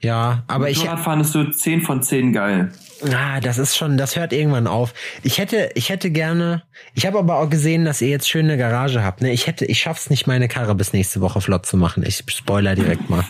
Ja, 0.05 0.45
aber 0.49 0.69
ich, 0.69 0.81
Motorradfahren 0.81 1.21
ist 1.23 1.33
so 1.33 1.45
10 1.45 1.81
von 1.81 2.03
10 2.03 2.35
geil. 2.35 2.71
Ah, 3.11 3.41
das 3.41 3.57
ist 3.57 3.75
schon, 3.75 3.97
das 3.97 4.17
hört 4.17 4.35
irgendwann 4.35 4.67
auf. 4.67 4.93
Ich 5.23 5.39
hätte, 5.39 5.71
ich 5.75 5.89
hätte 5.89 6.11
gerne, 6.11 6.63
ich 6.95 7.07
habe 7.07 7.19
aber 7.19 7.39
auch 7.39 7.49
gesehen, 7.49 7.87
dass 7.87 8.03
ihr 8.03 8.09
jetzt 8.09 8.29
schön 8.29 8.45
eine 8.45 8.59
Garage 8.59 9.03
habt. 9.03 9.23
Ne? 9.23 9.33
Ich 9.33 9.47
hätte, 9.47 9.65
ich 9.65 9.81
schaff's 9.81 10.11
nicht, 10.11 10.27
meine 10.27 10.47
Karre 10.47 10.75
bis 10.75 10.93
nächste 10.93 11.23
Woche 11.23 11.41
flott 11.41 11.65
zu 11.65 11.79
machen. 11.79 12.05
Ich 12.07 12.23
spoiler 12.29 12.75
direkt 12.75 13.09
mal. 13.09 13.25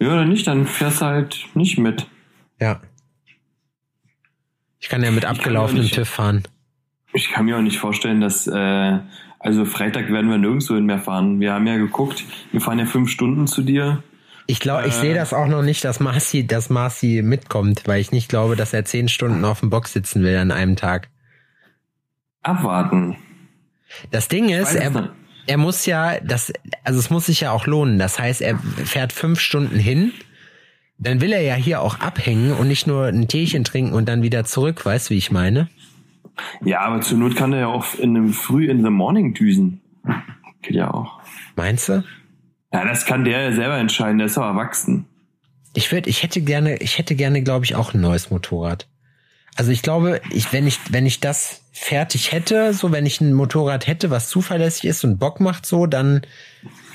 Ja, 0.00 0.08
oder 0.08 0.24
nicht, 0.24 0.44
dann 0.48 0.66
fährst 0.66 1.00
du 1.00 1.04
halt 1.04 1.46
nicht 1.54 1.78
mit. 1.78 2.08
Ja. 2.60 2.80
Ich 4.80 4.88
kann 4.88 5.04
ja 5.04 5.12
mit 5.12 5.24
abgelaufenem 5.24 5.88
TÜV 5.88 6.08
fahren. 6.08 6.42
Ich 7.12 7.30
kann 7.30 7.44
mir 7.44 7.56
auch 7.56 7.62
nicht 7.62 7.78
vorstellen, 7.78 8.20
dass, 8.20 8.48
äh, 8.48 8.98
also 9.38 9.64
Freitag 9.64 10.10
werden 10.10 10.28
wir 10.28 10.38
nirgendwo 10.38 10.74
hin 10.74 10.86
mehr 10.86 10.98
fahren. 10.98 11.38
Wir 11.38 11.52
haben 11.52 11.66
ja 11.68 11.76
geguckt, 11.76 12.24
wir 12.50 12.60
fahren 12.60 12.80
ja 12.80 12.86
fünf 12.86 13.08
Stunden 13.08 13.46
zu 13.46 13.62
dir. 13.62 14.02
Ich 14.46 14.60
glaube, 14.60 14.86
ich 14.86 14.94
Äh. 14.96 15.00
sehe 15.00 15.14
das 15.14 15.32
auch 15.32 15.46
noch 15.48 15.62
nicht, 15.62 15.84
dass 15.84 15.98
Marci, 16.00 16.46
dass 16.46 16.70
Marci 16.70 17.22
mitkommt, 17.22 17.82
weil 17.86 18.00
ich 18.00 18.12
nicht 18.12 18.28
glaube, 18.28 18.54
dass 18.56 18.72
er 18.72 18.84
zehn 18.84 19.08
Stunden 19.08 19.44
auf 19.44 19.60
dem 19.60 19.70
Box 19.70 19.92
sitzen 19.92 20.22
will 20.22 20.36
an 20.36 20.50
einem 20.50 20.76
Tag. 20.76 21.08
abwarten. 22.42 23.16
Das 24.12 24.28
Ding 24.28 24.48
ist, 24.50 24.74
er, 24.74 25.10
er 25.48 25.56
muss 25.58 25.84
ja, 25.86 26.20
das, 26.20 26.52
also 26.84 26.98
es 27.00 27.10
muss 27.10 27.26
sich 27.26 27.40
ja 27.40 27.50
auch 27.50 27.66
lohnen. 27.66 27.98
Das 27.98 28.18
heißt, 28.20 28.40
er 28.40 28.56
fährt 28.58 29.12
fünf 29.12 29.40
Stunden 29.40 29.78
hin, 29.78 30.12
dann 30.98 31.20
will 31.20 31.32
er 31.32 31.42
ja 31.42 31.54
hier 31.54 31.80
auch 31.80 31.98
abhängen 31.98 32.52
und 32.52 32.68
nicht 32.68 32.86
nur 32.86 33.06
ein 33.06 33.26
Teechen 33.26 33.64
trinken 33.64 33.92
und 33.94 34.08
dann 34.08 34.22
wieder 34.22 34.44
zurück, 34.44 34.84
weißt 34.86 35.10
du, 35.10 35.14
wie 35.14 35.18
ich 35.18 35.32
meine? 35.32 35.68
Ja, 36.64 36.80
aber 36.82 37.00
zur 37.00 37.18
Not 37.18 37.34
kann 37.34 37.52
er 37.52 37.60
ja 37.60 37.66
auch 37.66 37.94
in 37.96 38.16
einem 38.16 38.32
früh 38.32 38.68
in 38.70 38.84
the 38.84 38.90
morning 38.90 39.34
düsen. 39.34 39.80
Geht 40.62 40.76
ja 40.76 40.92
auch. 40.92 41.20
Meinst 41.56 41.88
du? 41.88 42.04
Ja, 42.76 42.84
das 42.84 43.06
kann 43.06 43.24
der 43.24 43.40
ja 43.40 43.52
selber 43.52 43.78
entscheiden, 43.78 44.18
der 44.18 44.26
ist 44.26 44.36
doch 44.36 44.42
erwachsen. 44.42 45.06
Ich 45.72 45.92
würde, 45.92 46.10
ich 46.10 46.22
hätte 46.22 46.42
gerne, 46.42 46.76
ich 46.76 46.98
hätte 46.98 47.14
gerne, 47.14 47.42
glaube 47.42 47.64
ich, 47.64 47.74
auch 47.74 47.94
ein 47.94 48.02
neues 48.02 48.30
Motorrad. 48.30 48.86
Also 49.56 49.70
ich 49.70 49.80
glaube, 49.80 50.20
ich, 50.30 50.52
wenn 50.52 50.66
ich, 50.66 50.78
wenn 50.90 51.06
ich 51.06 51.20
das 51.20 51.62
fertig 51.72 52.32
hätte, 52.32 52.74
so 52.74 52.92
wenn 52.92 53.06
ich 53.06 53.22
ein 53.22 53.32
Motorrad 53.32 53.86
hätte, 53.86 54.10
was 54.10 54.28
zuverlässig 54.28 54.84
ist 54.84 55.04
und 55.04 55.18
Bock 55.18 55.40
macht, 55.40 55.64
so, 55.64 55.86
dann, 55.86 56.20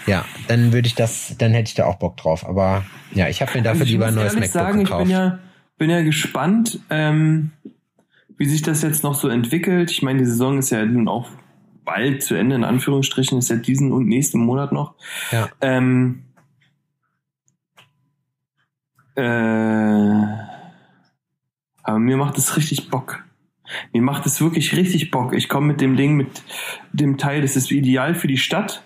ja, 0.06 0.24
dann 0.48 0.72
würde 0.72 0.88
ich 0.88 0.94
das, 0.94 1.36
dann 1.40 1.52
hätte 1.52 1.70
ich 1.70 1.74
da 1.74 1.86
auch 1.86 1.96
Bock 1.96 2.16
drauf. 2.18 2.46
Aber 2.46 2.86
ja, 3.16 3.28
ich 3.28 3.42
habe 3.42 3.52
mir 3.56 3.64
dafür 3.64 3.82
Also 3.82 3.86
ich 3.86 3.92
lieber 3.92 4.06
ein 4.06 4.14
neues 4.14 4.34
MacBook 4.34 4.52
sagen, 4.52 4.82
ich 4.82 4.86
gekauft. 4.86 5.06
bin 5.06 5.12
ja, 5.12 5.40
bin 5.80 5.90
ja 5.90 6.02
gespannt, 6.04 6.80
ähm, 6.92 7.54
wie 8.38 8.46
sich 8.46 8.62
das 8.62 8.84
jetzt 8.84 9.04
noch 9.04 9.16
so 9.16 9.30
entwickelt. 9.30 9.90
Ich 9.90 10.04
meine, 10.04 10.20
die 10.20 10.26
Saison 10.26 10.60
ist 10.60 10.70
ja 10.70 10.86
nun 10.86 11.08
auch 11.08 11.28
bald 11.84 12.24
zu 12.24 12.36
Ende, 12.36 12.56
in 12.56 12.64
Anführungsstrichen, 12.64 13.38
ist 13.38 13.50
ja 13.50 13.56
diesen 13.56 13.92
und 13.92 14.08
nächsten 14.08 14.40
Monat 14.40 14.72
noch. 14.72 14.96
ja. 15.32 15.50
Ähm, 15.62 16.24
äh, 19.16 19.22
aber 21.84 22.00
mir 22.00 22.18
macht 22.18 22.38
es 22.38 22.56
richtig 22.58 22.90
Bock. 22.90 23.24
Mir 23.94 24.02
macht 24.02 24.26
es 24.26 24.42
wirklich 24.42 24.76
richtig 24.76 25.12
Bock. 25.12 25.34
Ich 25.34 25.50
komme 25.50 25.68
mit 25.68 25.82
dem 25.82 25.96
Ding, 25.96 26.16
mit 26.16 26.44
dem 26.92 27.18
Teil, 27.18 27.42
das 27.42 27.56
ist 27.56 27.72
ideal 27.72 28.16
für 28.16 28.28
die 28.28 28.38
Stadt. 28.38 28.84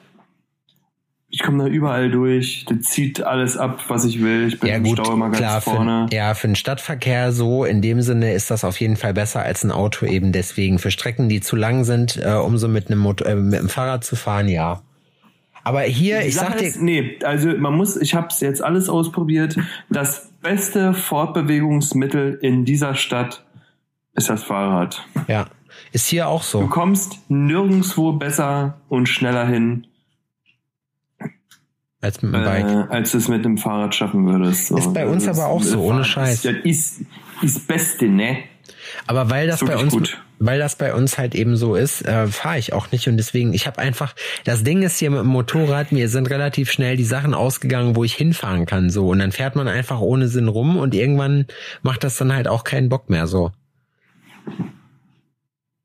Ich 1.46 1.48
komme 1.52 1.64
da 1.66 1.70
überall 1.70 2.10
durch. 2.10 2.66
Das 2.68 2.80
zieht 2.88 3.22
alles 3.22 3.56
ab, 3.56 3.80
was 3.88 4.04
ich 4.04 4.20
will. 4.20 4.48
Ich 4.48 4.60
bin 4.60 4.68
Ja 4.68 4.78
im 4.78 4.84
gut, 4.84 4.98
Stau 4.98 5.14
immer 5.14 5.28
ganz 5.28 5.38
klar, 5.38 5.62
für, 5.62 5.70
vorne. 5.70 6.08
ja, 6.12 6.34
für 6.34 6.48
den 6.48 6.56
Stadtverkehr 6.56 7.32
so, 7.32 7.66
in 7.66 7.84
dem 7.84 8.02
Sinne 8.02 8.34
ist 8.34 8.50
das 8.50 8.64
auf 8.64 8.80
jeden 8.80 8.96
Fall 8.96 9.14
besser 9.14 9.44
als 9.44 9.64
ein 9.64 9.70
Auto 9.70 10.08
eben 10.08 10.32
deswegen. 10.32 10.80
Für 10.80 10.90
Strecken, 10.90 11.30
die 11.30 11.42
zu 11.42 11.56
lang 11.56 11.84
sind, 11.84 12.18
äh, 12.18 12.32
um 12.34 12.58
so 12.58 12.68
mit 12.68 12.88
einem, 12.90 12.98
Motor, 12.98 13.28
äh, 13.28 13.36
mit 13.36 13.60
einem 13.60 13.70
Fahrrad 13.70 14.04
zu 14.04 14.16
fahren, 14.16 14.48
ja. 14.50 14.82
Aber 15.64 15.82
hier, 15.82 16.26
ich 16.26 16.34
sag 16.34 16.58
dir, 16.58 16.74
nee, 16.80 17.20
also 17.24 17.50
man 17.50 17.76
muss, 17.76 17.96
ich 17.96 18.16
habe 18.16 18.30
es 18.32 18.40
jetzt 18.40 18.64
alles 18.64 18.90
ausprobiert. 18.90 19.56
Das 19.92 20.32
beste 20.42 20.96
Fortbewegungsmittel 20.96 22.40
in 22.42 22.66
dieser 22.66 22.96
Stadt 22.96 23.46
ist 24.16 24.32
das 24.32 24.42
Fahrrad. 24.44 25.06
ja, 25.28 25.46
ist 25.92 26.08
hier 26.08 26.28
auch 26.28 26.42
Du 26.42 26.48
so. 26.48 26.68
kommst 26.68 27.20
nirgendwo 27.30 28.14
besser 28.14 28.80
und 28.90 29.08
schneller 29.08 29.46
hin, 29.46 29.86
Als 32.06 32.22
mit 32.22 32.34
dem 32.34 32.42
äh, 32.42 32.46
Bike. 32.46 32.92
als 32.92 33.12
du 33.12 33.18
es 33.18 33.28
mit 33.28 33.44
dem 33.44 33.58
Fahrrad 33.58 33.96
schaffen 33.96 34.28
würdest. 34.28 34.68
So. 34.68 34.78
Ist 34.78 34.94
bei 34.94 35.08
uns 35.08 35.26
Das 35.26 35.40
aber 35.40 35.50
auch 35.50 35.64
so, 35.64 35.82
ohne 35.82 36.04
Scheiß. 36.04 36.46
Ist, 36.46 36.46
das 36.46 36.56
ist, 36.64 37.02
ist 37.42 37.68
Beste, 37.68 38.08
ne? 38.08 38.38
Aber 39.08 39.32
weil 39.32 39.48
das 39.48 39.64
ist 39.64 39.68
bei 39.68 39.76
uns, 39.76 39.92
gut. 39.92 40.22
weil 40.38 40.60
das 40.60 40.76
bei 40.76 40.94
uns 40.94 41.18
halt 41.18 41.34
eben 41.34 41.58
so 41.58 41.74
ist, 41.76 42.06
äh, 42.08 42.28
fahre 42.28 42.60
ich 42.60 42.74
auch 42.74 42.92
nicht 42.92 43.08
und 43.08 43.18
deswegen, 43.18 43.54
ich 43.54 43.66
habe 43.66 43.80
einfach, 43.80 44.14
das 44.44 44.64
Ding 44.64 44.84
ist 44.84 45.00
hier 45.00 45.10
mit 45.10 45.22
dem 45.22 45.28
Motorrad, 45.28 45.92
mir 45.92 46.08
sind 46.10 46.30
relativ 46.30 46.72
schnell 46.72 46.96
die 46.96 47.04
Sachen 47.04 47.34
ausgegangen, 47.34 47.96
wo 47.96 48.04
ich 48.04 48.14
hinfahren 48.14 48.68
kann, 48.68 48.92
so 48.92 49.10
und 49.10 49.20
dann 49.20 49.32
fährt 49.32 49.56
man 49.56 49.68
einfach 49.68 50.00
ohne 50.00 50.28
Sinn 50.28 50.48
rum 50.48 50.78
und 50.78 50.94
irgendwann 50.94 51.48
macht 51.82 52.04
das 52.04 52.18
dann 52.18 52.34
halt 52.34 52.48
auch 52.48 52.64
keinen 52.64 52.90
Bock 52.90 53.10
mehr, 53.10 53.26
so. 53.26 53.52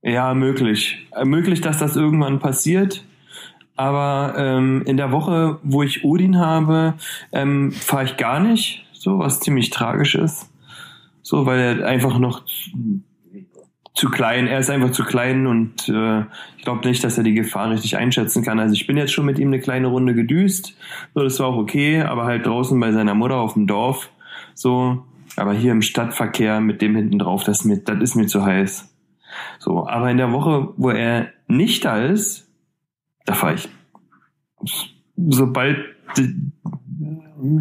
Ja, 0.03 0.35
möglich. 0.35 1.07
Äh, 1.17 1.25
möglich, 1.25 1.63
dass 1.63 1.79
das 1.79 1.97
irgendwann 1.97 2.39
passiert. 2.39 3.05
Aber 3.81 4.35
ähm, 4.37 4.83
in 4.85 4.99
der 4.99 5.11
Woche, 5.11 5.59
wo 5.63 5.83
ich 5.83 6.05
Odin 6.05 6.37
habe, 6.37 6.93
ähm, 7.33 7.73
fahre 7.73 8.05
ich 8.05 8.19
gar 8.19 8.39
nicht, 8.39 8.85
so 8.93 9.21
was 9.21 9.41
ziemlich 9.41 9.71
tragisch 9.71 10.17
ist. 10.17 10.53
So, 11.23 11.47
weil 11.47 11.79
er 11.79 11.87
einfach 11.87 12.19
noch 12.19 12.45
zu- 13.95 14.11
klein, 14.11 14.47
er 14.47 14.59
ist 14.59 14.69
einfach 14.69 14.91
zu 14.91 15.03
klein 15.03 15.47
und 15.47 15.89
äh, 15.89 16.21
ich 16.59 16.65
glaube 16.65 16.87
nicht, 16.87 17.03
dass 17.03 17.17
er 17.17 17.25
die 17.25 17.33
Gefahr 17.33 17.71
richtig 17.71 17.97
einschätzen 17.97 18.43
kann. 18.43 18.61
Also 18.61 18.75
ich 18.75 18.87
bin 18.87 18.99
jetzt 18.99 19.15
schon 19.15 19.25
mit 19.25 19.39
ihm 19.39 19.49
eine 19.49 19.61
kleine 19.61 19.87
Runde 19.87 20.15
gedüst, 20.15 20.77
so 21.15 21.23
das 21.23 21.41
war 21.41 21.47
auch 21.47 21.57
okay, 21.57 22.03
aber 22.03 22.27
halt 22.27 22.45
draußen 22.45 22.79
bei 22.79 22.93
seiner 22.93 23.15
Mutter 23.15 23.37
auf 23.37 23.55
dem 23.55 23.67
Dorf, 23.67 24.11
so, 24.53 25.07
aber 25.37 25.55
hier 25.55 25.73
im 25.73 25.81
Stadtverkehr 25.81 26.61
mit 26.61 26.83
dem 26.83 26.97
hinten 26.97 27.19
drauf, 27.19 27.45
das, 27.45 27.65
mir, 27.65 27.79
das 27.79 27.99
ist 28.03 28.15
mir 28.15 28.27
zu 28.27 28.45
heiß. 28.45 28.95
So, 29.59 29.89
aber 29.89 30.11
in 30.11 30.19
der 30.19 30.33
Woche, 30.33 30.69
wo 30.77 30.91
er 30.91 31.29
nicht 31.47 31.87
da 31.87 31.99
ist, 31.99 32.50
da 33.31 33.37
fahre 33.37 33.55
ich. 33.55 33.69
Sobald 35.17 35.79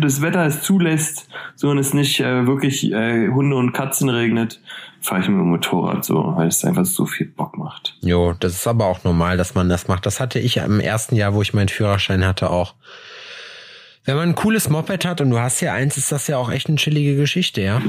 das 0.01 0.21
Wetter 0.21 0.45
es 0.47 0.63
zulässt, 0.63 1.29
so 1.55 1.69
und 1.69 1.77
es 1.77 1.93
nicht 1.93 2.19
äh, 2.19 2.47
wirklich 2.47 2.91
äh, 2.91 3.29
Hunde 3.29 3.55
und 3.55 3.71
Katzen 3.71 4.09
regnet, 4.09 4.61
fahre 4.99 5.21
ich 5.21 5.27
mit 5.27 5.37
dem 5.37 5.49
Motorrad 5.49 6.03
so, 6.03 6.33
weil 6.35 6.47
es 6.47 6.65
einfach 6.65 6.85
so 6.85 7.05
viel 7.05 7.27
Bock 7.27 7.55
macht. 7.55 7.95
Jo, 8.01 8.33
das 8.39 8.53
ist 8.53 8.67
aber 8.67 8.87
auch 8.87 9.03
normal, 9.03 9.37
dass 9.37 9.53
man 9.53 9.69
das 9.69 9.87
macht. 9.87 10.07
Das 10.07 10.19
hatte 10.19 10.39
ich 10.39 10.57
im 10.57 10.79
ersten 10.79 11.15
Jahr, 11.15 11.35
wo 11.35 11.43
ich 11.43 11.53
meinen 11.53 11.69
Führerschein 11.69 12.25
hatte, 12.25 12.49
auch. 12.49 12.73
Wenn 14.05 14.15
man 14.15 14.29
ein 14.29 14.35
cooles 14.35 14.69
Moped 14.69 15.05
hat 15.05 15.21
und 15.21 15.29
du 15.29 15.39
hast 15.39 15.61
ja 15.61 15.73
eins, 15.73 15.97
ist 15.97 16.11
das 16.11 16.25
ja 16.25 16.37
auch 16.37 16.51
echt 16.51 16.67
eine 16.67 16.77
chillige 16.77 17.15
Geschichte, 17.15 17.61
ja. 17.61 17.79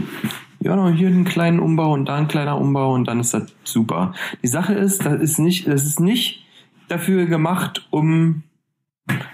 Ja, 0.60 0.76
noch 0.76 0.90
hier 0.90 1.08
einen 1.08 1.24
kleinen 1.24 1.60
Umbau 1.60 1.94
und 1.94 2.04
da 2.04 2.16
ein 2.16 2.28
kleiner 2.28 2.58
Umbau 2.58 2.92
und 2.92 3.06
dann 3.08 3.20
ist 3.20 3.32
das 3.32 3.44
super. 3.64 4.12
Die 4.42 4.48
Sache 4.48 4.74
ist, 4.74 5.06
das 5.06 5.18
ist 5.18 5.38
nicht, 5.38 5.66
das 5.66 5.86
ist 5.86 5.98
nicht 5.98 6.44
dafür 6.90 7.26
gemacht, 7.26 7.86
um 7.90 8.42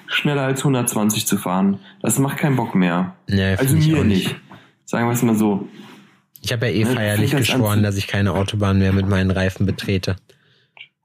schneller 0.07 0.43
als 0.43 0.61
120 0.61 1.27
zu 1.27 1.37
fahren. 1.39 1.79
Das 2.03 2.19
macht 2.19 2.39
keinen 2.39 2.57
Bock 2.57 2.75
mehr. 2.75 3.15
Nee, 3.29 3.55
also 3.57 3.75
mir 3.77 4.05
nicht. 4.05 4.29
nicht. 4.29 4.37
Sagen 4.85 5.07
wir 5.09 5.13
es 5.13 5.23
mal 5.23 5.35
so. 5.35 5.69
Ich 6.43 6.53
habe 6.53 6.67
ja 6.67 6.73
eh 6.73 6.85
Ne, 6.85 6.91
feierlich 6.95 7.31
das 7.33 7.41
geschworen, 7.41 7.83
dass 7.83 7.97
ich 7.97 8.07
keine 8.07 8.33
Autobahn 8.33 8.79
mehr 8.79 8.93
mit 8.93 9.09
meinen 9.09 9.31
Reifen 9.31 9.67
betrete. 9.67 10.17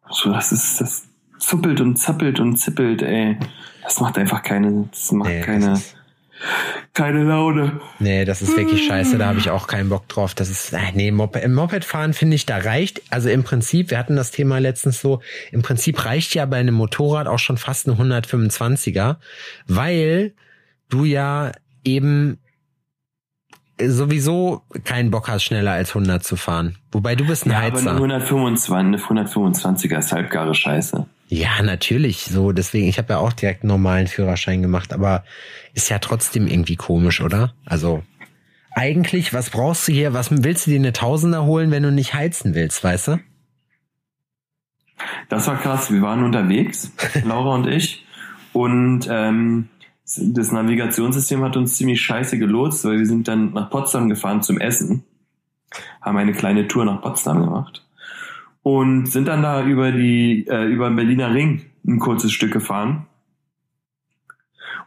So, 0.10 0.32
das 0.32 0.52
ist, 0.52 0.80
das 0.82 1.08
zuppelt 1.40 1.82
und 1.82 1.96
zappelt 1.98 2.40
und 2.40 2.58
zippelt, 2.58 3.02
ey. 3.02 3.38
Das 3.84 4.00
macht 4.00 4.18
einfach 4.18 4.44
keine, 4.44 4.88
das 4.92 5.12
macht 5.12 5.30
Nee, 5.30 5.38
das 5.38 5.46
keine, 5.46 5.74
ist- 5.74 5.96
keine 6.94 7.24
Laune. 7.24 7.80
Nee, 8.00 8.26
das 8.26 8.42
ist 8.42 8.56
wirklich 8.58 8.86
scheiße, 8.86 9.18
da 9.18 9.28
habe 9.28 9.40
ich 9.40 9.50
auch 9.50 9.68
keinen 9.68 9.90
Bock 9.90 10.10
drauf. 10.10 10.36
Das 10.36 10.50
ist, 10.50 10.74
äh, 10.74 10.80
nee, 10.94 11.12
Moped, 11.12 11.42
im 11.44 11.54
Moped 11.54 11.86
fahren 11.86 12.14
finde 12.14 12.36
ich, 12.36 12.46
da 12.46 12.58
reicht, 12.58 13.02
also 13.10 13.30
im 13.30 13.44
Prinzip, 13.44 13.92
wir 13.92 13.98
hatten 13.98 14.16
das 14.16 14.32
Thema 14.32 14.60
letztens 14.60 15.00
so, 15.00 15.22
im 15.52 15.62
Prinzip 15.62 16.04
reicht 16.06 16.36
ja 16.36 16.46
bei 16.46 16.58
einem 16.58 16.76
Motorrad 16.76 17.28
auch 17.28 17.40
schon 17.40 17.58
fast 17.58 17.88
ein 17.88 17.96
125er, 17.96 19.18
weil 19.68 20.34
du 20.90 21.06
ja 21.06 21.54
eben 21.86 22.40
sowieso 23.82 24.64
keinen 24.84 25.12
Bock 25.12 25.28
hast, 25.28 25.44
schneller 25.44 25.72
als 25.72 25.90
100 25.90 26.24
zu 26.24 26.36
fahren. 26.36 26.78
Wobei 26.92 27.16
du 27.16 27.26
bist 27.26 27.46
ein 27.46 27.52
Ja, 27.52 27.60
aber 27.60 27.68
eine 27.68 27.78
Heizer. 27.78 27.92
125, 27.92 28.74
eine 28.74 28.98
125er 28.98 30.00
ist 30.00 30.12
halbgare 30.12 30.54
Scheiße. 30.54 31.06
Ja, 31.34 31.62
natürlich. 31.64 32.26
So, 32.26 32.52
deswegen, 32.52 32.90
ich 32.90 32.98
habe 32.98 33.14
ja 33.14 33.20
auch 33.20 33.32
direkt 33.32 33.64
einen 33.64 33.70
normalen 33.70 34.08
Führerschein 34.08 34.62
gemacht, 34.62 34.92
aber 34.92 35.24
ist 35.74 35.90
ja 35.90 35.98
trotzdem 36.00 36.46
irgendwie 36.46 36.76
komisch, 36.76 37.22
oder? 37.22 37.54
Also 37.64 38.04
eigentlich, 38.72 39.34
was 39.34 39.50
brauchst 39.50 39.88
du 39.88 39.94
hier? 39.94 40.14
Was 40.14 40.30
willst 40.30 40.68
du 40.68 40.72
dir 40.72 40.80
eine 40.80 40.92
Tausender 40.92 41.46
holen, 41.46 41.72
wenn 41.72 41.84
du 41.84 41.92
nicht 41.92 42.14
heizen 42.14 42.54
willst, 42.54 42.84
weißt 42.84 43.08
du? 43.08 43.20
Das 45.30 45.48
war 45.48 45.58
krass. 45.58 45.90
Wir 45.90 46.02
waren 46.02 46.26
unterwegs, 46.26 46.92
Laura 47.24 47.56
und 47.56 47.66
ich, 47.66 48.06
und 48.52 49.08
ähm, 49.10 49.70
das 50.04 50.52
Navigationssystem 50.52 51.42
hat 51.46 51.56
uns 51.56 51.78
ziemlich 51.78 52.02
scheiße 52.02 52.40
gelotst, 52.40 52.84
weil 52.84 53.00
wir 53.00 53.06
sind 53.06 53.30
dann 53.30 53.54
nach 53.54 53.70
Potsdam 53.70 54.10
gefahren 54.10 54.42
zum 54.42 54.60
Essen, 54.60 55.06
haben 56.02 56.18
eine 56.18 56.34
kleine 56.34 56.68
Tour 56.68 56.84
nach 56.84 57.02
Potsdam 57.02 57.40
gemacht 57.40 57.86
und 58.64 59.08
sind 59.08 59.28
dann 59.28 59.42
da 59.42 59.64
über 59.64 59.92
die 59.92 60.46
äh, 60.48 60.66
über 60.66 60.90
den 60.90 60.96
Berliner 60.96 61.34
Ring 61.34 61.66
ein 61.86 62.00
kurzes 62.00 62.32
Stück 62.32 62.54
gefahren. 62.54 63.08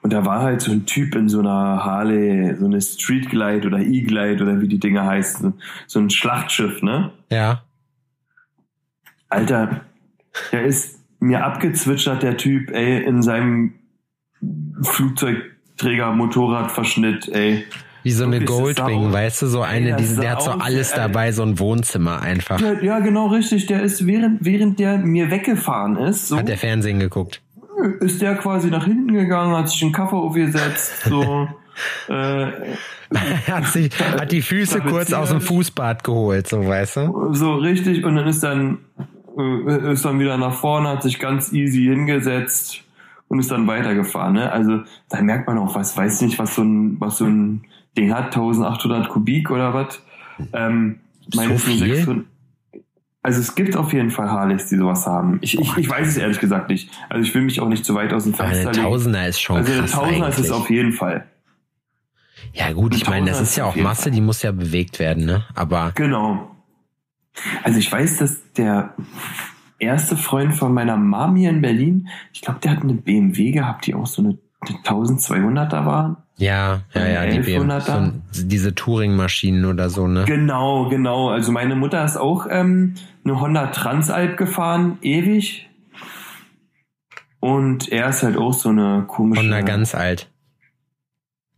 Und 0.02 0.12
da 0.12 0.26
war 0.26 0.42
halt 0.42 0.60
so 0.60 0.70
ein 0.70 0.84
Typ 0.84 1.14
in 1.14 1.30
so 1.30 1.40
einer 1.40 1.82
Harley, 1.82 2.54
so 2.56 2.66
eine 2.66 2.82
Street 2.82 3.30
Glide 3.30 3.66
oder 3.66 3.78
E-Glide 3.78 4.44
oder 4.44 4.60
wie 4.60 4.68
die 4.68 4.78
Dinger 4.78 5.06
heißen, 5.06 5.54
so 5.86 5.98
ein 5.98 6.10
Schlachtschiff, 6.10 6.82
ne? 6.82 7.12
Ja. 7.30 7.62
Alter, 9.30 9.80
der 10.52 10.64
ist 10.64 11.00
mir 11.20 11.42
abgezwitschert, 11.44 12.22
der 12.22 12.36
Typ, 12.36 12.70
ey, 12.70 13.02
in 13.02 13.22
seinem 13.22 13.72
Flugzeugträger-Motorradverschnitt, 14.82 17.28
ey. 17.28 17.64
Wie 18.04 18.12
so 18.12 18.24
eine 18.24 18.44
Goldwing, 18.44 19.12
weißt 19.12 19.42
du, 19.42 19.46
so 19.46 19.62
eine, 19.62 19.92
das 19.92 20.14
die, 20.14 20.20
der 20.20 20.32
hat 20.32 20.42
so 20.42 20.50
alles 20.52 20.92
dabei, 20.92 21.32
so 21.32 21.42
ein 21.42 21.58
Wohnzimmer 21.58 22.20
einfach. 22.20 22.60
Ja, 22.60 22.80
ja, 22.80 22.98
genau 23.00 23.28
richtig. 23.28 23.66
Der 23.66 23.82
ist, 23.82 24.06
während, 24.06 24.44
während 24.44 24.78
der 24.78 24.98
mir 24.98 25.30
weggefahren 25.30 25.96
ist, 25.96 26.28
so, 26.28 26.36
Hat 26.36 26.48
der 26.48 26.58
Fernsehen 26.58 27.00
geguckt. 27.00 27.40
ist 28.00 28.22
der 28.22 28.36
quasi 28.36 28.68
nach 28.68 28.84
hinten 28.84 29.14
gegangen, 29.14 29.56
hat 29.56 29.70
sich 29.70 29.82
einen 29.82 29.92
Kaffee 29.92 30.16
aufgesetzt, 30.16 31.04
so, 31.04 31.48
äh, 32.08 32.46
hat, 33.50 33.66
sich, 33.72 33.90
hat 33.98 34.30
die 34.30 34.42
Füße 34.42 34.82
kurz 34.82 35.12
aus 35.12 35.30
dem 35.30 35.40
Fußbad 35.40 36.04
geholt, 36.04 36.46
so 36.46 36.64
weißt 36.64 36.98
du? 36.98 37.32
so 37.32 37.54
richtig 37.54 38.04
und 38.04 38.16
dann 38.16 38.26
ist 38.26 38.42
dann 38.42 38.78
äh, 39.36 39.92
ist 39.92 40.04
dann 40.04 40.20
wieder 40.20 40.36
nach 40.36 40.54
vorne, 40.54 40.90
hat 40.90 41.02
sich 41.02 41.18
ganz 41.18 41.52
easy 41.52 41.84
hingesetzt 41.84 42.82
und 43.28 43.38
ist 43.38 43.50
dann 43.50 43.66
weitergefahren. 43.66 44.34
Ne? 44.34 44.50
Also 44.50 44.82
da 45.08 45.22
merkt 45.22 45.46
man 45.46 45.58
auch, 45.58 45.74
was 45.74 45.96
weiß 45.96 46.20
nicht, 46.22 46.38
was 46.38 46.54
so 46.54 46.62
ein, 46.62 47.00
was 47.00 47.18
so 47.18 47.24
ein 47.24 47.64
Ding 47.96 48.12
hat, 48.12 48.26
1800 48.26 49.08
Kubik 49.08 49.50
oder 49.50 49.72
was. 49.74 50.02
Ähm, 50.52 51.00
So 51.30 51.58
viel? 51.58 51.96
600 51.96 52.26
also 53.24 53.40
es 53.40 53.54
gibt 53.54 53.74
auf 53.74 53.94
jeden 53.94 54.10
Fall 54.10 54.30
Harleys, 54.30 54.66
die 54.68 54.76
sowas 54.76 55.06
haben. 55.06 55.38
Ich, 55.40 55.58
ich, 55.58 55.76
ich 55.78 55.88
weiß 55.88 56.08
es 56.08 56.18
ehrlich 56.18 56.40
gesagt 56.40 56.68
nicht. 56.68 56.90
Also 57.08 57.26
ich 57.26 57.34
will 57.34 57.40
mich 57.40 57.58
auch 57.58 57.68
nicht 57.68 57.82
zu 57.82 57.94
weit 57.94 58.12
aus 58.12 58.24
dem 58.24 58.34
Fenster 58.34 58.68
eine 58.68 58.70
legen. 58.72 58.82
Tausender 58.84 59.26
ist 59.26 59.40
schon 59.40 59.56
Also 59.56 59.72
krass 59.72 59.92
Tausender 59.92 60.28
ist 60.28 60.38
es 60.38 60.50
eigentlich. 60.50 60.60
auf 60.60 60.68
jeden 60.70 60.92
Fall. 60.92 61.24
Ja 62.52 62.70
gut, 62.74 62.94
ich 62.94 63.06
Ein 63.06 63.10
meine, 63.10 63.30
das 63.30 63.40
ist 63.40 63.56
ja 63.56 63.64
auch 63.64 63.76
Masse, 63.76 64.10
die 64.10 64.20
muss 64.20 64.42
ja 64.42 64.52
bewegt 64.52 64.98
werden, 64.98 65.24
ne? 65.24 65.42
Aber 65.54 65.92
Genau. 65.94 66.54
Also 67.62 67.78
ich 67.78 67.90
weiß, 67.90 68.18
dass 68.18 68.52
der 68.52 68.94
erste 69.78 70.18
Freund 70.18 70.54
von 70.54 70.74
meiner 70.74 70.98
Mom 70.98 71.34
hier 71.36 71.48
in 71.48 71.62
Berlin, 71.62 72.08
ich 72.34 72.42
glaube, 72.42 72.60
der 72.60 72.72
hat 72.72 72.82
eine 72.82 72.92
BMW 72.92 73.52
gehabt, 73.52 73.86
die 73.86 73.94
auch 73.94 74.06
so 74.06 74.20
eine, 74.20 74.36
eine 74.60 74.78
1200er 74.80 75.86
war. 75.86 76.23
Ja, 76.36 76.82
ja, 76.94 77.06
ja, 77.06 77.26
die 77.26 77.38
BM, 77.38 77.70
1100er? 77.70 78.12
so, 78.32 78.46
diese 78.46 78.74
Touring-Maschinen 78.74 79.64
oder 79.66 79.88
so, 79.88 80.08
ne? 80.08 80.24
Genau, 80.24 80.88
genau. 80.88 81.28
Also 81.28 81.52
meine 81.52 81.76
Mutter 81.76 82.04
ist 82.04 82.16
auch 82.16 82.46
ähm, 82.50 82.94
eine 83.24 83.40
Honda 83.40 83.68
Transalp 83.68 84.36
gefahren, 84.36 84.98
ewig. 85.02 85.68
Und 87.38 87.88
er 87.92 88.08
ist 88.08 88.22
halt 88.22 88.36
auch 88.36 88.52
so 88.52 88.70
eine 88.70 89.04
komische... 89.06 89.42
Honda 89.42 89.60
ganz 89.60 89.94
alt. 89.94 90.28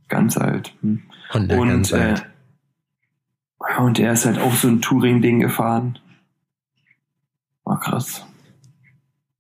ganz 0.09 0.37
alt. 0.37 0.75
Hm. 0.83 1.03
Honda 1.33 1.57
und, 1.57 1.69
ganz 1.69 1.93
äh, 1.93 1.97
alt. 1.97 2.27
und 3.79 3.99
er 3.99 4.13
ist 4.13 4.27
halt 4.27 4.39
auch 4.39 4.55
so 4.55 4.69
ein 4.69 4.83
Touring-Ding 4.83 5.41
gefahren. 5.41 5.99
War 7.65 7.81
krass. 7.81 8.27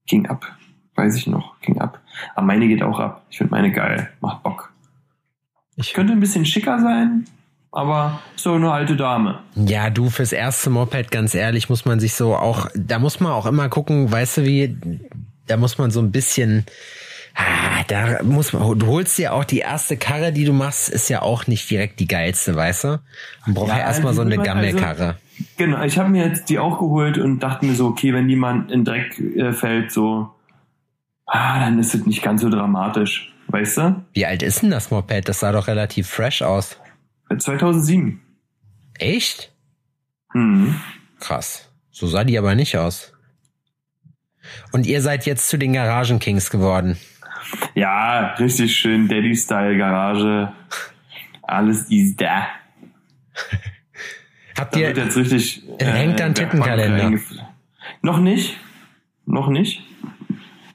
Ging 0.06 0.26
ab. 0.26 0.46
Weiß 0.94 1.16
ich 1.16 1.26
noch. 1.26 1.60
Ging 1.60 1.78
ab. 1.78 2.00
Aber 2.34 2.46
meine 2.46 2.68
geht 2.68 2.82
auch 2.82 2.98
ab. 3.00 3.26
Ich 3.28 3.38
finde 3.38 3.50
meine 3.50 3.70
geil. 3.70 4.10
Macht 4.20 4.42
Bock. 4.42 4.72
Ich, 5.76 5.92
Könnte 5.92 6.12
ein 6.12 6.20
bisschen 6.20 6.46
schicker 6.46 6.80
sein, 6.80 7.26
aber 7.72 8.20
so 8.36 8.52
eine 8.54 8.70
alte 8.72 8.96
Dame. 8.96 9.40
ja, 9.54 9.90
du, 9.90 10.08
fürs 10.10 10.32
erste 10.32 10.70
Moped, 10.70 11.10
ganz 11.10 11.34
ehrlich, 11.34 11.68
muss 11.68 11.84
man 11.84 12.00
sich 12.00 12.14
so 12.14 12.34
auch, 12.34 12.68
da 12.74 12.98
muss 12.98 13.20
man 13.20 13.32
auch 13.32 13.46
immer 13.46 13.68
gucken, 13.68 14.10
weißt 14.10 14.38
du 14.38 14.44
wie, 14.44 14.76
da 15.46 15.56
muss 15.58 15.76
man 15.78 15.90
so 15.90 16.00
ein 16.00 16.10
bisschen, 16.12 16.64
ah, 17.34 17.82
da 17.88 18.22
muss 18.22 18.52
man, 18.54 18.78
du 18.78 18.86
holst 18.86 19.18
dir 19.18 19.34
auch 19.34 19.44
die 19.44 19.58
erste 19.58 19.96
Karre, 19.98 20.32
die 20.32 20.44
du 20.46 20.54
machst, 20.54 20.88
ist 20.88 21.10
ja 21.10 21.20
auch 21.22 21.46
nicht 21.46 21.68
direkt 21.70 22.00
die 22.00 22.08
geilste, 22.08 22.54
weißt 22.54 22.84
du? 22.84 23.00
Man 23.44 23.54
braucht 23.54 23.68
ja, 23.68 23.78
Ja, 23.78 23.84
erstmal 23.84 24.12
die 24.12 24.16
so 24.16 24.22
eine 24.22 24.30
will 24.30 24.38
man 24.38 24.48
also- 24.48 24.60
Gammelkarre. 24.76 25.16
Genau, 25.58 25.82
ich 25.82 25.98
habe 25.98 26.08
mir 26.08 26.26
jetzt 26.26 26.48
die 26.48 26.58
auch 26.58 26.78
geholt 26.78 27.18
und 27.18 27.40
dachte 27.40 27.66
mir 27.66 27.74
so, 27.74 27.88
okay, 27.88 28.14
wenn 28.14 28.26
jemand 28.30 28.70
in 28.72 28.86
Dreck 28.86 29.18
äh, 29.18 29.52
fällt, 29.52 29.92
so, 29.92 30.30
ah, 31.26 31.60
dann 31.60 31.78
ist 31.78 31.94
es 31.94 32.06
nicht 32.06 32.22
ganz 32.22 32.40
so 32.40 32.48
dramatisch. 32.48 33.34
Weißt 33.48 33.76
du? 33.78 34.04
Wie 34.12 34.26
alt 34.26 34.42
ist 34.42 34.62
denn 34.62 34.70
das 34.70 34.90
Moped? 34.90 35.28
Das 35.28 35.40
sah 35.40 35.52
doch 35.52 35.66
relativ 35.68 36.08
fresh 36.08 36.42
aus. 36.42 36.78
Äh, 37.30 37.36
2007. 37.36 38.20
Echt? 38.98 39.52
Hm. 40.32 40.80
Krass. 41.20 41.70
So 41.90 42.06
sah 42.06 42.24
die 42.24 42.38
aber 42.38 42.54
nicht 42.54 42.76
aus. 42.76 43.12
Und 44.72 44.86
ihr 44.86 45.00
seid 45.02 45.26
jetzt 45.26 45.48
zu 45.48 45.58
den 45.58 45.72
Garagenkings 45.72 46.50
geworden. 46.50 46.96
Ja, 47.74 48.34
richtig 48.34 48.76
schön 48.76 49.08
Daddy-Style-Garage. 49.08 50.52
Alles 51.42 51.90
ist 51.90 52.20
da. 52.20 52.46
Habt 54.58 54.74
Da 54.74 54.80
ihr, 54.80 54.96
jetzt 54.96 55.16
richtig. 55.16 55.62
äh, 55.78 55.84
Hängt 55.84 56.18
da 56.18 56.24
ein 56.26 56.36
Werkbank 56.36 56.64
Tittenkalender? 56.64 57.20
Noch 58.02 58.18
nicht. 58.18 58.56
Noch 59.26 59.48
nicht. 59.48 59.82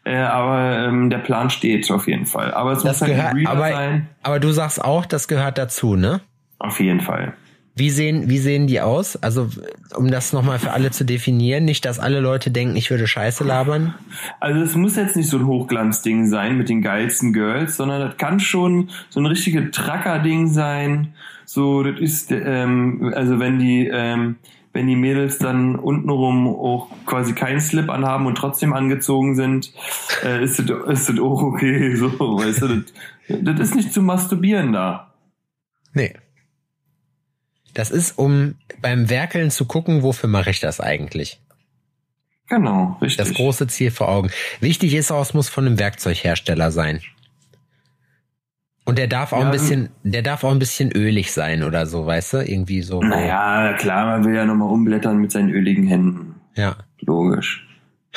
Äh, 0.04 0.16
aber 0.18 0.88
ähm, 0.88 1.10
der 1.10 1.20
Plan 1.20 1.50
steht 1.50 1.90
auf 1.92 2.08
jeden 2.08 2.26
Fall. 2.26 2.54
Aber 2.54 2.72
es 2.72 2.84
das 2.84 3.00
muss 3.00 3.02
halt 3.02 3.12
gehört, 3.12 3.30
ein 3.32 3.38
Reader 3.38 3.52
aber, 3.52 3.70
sein. 3.70 4.08
aber 4.24 4.40
du 4.40 4.52
sagst 4.52 4.84
auch, 4.84 5.06
das 5.06 5.28
gehört 5.28 5.58
dazu, 5.58 5.96
ne? 5.96 6.22
Auf 6.60 6.80
jeden 6.80 7.02
Fall. 7.02 7.34
Wie 7.74 7.90
sehen, 7.90 8.30
wie 8.30 8.40
sehen 8.40 8.68
die 8.68 8.82
aus? 8.82 9.16
Also, 9.16 9.50
um 9.96 10.12
das 10.12 10.34
nochmal 10.34 10.60
für 10.60 10.72
alle 10.72 10.92
zu 10.92 11.06
definieren, 11.06 11.64
nicht, 11.64 11.86
dass 11.86 12.00
alle 12.00 12.20
Leute 12.20 12.52
denken, 12.52 12.76
ich 12.76 12.92
würde 12.92 13.08
Scheiße 13.08 13.46
labern. 13.46 13.96
Also 14.42 14.62
es 14.62 14.76
muss 14.76 14.98
jetzt 14.98 15.16
nicht 15.16 15.30
so 15.30 15.38
ein 15.38 15.46
Hochglanzding 15.46 16.28
sein 16.28 16.58
mit 16.58 16.68
den 16.68 16.82
geilsten 16.82 17.32
Girls, 17.32 17.78
sondern 17.78 18.02
das 18.02 18.18
kann 18.18 18.42
schon 18.42 18.90
so 19.10 19.22
ein 19.22 19.26
richtiges 19.26 19.72
Tracker-Ding 19.72 20.48
sein. 20.48 21.14
So, 21.46 21.82
das 21.84 22.00
ist, 22.00 22.32
ähm, 22.32 23.14
also 23.16 23.40
wenn 23.40 23.58
die, 23.58 23.88
ähm, 23.88 24.36
wenn 24.74 24.88
die 24.88 24.96
Mädels 24.96 25.38
dann 25.38 25.76
untenrum 25.76 26.48
auch 26.48 26.88
quasi 27.06 27.34
keinen 27.34 27.60
Slip 27.60 27.90
anhaben 27.90 28.26
und 28.26 28.36
trotzdem 28.36 28.74
angezogen 28.74 29.36
sind, 29.36 29.74
äh, 30.24 30.44
ist 30.44 30.60
das, 30.60 30.70
ist 30.88 31.10
das 31.10 31.20
auch 31.20 31.42
okay. 31.42 31.96
So, 32.02 32.10
weißt 32.10 32.62
du, 32.62 32.68
das, 32.68 32.94
das 33.42 33.60
ist 33.60 33.76
nicht 33.76 33.94
zu 33.94 34.02
masturbieren 34.02 34.74
da. 34.74 35.14
Nee. 35.94 36.14
Das 37.74 37.92
ist, 37.92 38.18
um 38.18 38.56
beim 38.82 39.10
Werkeln 39.10 39.52
zu 39.52 39.66
gucken, 39.66 40.04
wofür 40.04 40.30
mache 40.30 40.50
ich 40.50 40.60
das 40.60 40.80
eigentlich? 40.80 41.40
Genau, 42.48 42.98
richtig. 43.02 43.18
Das 43.18 43.34
große 43.34 43.68
Ziel 43.68 43.92
vor 43.92 44.10
Augen. 44.10 44.30
Wichtig 44.60 44.94
ist 44.94 45.12
auch, 45.12 45.22
es 45.22 45.34
muss 45.34 45.48
von 45.48 45.66
einem 45.66 45.80
Werkzeughersteller 45.80 46.72
sein. 46.72 47.02
Und 48.92 48.98
der 48.98 49.08
darf 49.08 49.32
auch 49.32 49.40
Ja, 49.40 49.46
ein 49.46 49.52
bisschen, 49.52 49.90
der 50.04 50.22
darf 50.22 50.44
auch 50.44 50.52
ein 50.52 50.60
bisschen 50.60 50.92
ölig 50.92 51.32
sein 51.32 51.64
oder 51.64 51.86
so, 51.86 52.06
weißt 52.06 52.34
du? 52.34 52.38
Irgendwie 52.40 52.82
so. 52.82 53.02
Naja, 53.02 53.74
klar, 53.78 54.06
man 54.06 54.26
will 54.26 54.36
ja 54.36 54.46
nochmal 54.46 54.70
umblättern 54.70 55.18
mit 55.18 55.32
seinen 55.32 55.50
öligen 55.50 55.88
Händen. 55.88 56.36
Ja. 56.56 56.76
Logisch. 57.00 57.68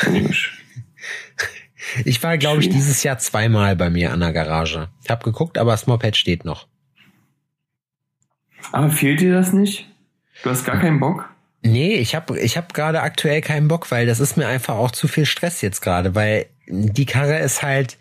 Logisch. 0.04 0.60
Ich 2.04 2.22
war, 2.22 2.38
glaube 2.38 2.60
ich, 2.60 2.70
dieses 2.70 3.02
Jahr 3.02 3.18
zweimal 3.18 3.76
bei 3.76 3.90
mir 3.90 4.10
an 4.12 4.20
der 4.20 4.32
Garage. 4.32 4.88
Ich 5.04 5.10
habe 5.10 5.22
geguckt, 5.22 5.58
aber 5.58 5.72
das 5.72 5.86
Moped 5.86 6.16
steht 6.16 6.44
noch. 6.44 6.66
Aber 8.72 8.90
fehlt 8.90 9.20
dir 9.20 9.32
das 9.32 9.52
nicht? 9.52 9.86
Du 10.42 10.50
hast 10.50 10.64
gar 10.64 10.80
keinen 10.80 10.98
Bock? 10.98 11.28
Nee, 11.62 11.94
ich 11.96 12.14
habe 12.14 12.40
ich 12.40 12.56
hab 12.56 12.74
gerade 12.74 13.02
aktuell 13.02 13.42
keinen 13.42 13.68
Bock, 13.68 13.90
weil 13.90 14.06
das 14.06 14.18
ist 14.18 14.36
mir 14.36 14.48
einfach 14.48 14.74
auch 14.74 14.90
zu 14.90 15.06
viel 15.06 15.26
Stress 15.26 15.60
jetzt 15.60 15.82
gerade, 15.82 16.14
weil 16.14 16.46
die 16.66 17.06
Karre 17.06 17.38
ist 17.38 17.62
halt 17.62 17.96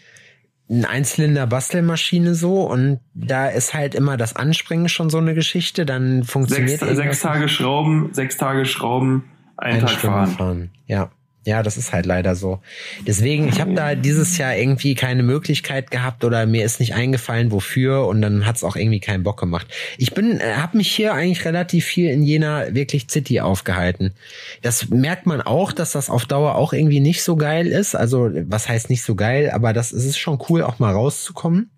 ein 0.69 0.85
Einzylinder 0.85 1.45
Bastelmaschine 1.47 2.35
so 2.35 2.61
und 2.61 2.99
da 3.13 3.47
ist 3.47 3.73
halt 3.73 3.95
immer 3.95 4.17
das 4.17 4.35
Anspringen 4.35 4.89
schon 4.89 5.09
so 5.09 5.17
eine 5.17 5.33
Geschichte, 5.33 5.85
dann 5.85 6.23
funktioniert 6.23 6.79
Sechs, 6.79 6.95
sechs 6.95 7.21
Tage 7.21 7.49
Schrauben, 7.49 8.09
sechs 8.13 8.37
Tage 8.37 8.65
Schrauben, 8.65 9.25
einen 9.57 9.79
eine 9.79 9.85
Tag 9.87 9.99
fahren. 9.99 10.31
fahren. 10.31 10.71
Ja. 10.87 11.11
Ja, 11.45 11.61
das 11.61 11.75
ist 11.75 11.91
halt 11.91 12.05
leider 12.05 12.35
so. 12.35 12.59
Deswegen, 13.05 13.49
ich 13.49 13.59
habe 13.59 13.73
da 13.73 13.95
dieses 13.95 14.37
Jahr 14.37 14.55
irgendwie 14.55 14.95
keine 14.95 15.23
Möglichkeit 15.23 15.91
gehabt 15.91 16.23
oder 16.23 16.45
mir 16.45 16.63
ist 16.63 16.79
nicht 16.79 16.95
eingefallen, 16.95 17.51
wofür 17.51 18.07
und 18.07 18.21
dann 18.21 18.45
hat's 18.45 18.63
auch 18.63 18.77
irgendwie 18.77 19.01
keinen 19.01 19.23
Bock 19.23 19.41
gemacht. 19.41 19.67
Ich 19.97 20.13
bin, 20.13 20.39
äh, 20.39 20.53
habe 20.55 20.77
mich 20.77 20.89
hier 20.89 21.13
eigentlich 21.13 21.43
relativ 21.43 21.83
viel 21.83 22.09
in 22.09 22.23
Jena 22.23 22.73
wirklich 22.73 23.07
City 23.09 23.41
aufgehalten. 23.41 24.13
Das 24.61 24.87
merkt 24.89 25.25
man 25.25 25.41
auch, 25.41 25.73
dass 25.73 25.91
das 25.91 26.09
auf 26.09 26.25
Dauer 26.25 26.55
auch 26.55 26.71
irgendwie 26.71 27.01
nicht 27.01 27.23
so 27.23 27.35
geil 27.35 27.67
ist. 27.67 27.93
Also 27.93 28.29
was 28.47 28.69
heißt 28.69 28.89
nicht 28.89 29.03
so 29.03 29.15
geil, 29.15 29.51
aber 29.51 29.73
das 29.73 29.91
es 29.91 30.05
ist 30.05 30.17
schon 30.17 30.39
cool, 30.49 30.63
auch 30.63 30.79
mal 30.79 30.93
rauszukommen. 30.93 31.71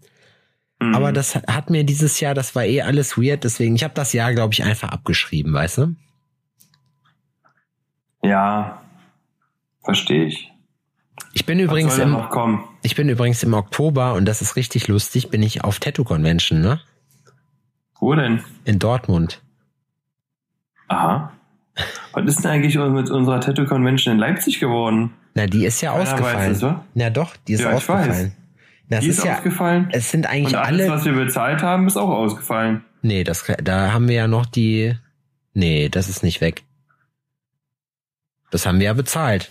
Mhm. 0.80 0.94
Aber 0.94 1.12
das 1.12 1.36
hat 1.36 1.72
mir 1.72 1.84
dieses 1.84 2.20
Jahr, 2.20 2.36
das 2.36 2.54
war 2.54 2.66
eh 2.66 2.84
alles 2.84 3.18
weird. 3.18 3.44
Deswegen, 3.44 3.76
ich 3.76 3.84
habe 3.84 3.96
das 3.96 4.14
Jahr, 4.14 4.32
glaube 4.36 4.54
ich, 4.54 4.64
einfach 4.64 4.90
abgeschrieben, 4.90 5.54
weißt 5.54 5.80
du? 5.80 5.96
Ja, 8.24 8.85
verstehe 9.86 10.26
ich. 10.26 10.52
Ich 11.34 11.46
bin 11.46 11.60
übrigens 11.60 11.98
im? 11.98 12.18
Ich 12.82 12.96
bin 12.96 13.08
übrigens 13.10 13.42
im 13.44 13.54
Oktober 13.54 14.14
und 14.14 14.26
das 14.26 14.42
ist 14.42 14.56
richtig 14.58 14.88
lustig, 14.88 15.30
bin 15.30 15.42
ich 15.44 15.64
auf 15.64 15.80
Tattoo 15.80 16.04
Convention, 16.04 16.62
ne? 16.62 16.82
Wo 18.00 18.14
denn? 18.16 18.44
In 18.66 18.80
Dortmund. 18.80 19.42
Aha. 20.88 21.32
Was 22.14 22.26
ist 22.26 22.44
denn 22.44 22.52
eigentlich 22.52 22.76
mit 22.76 23.10
unserer 23.10 23.40
Tattoo 23.42 23.66
Convention 23.66 24.14
in 24.14 24.20
Leipzig 24.20 24.60
geworden? 24.60 25.14
Na, 25.34 25.48
die 25.48 25.66
ist 25.66 25.82
ja 25.82 25.92
Keiner 25.92 26.04
ausgefallen. 26.04 26.52
weiß 26.52 26.62
wa? 26.62 26.86
Na 26.94 27.10
doch, 27.10 27.36
die 27.48 27.54
ist 27.54 27.62
Ja, 27.62 27.72
ausgefallen. 27.72 28.34
Das 28.88 29.00
Die 29.02 29.08
ist, 29.10 29.18
ist 29.20 29.26
ja, 29.26 29.36
ausgefallen. 29.38 29.90
es 29.92 30.12
sind 30.12 30.28
eigentlich 30.28 30.54
Und 30.56 30.60
alles, 30.64 30.82
alle. 30.90 30.98
was 30.98 31.06
wir 31.06 31.14
bezahlt 31.14 31.64
haben, 31.64 31.88
ist 31.88 31.98
auch 31.98 32.10
ausgefallen. 32.10 32.86
Nee, 33.02 33.24
das, 33.24 33.44
da 33.64 33.92
haben 33.92 34.08
wir 34.08 34.16
ja 34.16 34.28
noch 34.28 34.46
die. 34.46 34.96
Nee, 35.54 35.90
das 35.90 36.08
ist 36.08 36.24
nicht 36.24 36.40
weg. 36.40 36.64
Das 38.52 38.66
haben 38.66 38.80
wir 38.80 38.86
ja 38.86 38.94
bezahlt. 38.94 39.50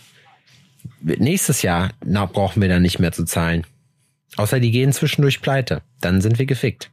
Nächstes 1.01 1.63
Jahr 1.63 1.91
na, 2.05 2.27
brauchen 2.27 2.61
wir 2.63 2.69
dann 2.69 2.83
nicht 2.83 2.99
mehr 2.99 3.13
zu 3.13 3.25
zahlen. 3.25 3.67
Außer 4.37 4.59
die 4.61 4.71
gehen 4.71 4.93
zwischendurch 4.93 5.41
pleite. 5.43 5.83
Dann 6.01 6.21
sind 6.21 6.39
wir 6.39 6.47
gefickt. 6.47 6.91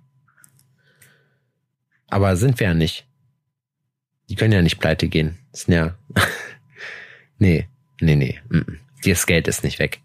Aber 2.10 2.36
sind 2.36 2.60
wir 2.60 2.68
ja 2.68 2.74
nicht. 2.74 3.06
Die 4.30 4.36
können 4.36 4.54
ja 4.54 4.62
nicht 4.62 4.80
pleite 4.80 5.08
gehen. 5.08 5.38
Das 5.52 5.62
sind 5.62 5.74
ja. 5.74 5.96
nee, 7.40 7.68
nee, 8.00 8.16
nee. 8.16 8.40
mm, 8.50 8.58
mm. 8.58 8.80
Das 9.06 9.26
Geld 9.26 9.48
ist 9.48 9.64
nicht 9.64 9.80
weg. 9.80 10.00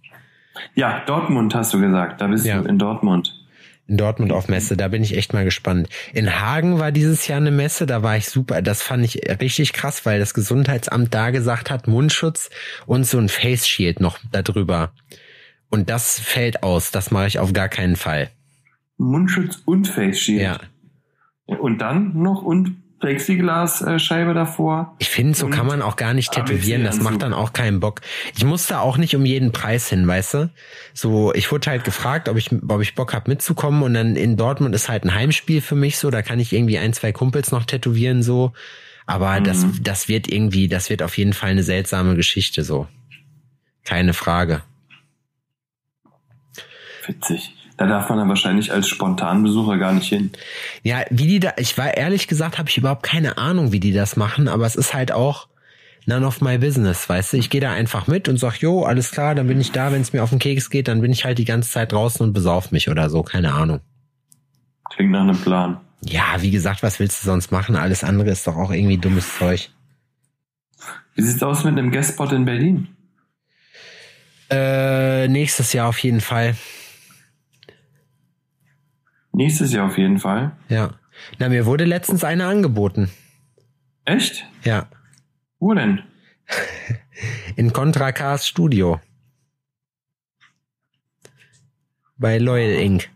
Ja, 0.74 1.04
Dortmund 1.04 1.54
hast 1.54 1.74
du 1.74 1.80
gesagt. 1.80 2.20
Da 2.20 2.26
bist 2.28 2.46
Ja. 2.46 2.60
du 2.62 2.68
in 2.68 2.78
Dortmund. 2.78 3.45
In 3.88 3.96
Dortmund 3.96 4.32
auf 4.32 4.48
Messe, 4.48 4.76
da 4.76 4.88
bin 4.88 5.04
ich 5.04 5.16
echt 5.16 5.32
mal 5.32 5.44
gespannt. 5.44 5.88
In 6.12 6.40
Hagen 6.40 6.80
war 6.80 6.90
dieses 6.90 7.28
Jahr 7.28 7.36
eine 7.36 7.52
Messe, 7.52 7.86
da 7.86 8.02
war 8.02 8.16
ich 8.16 8.28
super. 8.28 8.60
Das 8.60 8.82
fand 8.82 9.04
ich 9.04 9.20
richtig 9.40 9.72
krass, 9.72 10.04
weil 10.04 10.18
das 10.18 10.34
Gesundheitsamt 10.34 11.14
da 11.14 11.30
gesagt 11.30 11.70
hat, 11.70 11.86
Mundschutz 11.86 12.50
und 12.86 13.04
so 13.04 13.18
ein 13.18 13.28
Face 13.28 13.68
Shield 13.68 14.00
noch 14.00 14.18
darüber. 14.32 14.92
Und 15.70 15.88
das 15.88 16.18
fällt 16.18 16.64
aus, 16.64 16.90
das 16.90 17.12
mache 17.12 17.28
ich 17.28 17.38
auf 17.38 17.52
gar 17.52 17.68
keinen 17.68 17.96
Fall. 17.96 18.30
Mundschutz 18.96 19.62
und 19.64 19.86
Face 19.86 20.18
Shield. 20.18 20.42
Ja. 20.42 20.60
Und 21.46 21.78
dann 21.78 22.20
noch 22.20 22.42
und 22.42 22.82
Plexiglasscheibe 22.98 24.32
davor. 24.32 24.96
Ich 24.98 25.10
finde, 25.10 25.36
so 25.36 25.48
kann 25.48 25.66
man 25.66 25.82
auch 25.82 25.96
gar 25.96 26.14
nicht 26.14 26.32
tätowieren. 26.32 26.82
Das 26.84 26.98
macht 27.00 27.22
dann 27.22 27.34
auch 27.34 27.52
keinen 27.52 27.78
Bock. 27.78 28.00
Ich 28.36 28.44
musste 28.44 28.80
auch 28.80 28.96
nicht 28.96 29.14
um 29.14 29.26
jeden 29.26 29.52
Preis 29.52 29.88
hin, 29.88 30.06
weißt 30.06 30.34
du? 30.34 30.50
So, 30.94 31.34
ich 31.34 31.52
wurde 31.52 31.70
halt 31.70 31.84
gefragt, 31.84 32.28
ob 32.28 32.38
ich, 32.38 32.50
ob 32.68 32.80
ich 32.80 32.94
Bock 32.94 33.12
hab 33.12 33.28
mitzukommen 33.28 33.82
und 33.82 33.92
dann 33.94 34.16
in 34.16 34.36
Dortmund 34.38 34.74
ist 34.74 34.88
halt 34.88 35.04
ein 35.04 35.14
Heimspiel 35.14 35.60
für 35.60 35.74
mich 35.74 35.98
so. 35.98 36.10
Da 36.10 36.22
kann 36.22 36.40
ich 36.40 36.52
irgendwie 36.54 36.78
ein, 36.78 36.94
zwei 36.94 37.12
Kumpels 37.12 37.52
noch 37.52 37.64
tätowieren 37.66 38.22
so. 38.22 38.52
Aber 39.04 39.40
das, 39.40 39.64
Mhm. 39.64 39.82
das 39.82 40.08
wird 40.08 40.28
irgendwie, 40.32 40.66
das 40.66 40.88
wird 40.88 41.02
auf 41.02 41.16
jeden 41.18 41.32
Fall 41.34 41.50
eine 41.50 41.62
seltsame 41.62 42.16
Geschichte 42.16 42.64
so. 42.64 42.88
Keine 43.84 44.14
Frage. 44.14 44.62
Witzig. 47.06 47.55
Da 47.76 47.86
darf 47.86 48.08
man 48.08 48.18
dann 48.18 48.28
wahrscheinlich 48.28 48.72
als 48.72 48.88
Spontanbesucher 48.88 49.76
gar 49.76 49.92
nicht 49.92 50.08
hin. 50.08 50.30
Ja, 50.82 51.02
wie 51.10 51.26
die 51.26 51.40
da, 51.40 51.52
ich 51.58 51.76
war 51.76 51.94
ehrlich 51.94 52.26
gesagt, 52.26 52.58
habe 52.58 52.70
ich 52.70 52.78
überhaupt 52.78 53.02
keine 53.02 53.36
Ahnung, 53.36 53.72
wie 53.72 53.80
die 53.80 53.92
das 53.92 54.16
machen, 54.16 54.48
aber 54.48 54.64
es 54.64 54.76
ist 54.76 54.94
halt 54.94 55.12
auch 55.12 55.48
none 56.06 56.26
of 56.26 56.40
my 56.40 56.56
business, 56.56 57.08
weißt 57.08 57.34
du? 57.34 57.36
Ich 57.36 57.50
gehe 57.50 57.60
da 57.60 57.72
einfach 57.72 58.06
mit 58.06 58.28
und 58.28 58.38
sag, 58.38 58.56
jo, 58.58 58.84
alles 58.84 59.10
klar, 59.10 59.34
dann 59.34 59.46
bin 59.46 59.60
ich 59.60 59.72
da, 59.72 59.92
wenn 59.92 60.00
es 60.00 60.12
mir 60.12 60.22
auf 60.22 60.30
den 60.30 60.38
Keks 60.38 60.70
geht, 60.70 60.88
dann 60.88 61.02
bin 61.02 61.12
ich 61.12 61.24
halt 61.24 61.38
die 61.38 61.44
ganze 61.44 61.70
Zeit 61.70 61.92
draußen 61.92 62.24
und 62.24 62.32
besauf 62.32 62.70
mich 62.70 62.88
oder 62.88 63.10
so, 63.10 63.22
keine 63.22 63.52
Ahnung. 63.52 63.80
Klingt 64.90 65.10
nach 65.10 65.22
einem 65.22 65.38
Plan. 65.38 65.80
Ja, 66.00 66.36
wie 66.40 66.50
gesagt, 66.50 66.82
was 66.82 66.98
willst 66.98 67.22
du 67.22 67.26
sonst 67.26 67.50
machen? 67.50 67.76
Alles 67.76 68.04
andere 68.04 68.30
ist 68.30 68.46
doch 68.46 68.56
auch 68.56 68.70
irgendwie 68.70 68.98
dummes 68.98 69.36
Zeug. 69.36 69.70
Wie 71.14 71.22
sieht's 71.22 71.42
aus 71.42 71.64
mit 71.64 71.76
einem 71.76 71.90
Guestspot 71.90 72.32
in 72.32 72.44
Berlin? 72.44 72.88
Äh, 74.50 75.28
nächstes 75.28 75.72
Jahr 75.72 75.88
auf 75.88 75.98
jeden 75.98 76.20
Fall. 76.20 76.54
Nächstes 79.36 79.70
Jahr 79.74 79.88
auf 79.88 79.98
jeden 79.98 80.18
Fall. 80.18 80.52
Ja. 80.70 80.94
Na, 81.38 81.50
mir 81.50 81.66
wurde 81.66 81.84
letztens 81.84 82.24
eine 82.24 82.46
angeboten. 82.46 83.10
Echt? 84.06 84.46
Ja. 84.64 84.88
Wo 85.58 85.74
denn? 85.74 86.00
In 87.56 87.74
Contra 87.74 88.12
Cars 88.12 88.48
Studio. 88.48 88.98
Bei 92.16 92.38
Loyal 92.38 92.80
Inc. 92.80 93.10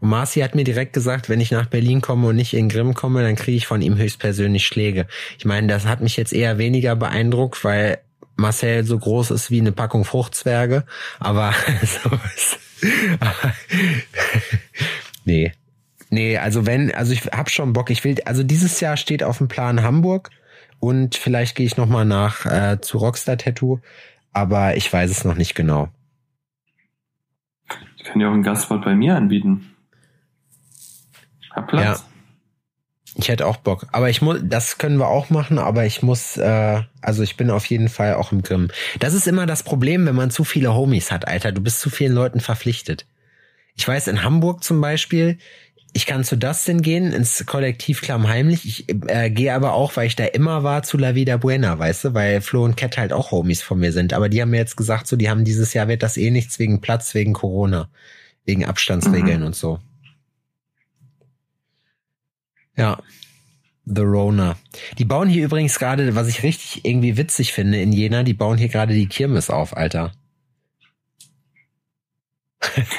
Und 0.00 0.08
Marci 0.08 0.40
hat 0.40 0.54
mir 0.54 0.64
direkt 0.64 0.94
gesagt, 0.94 1.28
wenn 1.28 1.42
ich 1.42 1.50
nach 1.50 1.66
Berlin 1.66 2.00
komme 2.00 2.28
und 2.28 2.36
nicht 2.36 2.54
in 2.54 2.70
Grimm 2.70 2.94
komme, 2.94 3.22
dann 3.22 3.36
kriege 3.36 3.58
ich 3.58 3.66
von 3.66 3.82
ihm 3.82 3.98
höchstpersönlich 3.98 4.66
Schläge. 4.66 5.06
Ich 5.36 5.44
meine, 5.44 5.66
das 5.66 5.84
hat 5.84 6.00
mich 6.00 6.16
jetzt 6.16 6.32
eher 6.32 6.56
weniger 6.56 6.96
beeindruckt, 6.96 7.64
weil 7.64 7.98
Marcel 8.36 8.84
so 8.84 8.98
groß 8.98 9.30
ist 9.30 9.50
wie 9.50 9.60
eine 9.60 9.72
Packung 9.72 10.06
Fruchtzwerge. 10.06 10.86
Aber 11.18 11.52
so 11.82 12.18
ist. 12.34 12.58
Aber, 13.20 13.54
nee. 15.26 15.52
Nee, 16.10 16.38
also 16.38 16.66
wenn, 16.66 16.94
also 16.94 17.12
ich 17.12 17.26
hab 17.26 17.50
schon 17.50 17.72
Bock. 17.72 17.90
Ich 17.90 18.04
will, 18.04 18.16
also 18.24 18.42
dieses 18.42 18.80
Jahr 18.80 18.96
steht 18.96 19.22
auf 19.22 19.38
dem 19.38 19.48
Plan 19.48 19.82
Hamburg 19.82 20.30
und 20.78 21.16
vielleicht 21.16 21.56
gehe 21.56 21.66
ich 21.66 21.76
noch 21.76 21.88
mal 21.88 22.04
nach 22.04 22.46
äh, 22.46 22.80
zu 22.80 22.98
Rockstar 22.98 23.38
Tattoo, 23.38 23.80
aber 24.32 24.76
ich 24.76 24.92
weiß 24.92 25.10
es 25.10 25.24
noch 25.24 25.34
nicht 25.34 25.54
genau. 25.54 25.88
Ich 27.96 28.04
kann 28.04 28.20
dir 28.20 28.28
auch 28.28 28.32
einen 28.32 28.44
Gastspot 28.44 28.84
bei 28.84 28.94
mir 28.94 29.16
anbieten. 29.16 29.74
Hab 31.50 31.68
Platz. 31.68 32.04
Ich 33.18 33.30
hätte 33.30 33.46
auch 33.46 33.56
Bock, 33.56 33.86
aber 33.92 34.10
ich 34.10 34.20
muss, 34.20 34.40
das 34.42 34.76
können 34.76 34.98
wir 34.98 35.08
auch 35.08 35.30
machen, 35.30 35.58
aber 35.58 35.86
ich 35.86 36.02
muss, 36.02 36.36
äh, 36.36 36.82
also 37.00 37.22
ich 37.22 37.38
bin 37.38 37.50
auf 37.50 37.64
jeden 37.64 37.88
Fall 37.88 38.14
auch 38.14 38.30
im 38.30 38.42
Grimm. 38.42 38.68
Das 39.00 39.14
ist 39.14 39.26
immer 39.26 39.46
das 39.46 39.62
Problem, 39.62 40.04
wenn 40.04 40.14
man 40.14 40.30
zu 40.30 40.44
viele 40.44 40.74
Homies 40.74 41.10
hat, 41.10 41.26
Alter. 41.26 41.50
Du 41.52 41.62
bist 41.62 41.80
zu 41.80 41.88
vielen 41.88 42.12
Leuten 42.12 42.40
verpflichtet. 42.40 43.06
Ich 43.74 43.88
weiß 43.88 44.08
in 44.08 44.22
Hamburg 44.22 44.62
zum 44.62 44.82
Beispiel, 44.82 45.38
ich 45.96 46.04
kann 46.04 46.24
zu 46.24 46.36
Dustin 46.36 46.82
gehen, 46.82 47.14
ins 47.14 47.46
Kollektiv 47.46 48.02
Klammheimlich. 48.02 48.66
Ich 48.66 48.94
äh, 49.08 49.30
gehe 49.30 49.54
aber 49.54 49.72
auch, 49.72 49.96
weil 49.96 50.06
ich 50.06 50.14
da 50.14 50.26
immer 50.26 50.62
war, 50.62 50.82
zu 50.82 50.98
La 50.98 51.14
Vida 51.14 51.38
Buena, 51.38 51.78
weißt 51.78 52.04
du, 52.04 52.14
weil 52.14 52.42
Flo 52.42 52.64
und 52.64 52.76
Cat 52.76 52.98
halt 52.98 53.14
auch 53.14 53.30
Homies 53.30 53.62
von 53.62 53.78
mir 53.78 53.92
sind. 53.92 54.12
Aber 54.12 54.28
die 54.28 54.42
haben 54.42 54.50
mir 54.50 54.58
jetzt 54.58 54.76
gesagt, 54.76 55.06
so, 55.06 55.16
die 55.16 55.30
haben 55.30 55.46
dieses 55.46 55.72
Jahr 55.72 55.88
wird 55.88 56.02
das 56.02 56.18
eh 56.18 56.30
nichts 56.30 56.58
wegen 56.58 56.82
Platz, 56.82 57.14
wegen 57.14 57.32
Corona, 57.32 57.88
wegen 58.44 58.66
Abstandsregeln 58.66 59.42
und 59.42 59.56
so. 59.56 59.78
Ja. 62.76 62.98
The 63.86 64.02
Rona. 64.02 64.56
Die 64.98 65.06
bauen 65.06 65.30
hier 65.30 65.46
übrigens 65.46 65.78
gerade, 65.78 66.14
was 66.14 66.28
ich 66.28 66.42
richtig 66.42 66.84
irgendwie 66.84 67.16
witzig 67.16 67.54
finde 67.54 67.80
in 67.80 67.92
Jena, 67.92 68.22
die 68.22 68.34
bauen 68.34 68.58
hier 68.58 68.68
gerade 68.68 68.92
die 68.92 69.06
Kirmes 69.06 69.48
auf, 69.48 69.74
Alter. 69.74 70.12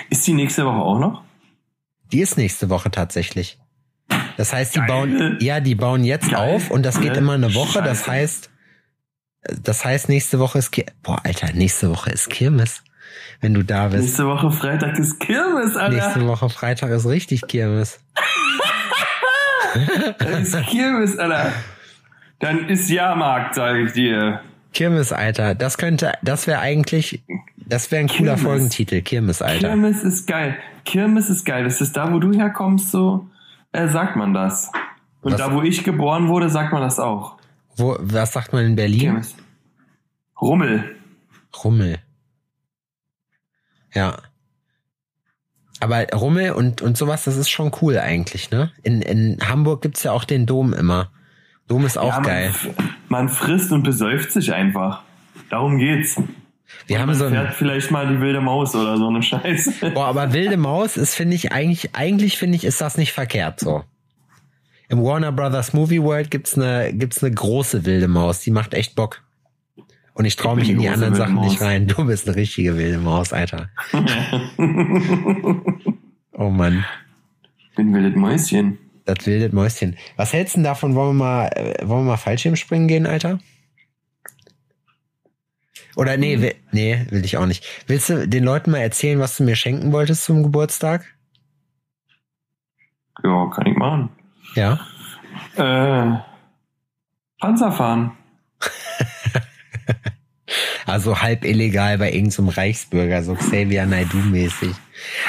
Ist 0.10 0.26
die 0.26 0.34
nächste 0.34 0.66
Woche 0.66 0.78
auch 0.78 0.98
noch? 0.98 1.26
Die 2.12 2.22
ist 2.22 2.38
nächste 2.38 2.70
Woche 2.70 2.91
tatsächlich. 2.91 3.60
Das 4.38 4.53
heißt, 4.53 4.76
die 4.76 4.80
Geil. 4.80 4.88
bauen, 4.88 5.38
ja, 5.39 5.60
die 5.60 5.76
bauen 5.76 6.03
jetzt 6.03 6.32
Geil. 6.32 6.55
auf 6.55 6.72
und 6.72 6.84
das 6.84 6.99
geht 6.99 7.10
Geil. 7.10 7.18
immer 7.18 7.34
eine 7.34 7.53
Woche. 7.53 7.82
Das 7.82 7.99
Scheiße. 8.05 8.12
heißt, 8.12 8.49
das 9.64 9.86
heißt, 9.86 10.10
nächste 10.10 10.39
Woche 10.39 10.60
ist, 10.60 10.72
Kir 10.72 10.86
boah, 11.03 11.20
Alter, 11.24 11.51
nächste 11.53 11.89
Woche 11.89 12.12
ist 12.12 12.30
Kirmes. 12.30 12.84
Wenn 13.39 13.53
du 13.53 13.64
da 13.64 13.88
bist. 13.88 14.03
Nächste 14.03 14.26
Woche 14.26 14.51
Freitag 14.51 14.97
ist 14.97 15.20
Kirmes, 15.20 15.76
Alter. 15.76 15.95
Nächste 15.95 16.28
Woche 16.28 16.49
Freitag 16.49 16.89
ist 16.91 17.05
richtig 17.05 17.41
Kirmes. 17.47 17.99
Das 20.18 20.39
ist 20.53 20.68
Kirmes, 20.68 21.20
Alter. 21.20 21.51
Dann 22.39 22.68
ist 22.70 22.89
Jahrmarkt, 22.89 23.55
sage 23.55 23.84
ich 23.84 23.93
dir. 23.93 24.41
Kirmes, 24.74 25.12
Alter. 25.12 25.53
Das 25.55 25.78
könnte, 25.78 26.14
das 26.24 26.47
wäre 26.47 26.60
eigentlich, 26.60 27.24
das 27.68 27.91
wäre 27.91 28.01
ein 28.01 28.07
cooler 28.07 28.36
Kirmes. 28.36 28.41
Folgentitel. 28.41 29.01
Kirmes, 29.01 29.41
Alter. 29.41 29.68
Kirmes 29.70 30.03
ist 30.03 30.28
geil. 30.28 30.57
Kirmes 30.86 31.30
ist 31.30 31.45
geil. 31.45 31.63
Das 31.63 31.82
ist 31.82 31.95
da, 31.97 32.13
wo 32.13 32.20
du 32.20 32.34
herkommst, 32.34 32.91
so 32.91 33.28
äh, 33.72 33.88
sagt 33.88 34.15
man 34.15 34.34
das. 34.34 34.72
Und 35.22 35.34
Was? 35.34 35.39
da, 35.39 35.53
wo 35.53 35.61
ich 35.61 35.84
geboren 35.84 36.28
wurde, 36.28 36.49
sagt 36.49 36.72
man 36.72 36.82
das 36.82 36.99
auch. 36.99 37.38
Wo, 37.76 37.97
was 37.99 38.34
sagt 38.34 38.53
man 38.53 38.65
in 38.65 38.76
Berlin? 38.76 38.99
Kirmes. 38.99 39.36
Rummel. 40.39 40.95
Rummel. 41.63 41.99
Ja. 43.93 44.18
Aber 45.80 46.07
Rummel 46.13 46.51
und, 46.51 46.82
und 46.82 46.97
sowas, 46.97 47.26
das 47.26 47.38
ist 47.38 47.49
schon 47.49 47.72
cool 47.82 47.99
eigentlich, 47.99 48.49
ne? 48.49 48.72
In, 48.84 49.01
in 49.01 49.38
Hamburg 49.47 49.82
gibt's 49.82 50.03
ja 50.03 50.11
auch 50.11 50.24
den 50.24 50.45
Dom 50.45 50.74
immer. 50.74 51.11
Dom 51.68 51.86
ist 51.86 51.97
auch 51.97 52.09
Ja, 52.09 52.15
man, 52.15 52.24
geil. 52.24 52.53
Man 53.09 53.30
frisst 53.30 53.72
und 53.72 53.84
besäuft 53.84 54.32
sich 54.32 54.53
einfach. 54.53 55.03
Darum 55.49 55.78
geht's. 55.78 56.20
Wir 56.86 56.99
haben 56.99 57.13
so 57.13 57.26
ein, 57.26 57.51
vielleicht 57.53 57.91
mal 57.91 58.07
die 58.07 58.20
wilde 58.20 58.41
Maus 58.41 58.76
oder 58.76 58.97
so 58.97 59.07
eine 59.07 59.24
Scheiße. 59.24 59.91
boah, 59.93 60.07
aber 60.07 60.34
wilde 60.34 60.57
Maus 60.57 60.97
ist, 60.97 61.15
finde 61.15 61.36
ich, 61.36 61.51
eigentlich, 61.51 61.95
eigentlich 61.95 62.38
finde 62.38 62.57
ich, 62.57 62.63
ist 62.63 62.82
das 62.82 62.97
nicht 62.97 63.13
verkehrt 63.13 63.59
so. 63.59 63.84
Im 64.89 65.03
Warner 65.03 65.32
Brothers 65.32 65.74
Movie 65.74 66.01
World 66.01 66.32
gibt's 66.32 66.55
eine, 66.55 66.93
gibt's 66.93 67.24
eine 67.24 67.34
große 67.34 67.86
wilde 67.86 68.07
Maus, 68.07 68.41
die 68.41 68.51
macht 68.51 68.74
echt 68.74 68.95
Bock. 68.95 69.24
Und 70.13 70.26
ich 70.26 70.36
traue 70.36 70.53
Ich 70.53 70.61
mich 70.61 70.70
in 70.72 70.80
die 70.80 70.89
anderen 70.89 71.13
Sachen 71.13 71.41
nicht 71.41 71.61
rein. 71.61 71.88
Du 71.88 72.05
bist 72.05 72.28
eine 72.28 72.38
richtige 72.38 72.76
wilde 72.76 72.97
Maus, 72.97 73.34
Alter. 73.34 73.70
Oh 76.38 76.51
Mann. 76.51 76.86
Bin 77.76 77.93
wildes 77.93 78.15
Mäuschen. 78.15 78.78
Das 79.05 79.26
wilde 79.26 79.53
Mäuschen. 79.55 79.97
Was 80.18 80.34
hältst 80.34 80.53
du 80.53 80.59
denn 80.59 80.65
davon? 80.65 80.93
Wollen 80.93 81.18
wir 81.18 81.26
mal, 81.26 81.47
äh, 81.47 81.88
wollen 81.88 82.05
wir 82.05 82.11
mal 82.11 82.18
Fallschirmspringen 82.18 82.88
gehen, 82.88 83.07
Alter? 83.07 83.39
Oder 85.98 86.14
Hm. 86.14 86.20
nee, 86.22 86.41
will, 86.41 86.56
nee, 86.72 87.06
will 87.10 87.26
ich 87.26 87.38
auch 87.38 87.45
nicht. 87.48 87.66
Willst 87.88 88.10
du 88.10 88.28
den 88.28 88.43
Leuten 88.43 88.72
mal 88.72 88.78
erzählen, 88.80 89.20
was 89.20 89.36
du 89.36 89.43
mir 89.43 89.56
schenken 89.56 89.91
wolltest 89.91 90.24
zum 90.24 90.43
Geburtstag? 90.43 91.04
Ja, 93.24 93.50
kann 93.54 93.66
ich 93.66 93.76
machen. 93.76 94.10
Ja. 94.56 94.80
Äh, 95.56 96.20
Panzer 97.39 97.72
fahren. 97.72 98.12
Also 100.86 101.22
halb 101.22 101.43
illegal 101.43 101.98
bei 101.98 102.14
irgendeinem 102.14 102.48
Reichsbürger, 102.48 103.22
so 103.22 103.36
Xavier 103.36 103.86
Naidoo-mäßig. 103.86 104.74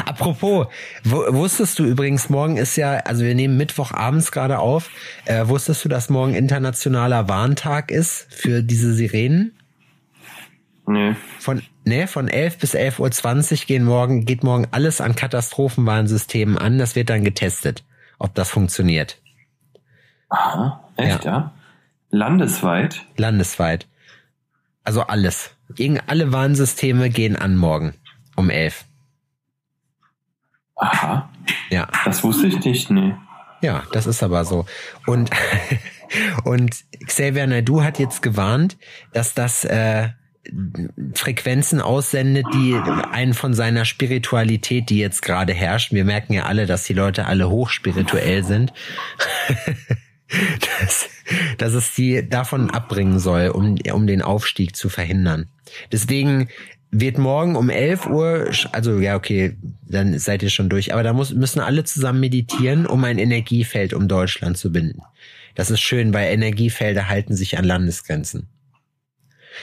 Apropos, 0.07 0.69
wu- 1.03 1.33
wusstest 1.35 1.81
du 1.81 1.85
übrigens, 1.85 2.31
morgen 2.31 2.57
ist 2.57 2.77
ja, 2.77 2.99
also 2.99 3.25
wir 3.25 3.35
nehmen 3.35 3.57
Mittwochabends 3.57 4.31
gerade 4.31 4.61
auf, 4.61 4.89
äh, 5.25 5.49
wusstest 5.49 5.85
du, 5.85 5.89
dass 5.89 6.11
morgen 6.11 6.35
internationaler 6.35 7.29
Warntag 7.29 7.91
ist 7.91 8.29
für 8.33 8.63
diese 8.63 8.95
Sirenen? 8.95 9.58
Nee. 10.89 11.17
Von, 11.39 11.63
ne, 11.85 12.07
von 12.07 12.29
11 12.29 12.59
bis 12.59 12.75
11.20 12.75 13.53
Uhr 13.53 13.67
gehen 13.67 13.85
morgen, 13.85 14.25
geht 14.25 14.43
morgen 14.43 14.67
alles 14.71 15.03
an 15.03 15.15
Katastrophenwarnsystemen 15.15 16.57
an. 16.57 16.79
Das 16.79 16.97
wird 16.97 17.11
dann 17.11 17.25
getestet, 17.25 17.85
ob 18.19 18.35
das 18.35 18.49
funktioniert. 18.49 19.21
Aha, 20.31 20.83
echt, 20.97 21.27
ja? 21.27 21.53
Landesweit? 22.11 23.05
Landesweit. 23.19 23.87
Also 24.83 25.03
alles. 25.03 25.51
Irgend 25.77 26.03
alle 26.07 26.33
Warnsysteme 26.33 27.11
gehen 27.11 27.37
an 27.37 27.57
morgen 27.57 27.93
um 28.35 28.49
11. 28.49 28.87
Aha, 30.77 31.29
Ja. 31.69 31.89
Das 32.07 32.25
wusste 32.25 32.47
ich 32.47 32.65
nicht, 32.65 32.91
nee. 32.91 33.15
Ja, 33.61 33.83
das 33.93 34.07
ist 34.07 34.23
aber 34.23 34.47
so. 34.47 34.65
Und, 35.07 35.31
und 36.45 36.85
Xavier 37.05 37.47
Naidoo 37.47 37.83
hat 37.83 37.99
jetzt 37.99 38.23
gewarnt, 38.23 38.79
dass 39.13 39.35
das 39.35 39.65
äh, 39.65 40.11
Frequenzen 41.15 41.81
aussendet, 41.81 42.47
die 42.55 42.75
einen 42.75 43.35
von 43.35 43.55
seiner 43.55 43.85
Spiritualität, 43.85 44.91
die 44.91 44.99
jetzt 44.99 45.23
gerade 45.23 45.53
herrscht. 45.53 45.93
Wir 45.93 46.05
merken 46.05 46.33
ja 46.33 46.45
alle, 46.45 46.67
dass 46.67 46.85
die 46.85 46.95
Leute 46.95 47.27
alle 47.27 47.49
hochspirituell 47.51 48.45
sind. 48.45 48.73
dass, 50.81 51.09
dass 51.57 51.73
es 51.75 51.95
die 51.95 52.29
davon 52.29 52.71
abbringen 52.71 53.19
soll, 53.19 53.49
um, 53.49 53.77
um 53.93 54.07
den 54.07 54.23
Aufstieg 54.23 54.77
zu 54.77 54.89
verhindern. 54.89 55.49
Deswegen 55.93 56.49
wird 56.91 57.19
morgen 57.19 57.57
um 57.57 57.69
11 57.71 58.07
Uhr, 58.07 58.51
also 58.73 58.99
ja, 58.99 59.17
okay, 59.17 59.57
dann 59.87 60.19
seid 60.19 60.43
ihr 60.43 60.51
schon 60.51 60.69
durch, 60.69 60.93
aber 60.93 61.03
da 61.03 61.13
muss, 61.13 61.35
müssen 61.35 61.61
alle 61.61 61.85
zusammen 61.85 62.21
meditieren, 62.21 62.87
um 62.87 63.05
ein 63.05 63.19
Energiefeld 63.19 63.93
um 63.93 64.09
Deutschland 64.09 64.57
zu 64.57 64.73
binden. 64.73 65.03
Das 65.55 65.71
ist 65.71 65.81
schön, 65.81 66.15
weil 66.15 66.33
Energiefelder 66.33 67.09
halten 67.09 67.35
sich 67.35 67.59
an 67.59 67.65
Landesgrenzen. 67.65 68.49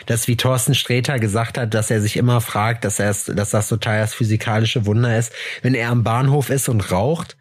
Das, 0.06 0.28
wie 0.28 0.38
Thorsten 0.38 0.76
Sträter 0.76 1.20
gesagt 1.20 1.58
hat, 1.58 1.74
dass 1.74 1.92
er 1.92 2.02
sich 2.02 2.18
immer 2.18 2.42
fragt, 2.42 2.86
dass, 2.86 3.00
er 3.00 3.16
dass 3.34 3.50
das 3.50 3.70
total 3.70 4.00
das 4.00 4.14
physikalische 4.14 4.86
Wunder 4.86 5.18
ist, 5.18 5.34
wenn 5.62 5.74
er 5.74 5.90
am 5.90 6.04
Bahnhof 6.04 6.50
ist 6.50 6.70
und 6.70 6.92
raucht, 6.92 7.38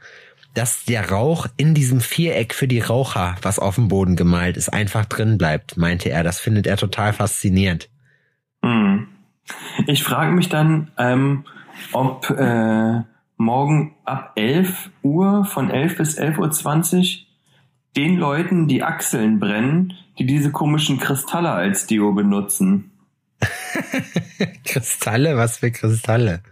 dass 0.55 0.85
der 0.85 1.11
Rauch 1.11 1.47
in 1.57 1.75
diesem 1.75 2.01
Viereck 2.01 2.55
für 2.55 2.69
die 2.69 2.81
Raucher, 2.81 3.37
was 3.43 3.59
auf 3.59 3.75
dem 3.75 3.89
Boden 3.89 4.17
gemalt 4.17 4.57
ist, 4.57 4.73
einfach 4.73 5.05
drin 5.05 5.37
bleibt, 5.37 5.77
meinte 5.77 6.11
er. 6.11 6.23
Das 6.23 6.39
findet 6.39 6.67
er 6.67 6.77
total 6.77 7.13
faszinierend. 7.13 7.89
Hm. 8.65 9.09
Ich 9.87 10.05
frage 10.05 10.33
mich 10.33 10.49
dann, 10.49 10.91
ähm, 10.97 11.45
ob 11.93 12.31
äh, 12.31 13.03
morgen 13.37 13.97
ab 14.05 14.33
11 14.37 14.91
Uhr, 15.03 15.45
von 15.45 15.71
11 15.71 15.97
bis 15.97 16.19
11.20 16.19 16.99
Uhr, 16.99 17.27
den 17.97 18.17
Leuten 18.17 18.69
die 18.69 18.83
Achseln 18.83 19.39
brennen, 19.39 19.95
die 20.19 20.27
diese 20.27 20.51
komischen 20.51 20.99
Kristalle 20.99 21.51
als 21.51 21.87
Deo 21.87 22.13
benutzen. 22.13 22.91
Kristalle? 24.65 25.37
Was 25.37 25.59
für 25.59 25.71
Kristalle? 25.71 26.43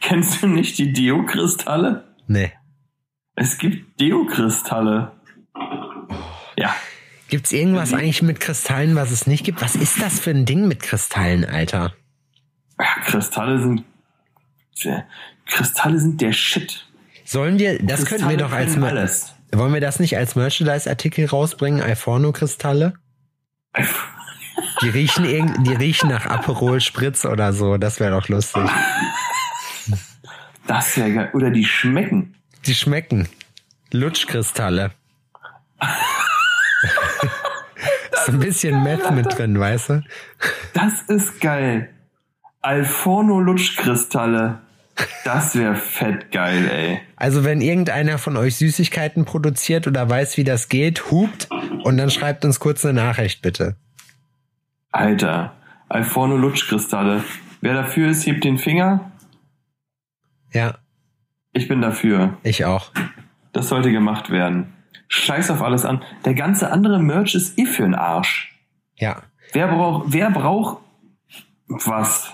Kennst 0.00 0.42
du 0.42 0.46
nicht 0.46 0.78
die 0.78 0.92
Deo-Kristalle? 0.92 2.04
Nee. 2.26 2.52
Es 3.36 3.58
gibt 3.58 4.00
Deo-Kristalle. 4.00 5.12
Ja. 6.56 6.74
Gibt's 7.28 7.52
irgendwas 7.52 7.94
eigentlich 7.94 8.22
mit 8.22 8.40
Kristallen, 8.40 8.96
was 8.96 9.10
es 9.10 9.26
nicht 9.26 9.44
gibt? 9.44 9.62
Was 9.62 9.76
ist 9.76 10.02
das 10.02 10.18
für 10.18 10.30
ein 10.30 10.46
Ding 10.46 10.66
mit 10.66 10.82
Kristallen, 10.82 11.44
Alter? 11.44 11.94
Ja, 12.78 13.02
Kristalle 13.04 13.60
sind 13.60 13.84
Kristalle 15.46 15.98
sind 15.98 16.20
der 16.20 16.32
Shit. 16.32 16.86
Sollen 17.24 17.58
wir, 17.58 17.78
das 17.82 18.06
könnten 18.06 18.28
wir 18.28 18.36
doch 18.36 18.52
als 18.52 18.76
alles. 18.76 19.34
Wollen 19.52 19.74
wir 19.74 19.80
das 19.80 19.98
nicht 19.98 20.16
als 20.16 20.36
Merchandise-Artikel 20.36 21.26
rausbringen? 21.26 21.82
Alforno-Kristalle? 21.82 22.94
Die 24.82 24.88
riechen 24.88 25.24
irgend, 25.24 25.66
die 25.66 25.74
riechen 25.74 26.10
nach 26.10 26.26
Aperol 26.26 26.80
Spritz 26.80 27.24
oder 27.24 27.52
so. 27.52 27.76
Das 27.76 28.00
wäre 28.00 28.12
doch 28.12 28.28
lustig. 28.28 28.62
Das 30.66 30.96
wäre 30.96 31.12
geil. 31.12 31.30
Oder 31.32 31.50
die 31.50 31.64
schmecken. 31.64 32.34
Die 32.66 32.74
schmecken. 32.74 33.28
Lutschkristalle. 33.90 34.92
ist 38.12 38.28
ein 38.28 38.38
bisschen 38.38 38.82
Meth 38.82 39.10
mit 39.10 39.36
drin, 39.36 39.58
weißt 39.58 39.88
du? 39.90 40.02
Das 40.74 41.02
ist 41.08 41.40
geil. 41.40 41.90
Alforno 42.60 43.40
Lutschkristalle. 43.40 44.60
Das 45.24 45.54
wäre 45.56 45.76
fett 45.76 46.30
geil, 46.32 46.68
ey. 46.70 47.00
Also 47.16 47.44
wenn 47.44 47.60
irgendeiner 47.60 48.18
von 48.18 48.36
euch 48.36 48.56
Süßigkeiten 48.56 49.24
produziert 49.24 49.86
oder 49.86 50.08
weiß, 50.08 50.36
wie 50.36 50.44
das 50.44 50.68
geht, 50.68 51.10
hupt 51.10 51.48
und 51.84 51.96
dann 51.96 52.10
schreibt 52.10 52.44
uns 52.44 52.58
kurz 52.60 52.84
eine 52.84 52.94
Nachricht, 52.94 53.42
bitte. 53.42 53.76
Alter. 54.90 55.52
Alforno 55.88 56.36
Lutschkristalle. 56.36 57.22
Wer 57.60 57.74
dafür 57.74 58.08
ist, 58.10 58.26
hebt 58.26 58.44
den 58.44 58.58
Finger. 58.58 59.10
Ja, 60.52 60.78
Ich 61.52 61.68
bin 61.68 61.80
dafür. 61.80 62.36
ich 62.42 62.64
auch. 62.64 62.90
Das 63.52 63.68
sollte 63.68 63.90
gemacht 63.92 64.30
werden. 64.30 64.72
Scheiß 65.08 65.50
auf 65.50 65.60
alles 65.62 65.84
an. 65.84 66.02
Der 66.24 66.34
ganze 66.34 66.70
andere 66.70 67.00
Merch 67.00 67.34
ist 67.34 67.58
eh 67.58 67.66
für 67.66 67.82
den 67.82 67.94
Arsch. 67.94 68.54
Ja. 68.96 69.22
Wer 69.52 69.68
braucht, 69.68 70.12
wer 70.12 70.30
braucht 70.30 70.78
was 71.68 72.32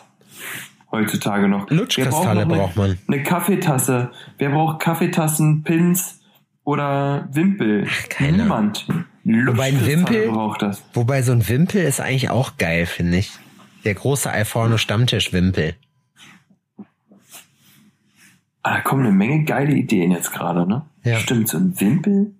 heutzutage 0.96 1.48
noch? 1.48 1.70
Lutschkristalle 1.70 2.46
noch 2.46 2.56
braucht 2.56 2.76
man. 2.76 2.98
Eine 3.08 3.22
Kaffeetasse. 3.22 4.10
Wer 4.38 4.50
braucht 4.50 4.80
Kaffeetassen, 4.80 5.62
Pins 5.62 6.20
oder 6.64 7.28
Wimpel? 7.32 7.86
keiner. 8.08 8.44
Niemand. 8.44 8.86
Wobei 9.24 9.68
ein 9.68 9.86
Wimpel- 9.86 10.28
braucht 10.30 10.62
das. 10.62 10.82
Wobei 10.94 11.22
so 11.22 11.32
ein 11.32 11.48
Wimpel 11.48 11.82
ist 11.82 12.00
eigentlich 12.00 12.30
auch 12.30 12.56
geil, 12.58 12.86
finde 12.86 13.18
ich. 13.18 13.32
Der 13.84 13.94
große 13.94 14.30
Alforno 14.30 14.78
Stammtisch-Wimpel. 14.78 15.74
Ah, 18.62 18.74
da 18.74 18.80
kommen 18.80 19.06
eine 19.06 19.14
Menge 19.14 19.44
geile 19.44 19.72
Ideen 19.74 20.10
jetzt 20.10 20.32
gerade, 20.32 20.66
ne? 20.66 20.82
Ja. 21.04 21.18
Stimmt, 21.18 21.48
so 21.48 21.58
ein 21.58 21.78
Wimpel? 21.80 22.32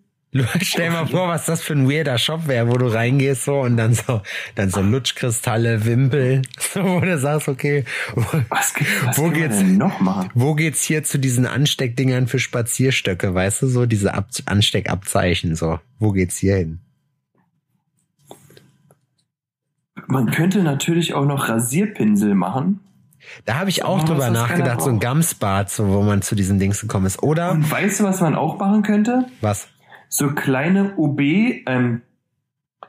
Stell 0.62 0.91
mal 0.91 1.07
vor, 1.07 1.28
was 1.28 1.47
das 1.47 1.62
für 1.62 1.72
ein 1.74 1.89
weirder 1.91 2.18
Shop 2.18 2.47
wäre, 2.47 2.68
wo 2.68 2.76
du 2.78 2.87
reingehst 2.87 3.45
so 3.45 3.61
und 3.61 3.76
dann 3.76 3.95
so, 3.95 4.22
dann 4.55 4.70
so 4.70 4.80
Lutschkristalle, 4.80 5.84
Wimpel, 5.84 6.43
so, 6.59 6.82
wo 6.84 7.01
du 7.01 7.18
sagst, 7.18 7.49
okay, 7.49 7.84
wo, 8.14 8.22
Was, 8.49 8.74
was 9.05 9.18
Wo 9.18 9.30
geht's? 9.30 9.62
noch 9.62 10.01
machen? 10.01 10.30
wo 10.34 10.55
geht's 10.55 10.82
hier 10.82 11.05
zu 11.05 11.18
diesen 11.18 11.47
Ansteckdingern 11.47 12.26
für 12.26 12.39
Spazierstöcke, 12.39 13.34
weißt 13.34 13.62
du, 13.62 13.66
so 13.68 13.87
diese 13.87 14.14
Ab 14.14 14.28
Ansteckabzeichen, 14.47 15.55
so, 15.57 15.78
wo 15.99 16.12
geht's 16.12 16.37
hier 16.39 16.57
hin? 16.57 16.80
Man 20.09 20.30
könnte 20.30 20.62
natürlich 20.62 21.14
auch 21.14 21.24
noch 21.24 21.49
Rasierpinsel 21.49 22.34
machen. 22.34 22.80
Da 23.45 23.57
habe 23.59 23.70
ich 23.70 23.82
auch 23.84 23.99
Aber 24.01 24.09
drüber 24.09 24.30
nachgedacht, 24.30 24.80
so 24.82 24.91
ein. 24.91 25.01
Gamsbad, 25.01 25.68
so, 25.68 25.89
wo 25.89 26.03
man 26.03 26.22
zu 26.22 26.37
diesen 26.37 26.59
Dings 26.61 26.80
gekommen 26.80 27.07
ist. 27.07 27.22
Oder 27.22 27.51
Und 27.53 27.68
weißt 27.68 28.01
du, 28.01 28.05
was 28.05 28.20
man 28.20 28.34
auch 28.37 28.59
machen 28.59 28.82
könnte? 28.82 29.26
was? 29.41 29.68
So 30.09 30.33
kleine 30.33 30.97
OB 30.97 31.21
ähm, 31.21 32.03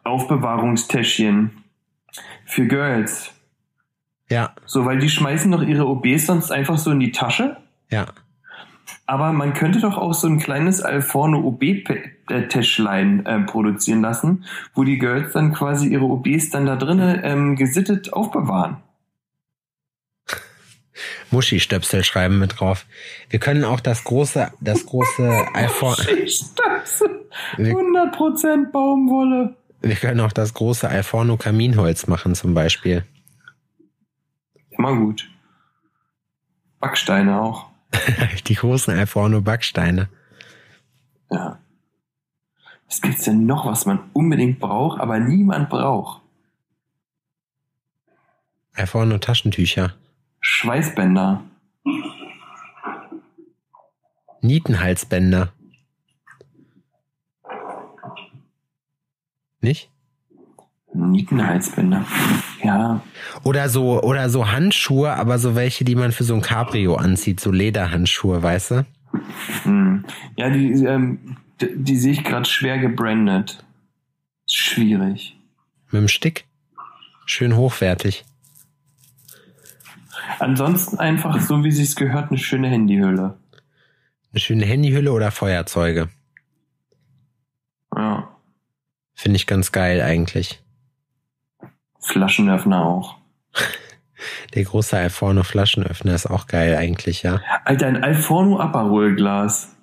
Aufbewahrungstäschchen 0.04 1.64
für 2.46 2.66
Girls. 2.68 3.34
Ja, 4.30 4.54
So, 4.66 4.86
weil 4.86 5.00
die 5.00 5.10
schmeißen 5.10 5.52
doch 5.52 5.62
ihre 5.62 5.88
OBs 5.88 6.26
sonst 6.26 6.52
einfach 6.52 6.78
so 6.78 6.92
in 6.92 7.00
die 7.00 7.12
Tasche. 7.12 7.58
ja. 7.90 8.06
Aber 9.06 9.32
man 9.32 9.54
könnte 9.54 9.80
doch 9.80 9.98
auch 9.98 10.14
so 10.14 10.28
ein 10.28 10.38
kleines 10.38 10.82
Alforno 10.82 11.40
OB-Täschlein 11.40 13.24
ähm, 13.26 13.46
produzieren 13.46 14.02
lassen, 14.02 14.44
wo 14.74 14.84
die 14.84 14.98
Girls 14.98 15.32
dann 15.32 15.54
quasi 15.54 15.88
ihre 15.88 16.04
OBs 16.04 16.50
dann 16.50 16.66
da 16.66 16.76
drinnen 16.76 17.22
ähm, 17.24 17.56
gesittet 17.56 18.12
aufbewahren. 18.12 18.78
Muschi-Stöpsel 21.32 22.04
schreiben 22.04 22.40
mit 22.40 22.60
drauf. 22.60 22.86
Wir 23.30 23.40
können 23.40 23.64
auch 23.64 23.80
das 23.80 24.04
große, 24.04 24.52
das 24.60 24.86
große 24.86 25.48
iPhone, 25.54 25.96
Stöpsel. 26.28 27.26
Wir- 27.58 27.74
100% 27.74 28.72
Baumwolle. 28.72 29.56
wir 29.82 29.96
können 29.96 30.20
auch 30.22 30.32
das 30.32 30.54
große 30.54 30.88
Alforno 30.90 31.38
Kaminholz 31.38 32.08
machen 32.08 32.36
zum 32.36 32.54
Beispiel. 32.54 33.04
Immer 34.72 34.96
gut. 34.96 35.30
Backsteine 36.80 37.42
auch. 37.42 37.68
Die 38.48 38.56
großen 38.56 38.94
Alforno 38.98 39.42
Backsteine. 39.42 40.10
Ja. 41.32 41.60
Was 42.88 43.02
gibt's 43.02 43.24
denn 43.26 43.46
noch, 43.46 43.66
was 43.66 43.86
man 43.86 44.10
unbedingt 44.14 44.60
braucht, 44.60 45.00
aber 45.02 45.20
niemand 45.20 45.70
braucht? 45.70 46.22
Alforno 48.74 49.18
Taschentücher. 49.18 49.96
Schweißbänder. 50.50 51.44
Nietenhalsbänder. 54.42 55.52
Nicht? 59.60 59.92
Nietenhalsbänder. 60.94 62.06
Ja. 62.64 63.02
Oder 63.44 63.68
so, 63.68 64.02
oder 64.02 64.30
so 64.30 64.50
Handschuhe, 64.50 65.14
aber 65.14 65.38
so 65.38 65.54
welche, 65.54 65.84
die 65.84 65.96
man 65.96 66.14
für 66.14 66.24
so 66.24 66.34
ein 66.34 66.42
Cabrio 66.42 66.96
anzieht, 66.96 67.42
so 67.42 67.52
Lederhandschuhe, 67.52 68.42
weißt 68.42 68.72
du? 68.72 68.86
Hm. 69.64 70.06
Ja, 70.38 70.50
die, 70.50 70.72
ähm, 70.86 71.38
die, 71.60 71.76
die 71.76 71.98
sehe 71.98 72.14
ich 72.14 72.24
gerade 72.24 72.46
schwer 72.46 72.78
gebrandet. 72.78 73.66
Schwierig. 74.50 75.38
Mit 75.92 76.02
dem 76.02 76.08
Stick. 76.08 76.46
Schön 77.26 77.58
hochwertig. 77.58 78.24
Ansonsten 80.40 81.00
einfach 81.00 81.40
so, 81.42 81.64
wie 81.64 81.72
sich's 81.72 81.96
gehört, 81.96 82.30
eine 82.30 82.38
schöne 82.38 82.70
Handyhülle. 82.70 83.38
Eine 84.32 84.40
schöne 84.40 84.66
Handyhülle 84.66 85.12
oder 85.12 85.32
Feuerzeuge. 85.32 86.10
Ja. 87.96 88.30
Finde 89.14 89.38
ich 89.38 89.48
ganz 89.48 89.72
geil 89.72 90.02
eigentlich. 90.02 90.62
Flaschenöffner 92.00 92.86
auch. 92.86 93.18
Der 94.54 94.64
große 94.64 94.98
Alforno 94.98 95.44
Flaschenöffner 95.44 96.16
ist 96.16 96.26
auch 96.26 96.48
geil 96.48 96.76
eigentlich, 96.76 97.24
ja. 97.24 97.42
Alter, 97.66 97.88
ein 97.88 98.04
Alforno 98.04 98.60
Aperol 98.60 99.16
Glas. 99.16 99.76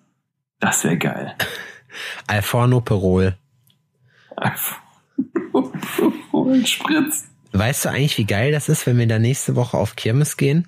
Das 0.59 0.85
wäre 0.85 0.99
geil. 0.99 1.35
Alforno 2.27 2.81
Perol. 2.81 3.37
Alforno 4.37 4.83
Spritz. 6.65 7.29
Weißt 7.55 7.85
du 7.85 7.89
eigentlich, 7.89 8.19
wie 8.19 8.25
geil 8.25 8.51
das 8.51 8.69
ist, 8.69 8.85
wenn 8.85 8.99
wir 8.99 9.07
da 9.07 9.21
nächste 9.21 9.55
Woche 9.55 9.77
auf 9.77 9.95
Kirmes 9.95 10.37
gehen? 10.37 10.67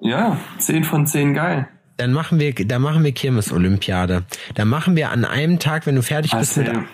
Ja, 0.00 0.38
10 0.58 0.84
von 0.84 1.06
10 1.06 1.34
geil. 1.34 1.68
Dann 1.98 2.14
machen 2.14 2.40
wir, 2.40 2.54
da 2.54 2.78
machen 2.78 3.04
wir 3.04 3.12
Kirmes-Olympiade. 3.12 4.24
Da 4.54 4.64
machen 4.64 4.96
wir 4.96 5.10
an 5.10 5.26
einem 5.26 5.58
Tag, 5.58 5.86
wenn 5.86 5.94
du 5.94 6.02
fertig 6.02 6.32
bist 6.32 6.56
mit. 6.56 6.68
Marcel, 6.68 6.88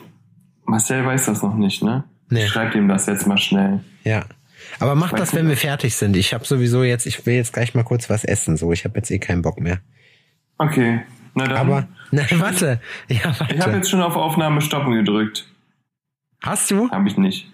Marcel 0.64 1.06
weiß 1.06 1.26
das 1.26 1.42
noch 1.42 1.54
nicht, 1.54 1.84
ne? 1.84 2.02
Nee. 2.30 2.44
Ich 2.44 2.48
schreib 2.48 2.74
ihm 2.74 2.88
das 2.88 3.06
jetzt 3.06 3.28
mal 3.28 3.38
schnell. 3.38 3.78
Ja. 4.02 4.24
Aber 4.80 4.96
mach 4.96 5.12
das, 5.12 5.34
wenn 5.34 5.48
wir 5.48 5.56
fertig 5.56 5.94
sind. 5.94 6.16
Ich 6.16 6.34
habe 6.34 6.44
sowieso 6.44 6.82
jetzt, 6.82 7.06
ich 7.06 7.24
will 7.26 7.34
jetzt 7.34 7.52
gleich 7.52 7.76
mal 7.76 7.84
kurz 7.84 8.10
was 8.10 8.24
essen. 8.24 8.56
So, 8.56 8.72
ich 8.72 8.84
habe 8.84 8.98
jetzt 8.98 9.10
eh 9.12 9.20
keinen 9.20 9.42
Bock 9.42 9.60
mehr. 9.60 9.78
Okay. 10.58 11.02
Na 11.34 11.46
dann. 11.46 11.56
Aber, 11.56 11.88
nein, 12.10 12.26
warte. 12.38 12.80
Ja, 13.08 13.16
ich 13.16 13.24
habe 13.24 13.58
warte. 13.58 13.70
jetzt 13.70 13.88
schon 13.88 14.02
auf 14.02 14.16
Aufnahme 14.16 14.60
stoppen 14.60 14.94
gedrückt. 14.94 15.46
Hast 16.42 16.72
du? 16.72 16.90
Habe 16.90 17.08
ich 17.08 17.16
nicht. 17.16 17.46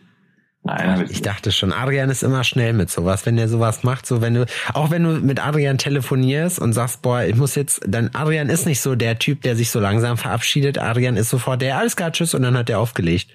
Nein, 0.66 0.94
ich 0.96 1.02
Ich 1.02 1.08
nicht. 1.10 1.26
dachte 1.26 1.52
schon, 1.52 1.72
Adrian 1.72 2.08
ist 2.08 2.22
immer 2.22 2.42
schnell 2.42 2.72
mit 2.72 2.90
sowas, 2.90 3.26
wenn 3.26 3.36
der 3.36 3.48
sowas 3.48 3.82
macht, 3.82 4.06
so 4.06 4.22
wenn 4.22 4.32
du, 4.34 4.46
auch 4.72 4.90
wenn 4.90 5.02
du 5.02 5.10
mit 5.20 5.44
Adrian 5.44 5.76
telefonierst 5.76 6.58
und 6.58 6.72
sagst, 6.72 7.02
boah, 7.02 7.22
ich 7.22 7.36
muss 7.36 7.54
jetzt, 7.54 7.82
dann 7.86 8.10
Adrian 8.14 8.48
ist 8.48 8.64
nicht 8.66 8.80
so 8.80 8.94
der 8.94 9.18
Typ, 9.18 9.42
der 9.42 9.56
sich 9.56 9.70
so 9.70 9.78
langsam 9.78 10.16
verabschiedet. 10.16 10.78
Adrian 10.78 11.16
ist 11.16 11.28
sofort 11.28 11.60
der, 11.60 11.76
alles 11.76 11.96
klar, 11.96 12.12
tschüss, 12.12 12.32
und 12.34 12.42
dann 12.42 12.56
hat 12.56 12.70
er 12.70 12.78
aufgelegt. 12.80 13.28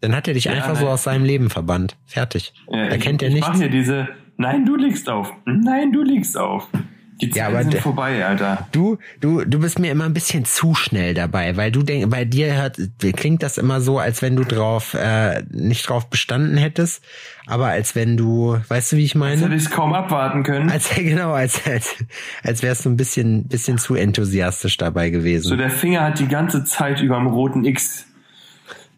Dann 0.00 0.14
hat 0.14 0.28
er 0.28 0.34
dich 0.34 0.44
Ja, 0.44 0.52
einfach 0.52 0.76
so 0.76 0.84
nein. 0.84 0.92
aus 0.94 1.02
seinem 1.04 1.24
Leben 1.24 1.50
verbannt. 1.50 1.96
Fertig. 2.06 2.52
Ja, 2.70 2.88
da 2.88 2.94
ich, 2.96 3.02
kennt 3.02 3.22
er 3.22 3.28
ich 3.28 3.34
nichts. 3.34 3.48
mach 3.48 3.56
hier 3.56 3.70
diese. 3.70 4.08
Nein, 4.36 4.64
du 4.66 4.76
liegst 4.76 5.08
auf. 5.08 5.32
Nein, 5.46 5.92
du 5.92 6.02
liegst 6.02 6.36
auf. 6.36 6.68
Die 7.20 7.26
Ja, 7.28 7.44
Zeiten 7.44 7.54
aber 7.56 7.62
sind 7.70 7.74
vorbei, 7.82 8.26
Alter. 8.26 8.66
Du, 8.72 8.98
du, 9.20 9.44
du 9.44 9.60
bist 9.60 9.78
mir 9.78 9.92
immer 9.92 10.04
ein 10.04 10.14
bisschen 10.14 10.44
zu 10.44 10.74
schnell 10.74 11.14
dabei, 11.14 11.56
weil 11.56 11.70
du 11.70 11.82
denk, 11.82 12.10
bei 12.10 12.24
dir 12.24 12.54
hört, 12.54 12.76
klingt 13.16 13.42
das 13.42 13.56
immer 13.56 13.80
so, 13.80 13.98
als 13.98 14.20
wenn 14.20 14.34
du 14.36 14.44
drauf, 14.44 14.94
äh, 14.94 15.42
nicht 15.50 15.88
drauf 15.88 16.10
bestanden 16.10 16.56
hättest, 16.56 17.04
aber 17.46 17.66
als 17.68 17.94
wenn 17.94 18.16
du, 18.16 18.58
weißt 18.68 18.92
du, 18.92 18.96
wie 18.96 19.04
ich 19.04 19.14
Jetzt 19.14 19.22
hätte 19.24 19.40
meine? 19.42 19.54
ich 19.56 19.62
es 19.62 19.70
kaum 19.70 19.92
abwarten 19.94 20.42
können. 20.42 20.70
Als, 20.70 20.90
genau, 20.96 21.32
als, 21.32 21.64
als, 21.66 21.94
als 22.42 22.62
wärst 22.62 22.84
du 22.84 22.90
ein 22.90 22.96
bisschen, 22.96 23.46
bisschen 23.46 23.78
zu 23.78 23.94
enthusiastisch 23.94 24.76
dabei 24.76 25.06
So, 25.08 25.12
gewesen. 25.12 25.56
der 25.58 25.70
Finger 25.70 26.00
hat 26.02 26.18
die 26.18 26.28
ganze 26.28 26.64
Zeit 26.64 27.00
über 27.00 27.16
dem 27.16 27.28
roten 27.28 27.64
X 27.64 28.06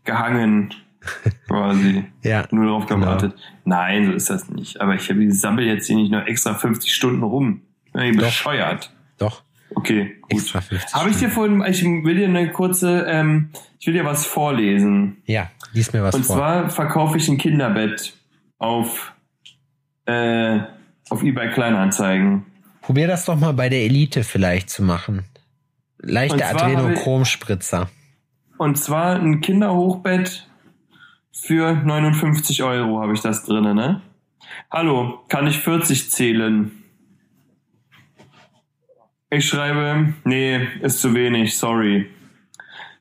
gehangen. 0.04 0.72
Quasi. 1.48 2.04
Ja, 2.22 2.46
Nur 2.50 2.64
darauf 2.66 2.86
genau. 2.86 3.00
gewartet. 3.00 3.34
Nein, 3.64 4.06
so 4.06 4.12
ist 4.12 4.30
das 4.30 4.48
nicht. 4.50 4.80
Aber 4.80 4.94
ich 4.94 5.08
habe 5.08 5.20
die 5.20 5.30
sammel 5.30 5.66
jetzt 5.66 5.86
hier 5.86 5.96
nicht 5.96 6.10
noch 6.10 6.26
extra 6.26 6.54
50 6.54 6.92
Stunden 6.92 7.22
rum. 7.22 7.60
Doch. 7.96 8.24
bescheuert. 8.26 8.90
Doch, 9.18 9.42
Okay, 9.74 10.16
gut. 10.22 10.32
extra 10.32 10.60
50. 10.60 10.94
Habe 10.94 11.10
ich 11.10 11.16
dir 11.16 11.28
vorhin, 11.30 11.62
ich 11.66 11.82
will 11.82 12.14
dir 12.14 12.28
eine 12.28 12.50
kurze, 12.52 13.06
ähm, 13.08 13.50
ich 13.80 13.86
will 13.86 13.94
dir 13.94 14.04
was 14.04 14.24
vorlesen. 14.26 15.18
Ja, 15.26 15.50
lies 15.72 15.92
mir 15.92 16.02
was 16.02 16.14
Und 16.14 16.24
vor. 16.24 16.36
zwar 16.36 16.68
verkaufe 16.70 17.16
ich 17.18 17.28
ein 17.28 17.38
Kinderbett 17.38 18.14
auf, 18.58 19.12
äh, 20.06 20.60
auf 21.10 21.22
eBay 21.22 21.50
Kleinanzeigen. 21.50 22.44
Probier 22.82 23.08
das 23.08 23.24
doch 23.24 23.36
mal 23.36 23.52
bei 23.52 23.68
der 23.68 23.80
Elite 23.80 24.22
vielleicht 24.24 24.70
zu 24.70 24.82
machen. 24.82 25.24
Leichte 25.98 26.34
Und 26.36 26.42
Adrenochromspritzer. 26.44 27.88
Und 28.58 28.78
zwar 28.78 29.16
ein 29.16 29.40
Kinderhochbett 29.40 30.46
für 31.32 31.72
59 31.74 32.62
Euro 32.62 33.00
habe 33.02 33.12
ich 33.14 33.20
das 33.20 33.44
drinne, 33.44 33.74
ne? 33.74 34.02
Hallo, 34.70 35.24
kann 35.28 35.46
ich 35.46 35.58
40 35.58 36.10
zählen? 36.10 36.70
Ich 39.28 39.48
schreibe, 39.48 40.14
nee, 40.22 40.68
ist 40.82 41.00
zu 41.00 41.12
wenig, 41.12 41.58
sorry. 41.58 42.08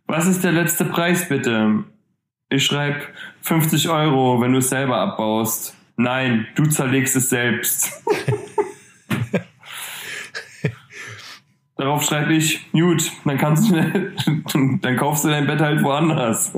Was 0.08 0.26
ist 0.26 0.44
der 0.44 0.54
letzte 0.54 0.86
Preis 0.86 1.30
bitte? 1.30 1.84
Ich 2.50 2.66
schreibe 2.66 3.02
50 3.42 3.90
Euro, 3.90 4.42
wenn 4.42 4.54
du 4.54 4.58
es 4.58 4.70
selber 4.70 4.98
abbaust. 4.98 5.78
Nein, 5.98 6.48
du 6.56 6.66
zerlegst 6.66 7.16
es 7.16 7.30
selbst. 7.30 8.04
Darauf 11.78 12.04
schreibe 12.04 12.34
ich, 12.34 12.72
gut, 12.72 13.12
dann 13.24 13.38
kannst 13.38 13.70
du, 13.70 13.76
dann 14.82 14.98
kaufst 14.98 15.26
du 15.26 15.30
dein 15.30 15.46
Bett 15.46 15.62
halt 15.62 15.84
woanders. 15.84 16.54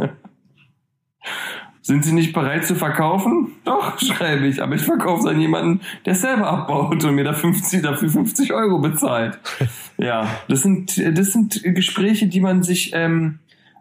Sind 1.87 2.03
sie 2.03 2.11
nicht 2.11 2.33
bereit 2.33 2.65
zu 2.65 2.75
verkaufen? 2.75 3.53
Doch, 3.63 3.97
schreibe 4.01 4.45
ich, 4.45 4.61
aber 4.61 4.75
ich 4.75 4.81
verkaufe 4.81 5.21
es 5.21 5.25
an 5.33 5.39
jemanden, 5.39 5.79
der 6.05 6.11
es 6.13 6.21
selber 6.21 6.49
abbaut 6.49 7.01
und 7.01 7.15
mir 7.15 7.23
da 7.23 7.31
50, 7.31 7.81
dafür 7.81 8.09
50 8.09 8.51
Euro 8.53 8.79
bezahlt. 8.79 9.39
Ja, 9.99 10.29
das 10.47 10.61
sind, 10.61 10.95
das 11.17 11.33
sind 11.33 11.59
Gespräche, 11.63 12.27
die 12.27 12.39
man 12.39 12.61
sich 12.61 12.91
ähm, 12.93 13.39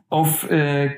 auf, 0.08 0.50
äh, 0.50 0.92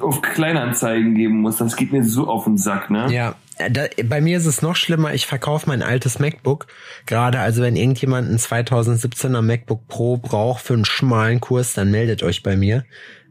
auf 0.00 0.20
Kleinanzeigen 0.20 1.14
geben 1.14 1.42
muss. 1.42 1.58
Das 1.58 1.76
geht 1.76 1.92
mir 1.92 2.02
so 2.02 2.26
auf 2.26 2.42
den 2.42 2.58
Sack, 2.58 2.90
ne? 2.90 3.06
Ja, 3.12 3.36
da, 3.70 3.84
bei 4.04 4.20
mir 4.20 4.38
ist 4.38 4.46
es 4.46 4.62
noch 4.62 4.74
schlimmer. 4.74 5.14
Ich 5.14 5.26
verkaufe 5.26 5.68
mein 5.68 5.82
altes 5.82 6.18
MacBook. 6.18 6.66
Gerade 7.06 7.38
also, 7.38 7.62
wenn 7.62 7.76
irgendjemand 7.76 8.28
ein 8.28 8.38
2017er 8.38 9.42
MacBook 9.42 9.86
Pro 9.86 10.16
braucht 10.16 10.62
für 10.64 10.74
einen 10.74 10.84
schmalen 10.84 11.40
Kurs, 11.40 11.72
dann 11.72 11.92
meldet 11.92 12.24
euch 12.24 12.42
bei 12.42 12.56
mir. 12.56 12.84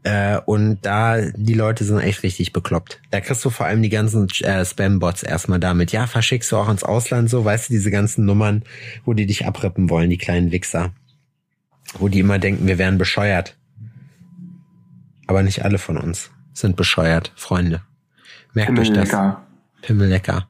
Äh, 0.06 0.40
und 0.46 0.86
da, 0.86 1.20
die 1.32 1.56
Leute 1.56 1.84
sind 1.84 2.00
echt 2.00 2.22
richtig 2.22 2.54
bekloppt. 2.54 3.02
Da 3.10 3.22
kriegst 3.22 3.44
du 3.44 3.50
vor 3.50 3.66
allem 3.66 3.82
die 3.82 3.90
ganzen 3.90 4.30
äh, 4.42 4.64
Spam-Bots 4.64 5.24
erstmal 5.24 5.60
damit. 5.60 5.92
Ja, 5.92 6.06
verschickst 6.06 6.52
du 6.52 6.58
auch 6.58 6.70
ins 6.70 6.84
Ausland 6.84 7.28
so, 7.28 7.44
weißt 7.44 7.70
du, 7.70 7.74
diese 7.74 7.90
ganzen 7.90 8.24
Nummern, 8.24 8.62
wo 9.04 9.14
die 9.14 9.26
dich 9.26 9.48
abrippen 9.48 9.90
wollen, 9.90 10.12
die 10.12 10.20
kleinen 10.20 10.52
Wichser. 10.52 10.92
Wo 11.98 12.08
die 12.08 12.20
immer 12.20 12.38
denken, 12.38 12.68
wir 12.68 12.78
wären 12.78 13.00
bescheuert. 13.00 13.58
Aber 15.26 15.42
nicht 15.42 15.66
alle 15.66 15.80
von 15.80 15.98
uns 15.98 16.30
sind 16.54 16.76
bescheuert, 16.76 17.32
Freunde. 17.36 17.82
Merkt 18.54 18.78
euch 18.78 18.94
das. 18.94 19.08
Lecker. 19.08 19.42
Pimmellecker. 19.82 20.48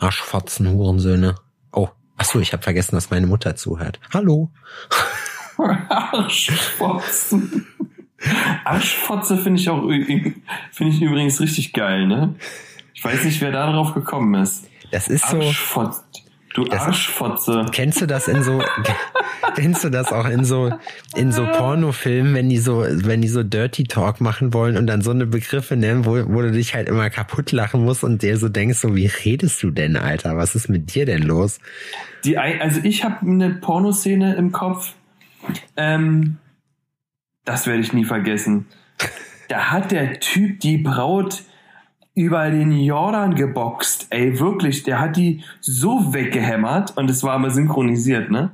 Arschfotzen, 0.00 0.70
Hurensöhne. 0.70 1.34
Oh, 1.70 1.90
ach 2.16 2.24
so, 2.24 2.40
ich 2.40 2.54
habe 2.54 2.62
vergessen, 2.62 2.94
dass 2.94 3.10
meine 3.10 3.26
Mutter 3.26 3.56
zuhört. 3.56 4.00
Hallo. 4.14 4.50
Arschfotzen. 5.90 7.66
Arschfotze 8.64 9.36
finde 9.36 9.60
ich 9.60 9.68
auch 9.68 9.82
finde 10.72 10.92
ich 10.94 11.02
übrigens 11.02 11.40
richtig 11.40 11.72
geil, 11.72 12.06
ne? 12.06 12.34
Ich 12.94 13.04
weiß 13.04 13.24
nicht, 13.24 13.40
wer 13.40 13.52
da 13.52 13.70
drauf 13.70 13.94
gekommen 13.94 14.34
ist. 14.42 14.68
Das 14.90 15.08
ist 15.08 15.28
so. 15.28 15.36
Arschfotze. 15.38 16.02
Du 16.54 16.64
Das- 16.64 16.80
Arschfotze. 16.80 17.66
Kennst 17.70 18.00
du 18.00 18.06
das 18.06 18.28
in 18.28 18.42
so, 18.42 18.62
kennst 19.56 19.84
du 19.84 19.90
das 19.90 20.10
auch 20.10 20.24
in 20.26 20.42
so, 20.44 20.72
in 21.14 21.30
so 21.30 21.44
Pornofilmen, 21.44 22.32
wenn 22.34 22.48
die 22.48 22.56
so, 22.56 22.82
wenn 22.88 23.20
die 23.20 23.28
so 23.28 23.42
Dirty 23.42 23.84
Talk 23.84 24.22
machen 24.22 24.54
wollen 24.54 24.78
und 24.78 24.86
dann 24.86 25.02
so 25.02 25.10
eine 25.10 25.26
Begriffe 25.26 25.76
nennen, 25.76 26.06
wo, 26.06 26.12
wo 26.32 26.40
du 26.40 26.50
dich 26.52 26.74
halt 26.74 26.88
immer 26.88 27.10
kaputt 27.10 27.52
lachen 27.52 27.84
musst 27.84 28.02
und 28.02 28.22
dir 28.22 28.38
so 28.38 28.48
denkst, 28.48 28.78
so, 28.78 28.96
wie 28.96 29.04
redest 29.06 29.62
du 29.62 29.70
denn, 29.70 29.96
Alter? 29.98 30.38
Was 30.38 30.54
ist 30.54 30.70
mit 30.70 30.94
dir 30.94 31.04
denn 31.04 31.22
los? 31.22 31.58
Die, 32.24 32.38
also 32.38 32.80
ich 32.82 33.04
habe 33.04 33.20
eine 33.20 33.50
Pornoszene 33.50 34.34
im 34.36 34.50
Kopf. 34.50 34.94
Ähm, 35.76 36.38
das 37.46 37.66
werde 37.66 37.80
ich 37.80 37.94
nie 37.94 38.04
vergessen. 38.04 38.66
Da 39.48 39.70
hat 39.70 39.92
der 39.92 40.20
Typ 40.20 40.60
die 40.60 40.76
Braut 40.76 41.42
über 42.14 42.50
den 42.50 42.72
Jordan 42.72 43.34
geboxt. 43.34 44.08
Ey, 44.10 44.38
wirklich, 44.40 44.82
der 44.82 44.98
hat 44.98 45.16
die 45.16 45.44
so 45.60 46.12
weggehämmert 46.12 46.96
und 46.96 47.08
es 47.08 47.22
war 47.22 47.34
aber 47.34 47.50
synchronisiert, 47.50 48.30
ne? 48.30 48.50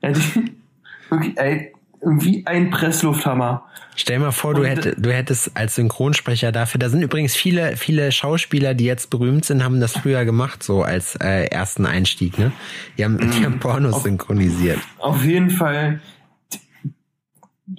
Er 0.00 0.10
hat 0.10 0.16
die, 0.16 0.52
wirklich, 1.10 1.38
ey, 1.38 1.72
wie 2.02 2.46
ein 2.46 2.70
Presslufthammer. 2.70 3.64
Stell 3.96 4.18
mal 4.18 4.32
vor, 4.32 4.54
du, 4.54 4.64
hätt, 4.64 4.96
du 4.98 5.12
hättest 5.12 5.56
als 5.56 5.76
Synchronsprecher 5.76 6.50
dafür, 6.50 6.80
da 6.80 6.88
sind 6.88 7.00
übrigens 7.00 7.36
viele, 7.36 7.76
viele 7.76 8.10
Schauspieler, 8.10 8.74
die 8.74 8.84
jetzt 8.84 9.08
berühmt 9.08 9.44
sind, 9.44 9.62
haben 9.62 9.80
das 9.80 9.92
früher 9.92 10.24
gemacht, 10.24 10.64
so 10.64 10.82
als 10.82 11.14
äh, 11.16 11.44
ersten 11.46 11.86
Einstieg, 11.86 12.36
ne? 12.36 12.52
Die 12.98 13.04
haben, 13.04 13.18
die 13.18 13.44
haben 13.44 13.60
Pornos 13.60 14.02
synchronisiert. 14.02 14.80
Auf 14.98 15.24
jeden 15.24 15.50
Fall 15.50 16.00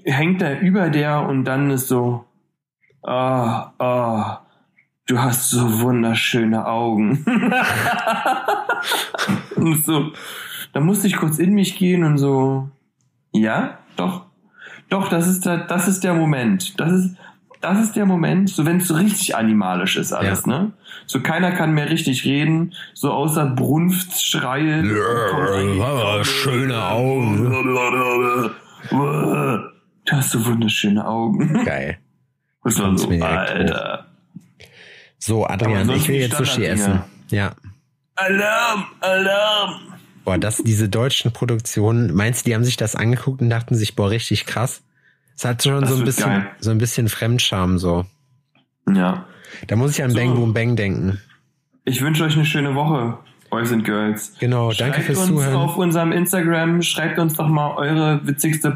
hängt 0.03 0.41
er 0.41 0.59
über 0.61 0.89
der 0.89 1.21
und 1.27 1.45
dann 1.45 1.69
ist 1.71 1.87
so, 1.87 2.25
ah, 3.03 3.71
ah, 3.79 4.41
du 5.07 5.19
hast 5.19 5.49
so 5.49 5.81
wunderschöne 5.81 6.65
Augen. 6.65 7.25
und 9.55 9.85
so, 9.85 10.11
da 10.73 10.79
musste 10.79 11.07
ich 11.07 11.15
kurz 11.17 11.39
in 11.39 11.53
mich 11.53 11.77
gehen 11.77 12.03
und 12.03 12.17
so, 12.17 12.69
ja, 13.31 13.77
doch, 13.95 14.25
doch, 14.89 15.09
das 15.09 15.27
ist 15.27 15.45
der, 15.45 15.57
das 15.59 15.87
ist 15.87 16.03
der 16.03 16.13
Moment. 16.13 16.79
Das 16.79 16.91
ist, 16.91 17.15
das 17.61 17.81
ist 17.81 17.95
der 17.95 18.05
Moment, 18.05 18.49
so 18.49 18.65
wenn 18.65 18.77
es 18.77 18.87
so 18.87 18.95
richtig 18.95 19.35
animalisch 19.35 19.97
ist 19.97 20.13
alles, 20.13 20.45
Ja. 20.45 20.51
ne? 20.59 20.71
So 21.07 21.21
keiner 21.21 21.51
kann 21.51 21.73
mehr 21.73 21.89
richtig 21.89 22.25
reden, 22.25 22.73
so 22.93 23.11
außer 23.11 23.45
Brunftschreie. 23.47 24.83
schöne 26.23 26.83
Augen. 26.89 27.51
Du 30.05 30.15
hast 30.15 30.31
so 30.31 30.45
wunderschöne 30.45 31.05
Augen. 31.05 31.63
Geil. 31.65 31.97
Das 32.63 32.79
war 32.79 32.97
so, 32.97 33.09
Alter. 33.11 34.07
So, 35.19 35.45
Adrian, 35.45 35.87
ich 35.91 36.07
will 36.07 36.15
jetzt 36.15 36.35
Sushi 36.35 36.65
essen. 36.65 37.01
Ja. 37.29 37.51
Alarm, 38.15 38.85
Alarm. 39.01 39.81
Boah, 40.23 40.39
das, 40.39 40.57
diese 40.63 40.89
deutschen 40.89 41.31
Produktionen, 41.31 42.11
meinst 42.15 42.43
du, 42.43 42.49
die 42.49 42.55
haben 42.55 42.63
sich 42.63 42.75
das 42.75 42.95
angeguckt 42.95 43.41
und 43.41 43.51
dachten 43.51 43.75
sich, 43.75 43.95
boah, 43.95 44.09
richtig 44.09 44.47
krass? 44.47 44.81
Es 45.37 45.45
hat 45.45 45.61
schon 45.61 45.81
Das 45.81 45.91
so 45.91 45.97
ein 45.97 46.05
bisschen, 46.05 46.25
geil. 46.25 46.47
so 46.59 46.71
ein 46.71 46.79
bisschen 46.79 47.07
Fremdscham, 47.07 47.77
so. 47.77 48.07
Ja. 48.91 49.27
Da 49.67 49.75
muss 49.75 49.91
ich 49.91 50.03
an 50.03 50.09
So. 50.09 50.17
Bang 50.17 50.33
Boom 50.33 50.53
Bang 50.55 50.75
denken. 50.75 51.21
Ich 51.83 52.01
wünsche 52.01 52.23
euch 52.23 52.33
eine 52.35 52.45
schöne 52.45 52.73
Woche, 52.73 53.19
Boys 53.51 53.71
and 53.71 53.83
Girls. 53.85 54.33
Genau, 54.39 54.71
danke 54.71 54.95
schreibt 55.01 55.05
fürs 55.05 55.19
uns 55.19 55.27
Zuhören. 55.27 55.55
auf 55.55 55.77
unserem 55.77 56.11
Instagram, 56.13 56.81
schreibt 56.81 57.19
uns 57.19 57.35
doch 57.35 57.47
mal 57.47 57.75
eure 57.75 58.25
witzigste 58.25 58.71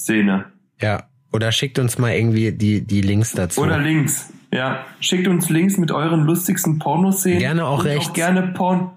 Porno-Szene. 0.00 0.46
Ja. 0.80 1.04
Oder 1.32 1.52
schickt 1.52 1.78
uns 1.78 1.98
mal 1.98 2.12
irgendwie 2.12 2.52
die, 2.52 2.84
die 2.84 3.02
Links 3.02 3.32
dazu. 3.32 3.60
Oder 3.60 3.78
Links. 3.78 4.32
Ja. 4.52 4.84
Schickt 4.98 5.28
uns 5.28 5.48
Links 5.48 5.76
mit 5.76 5.92
euren 5.92 6.24
lustigsten 6.24 6.78
Pornoszenen. 6.78 7.38
Gerne 7.38 7.66
auch 7.66 7.84
rechts. 7.84 8.08
Auch 8.08 8.12
gerne 8.14 8.48
Porn. 8.48 8.90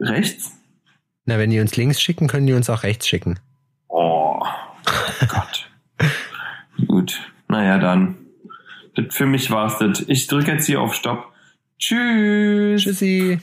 Rechts? 0.00 0.52
Na, 1.24 1.38
wenn 1.38 1.50
die 1.50 1.60
uns 1.60 1.76
Links 1.76 2.00
schicken, 2.00 2.26
können 2.26 2.46
die 2.46 2.52
uns 2.52 2.68
auch 2.68 2.82
rechts 2.82 3.06
schicken. 3.06 3.38
Oh 3.88 4.42
Gott. 5.28 5.70
Gut. 6.88 7.20
Naja, 7.48 7.78
dann. 7.78 8.16
Das 8.96 9.14
für 9.14 9.26
mich 9.26 9.50
war's 9.50 9.78
das. 9.78 10.04
Ich 10.08 10.26
drücke 10.26 10.52
jetzt 10.52 10.66
hier 10.66 10.80
auf 10.80 10.94
Stopp. 10.94 11.32
Tschüss. 11.78 12.82
Tschüssi. 12.82 13.38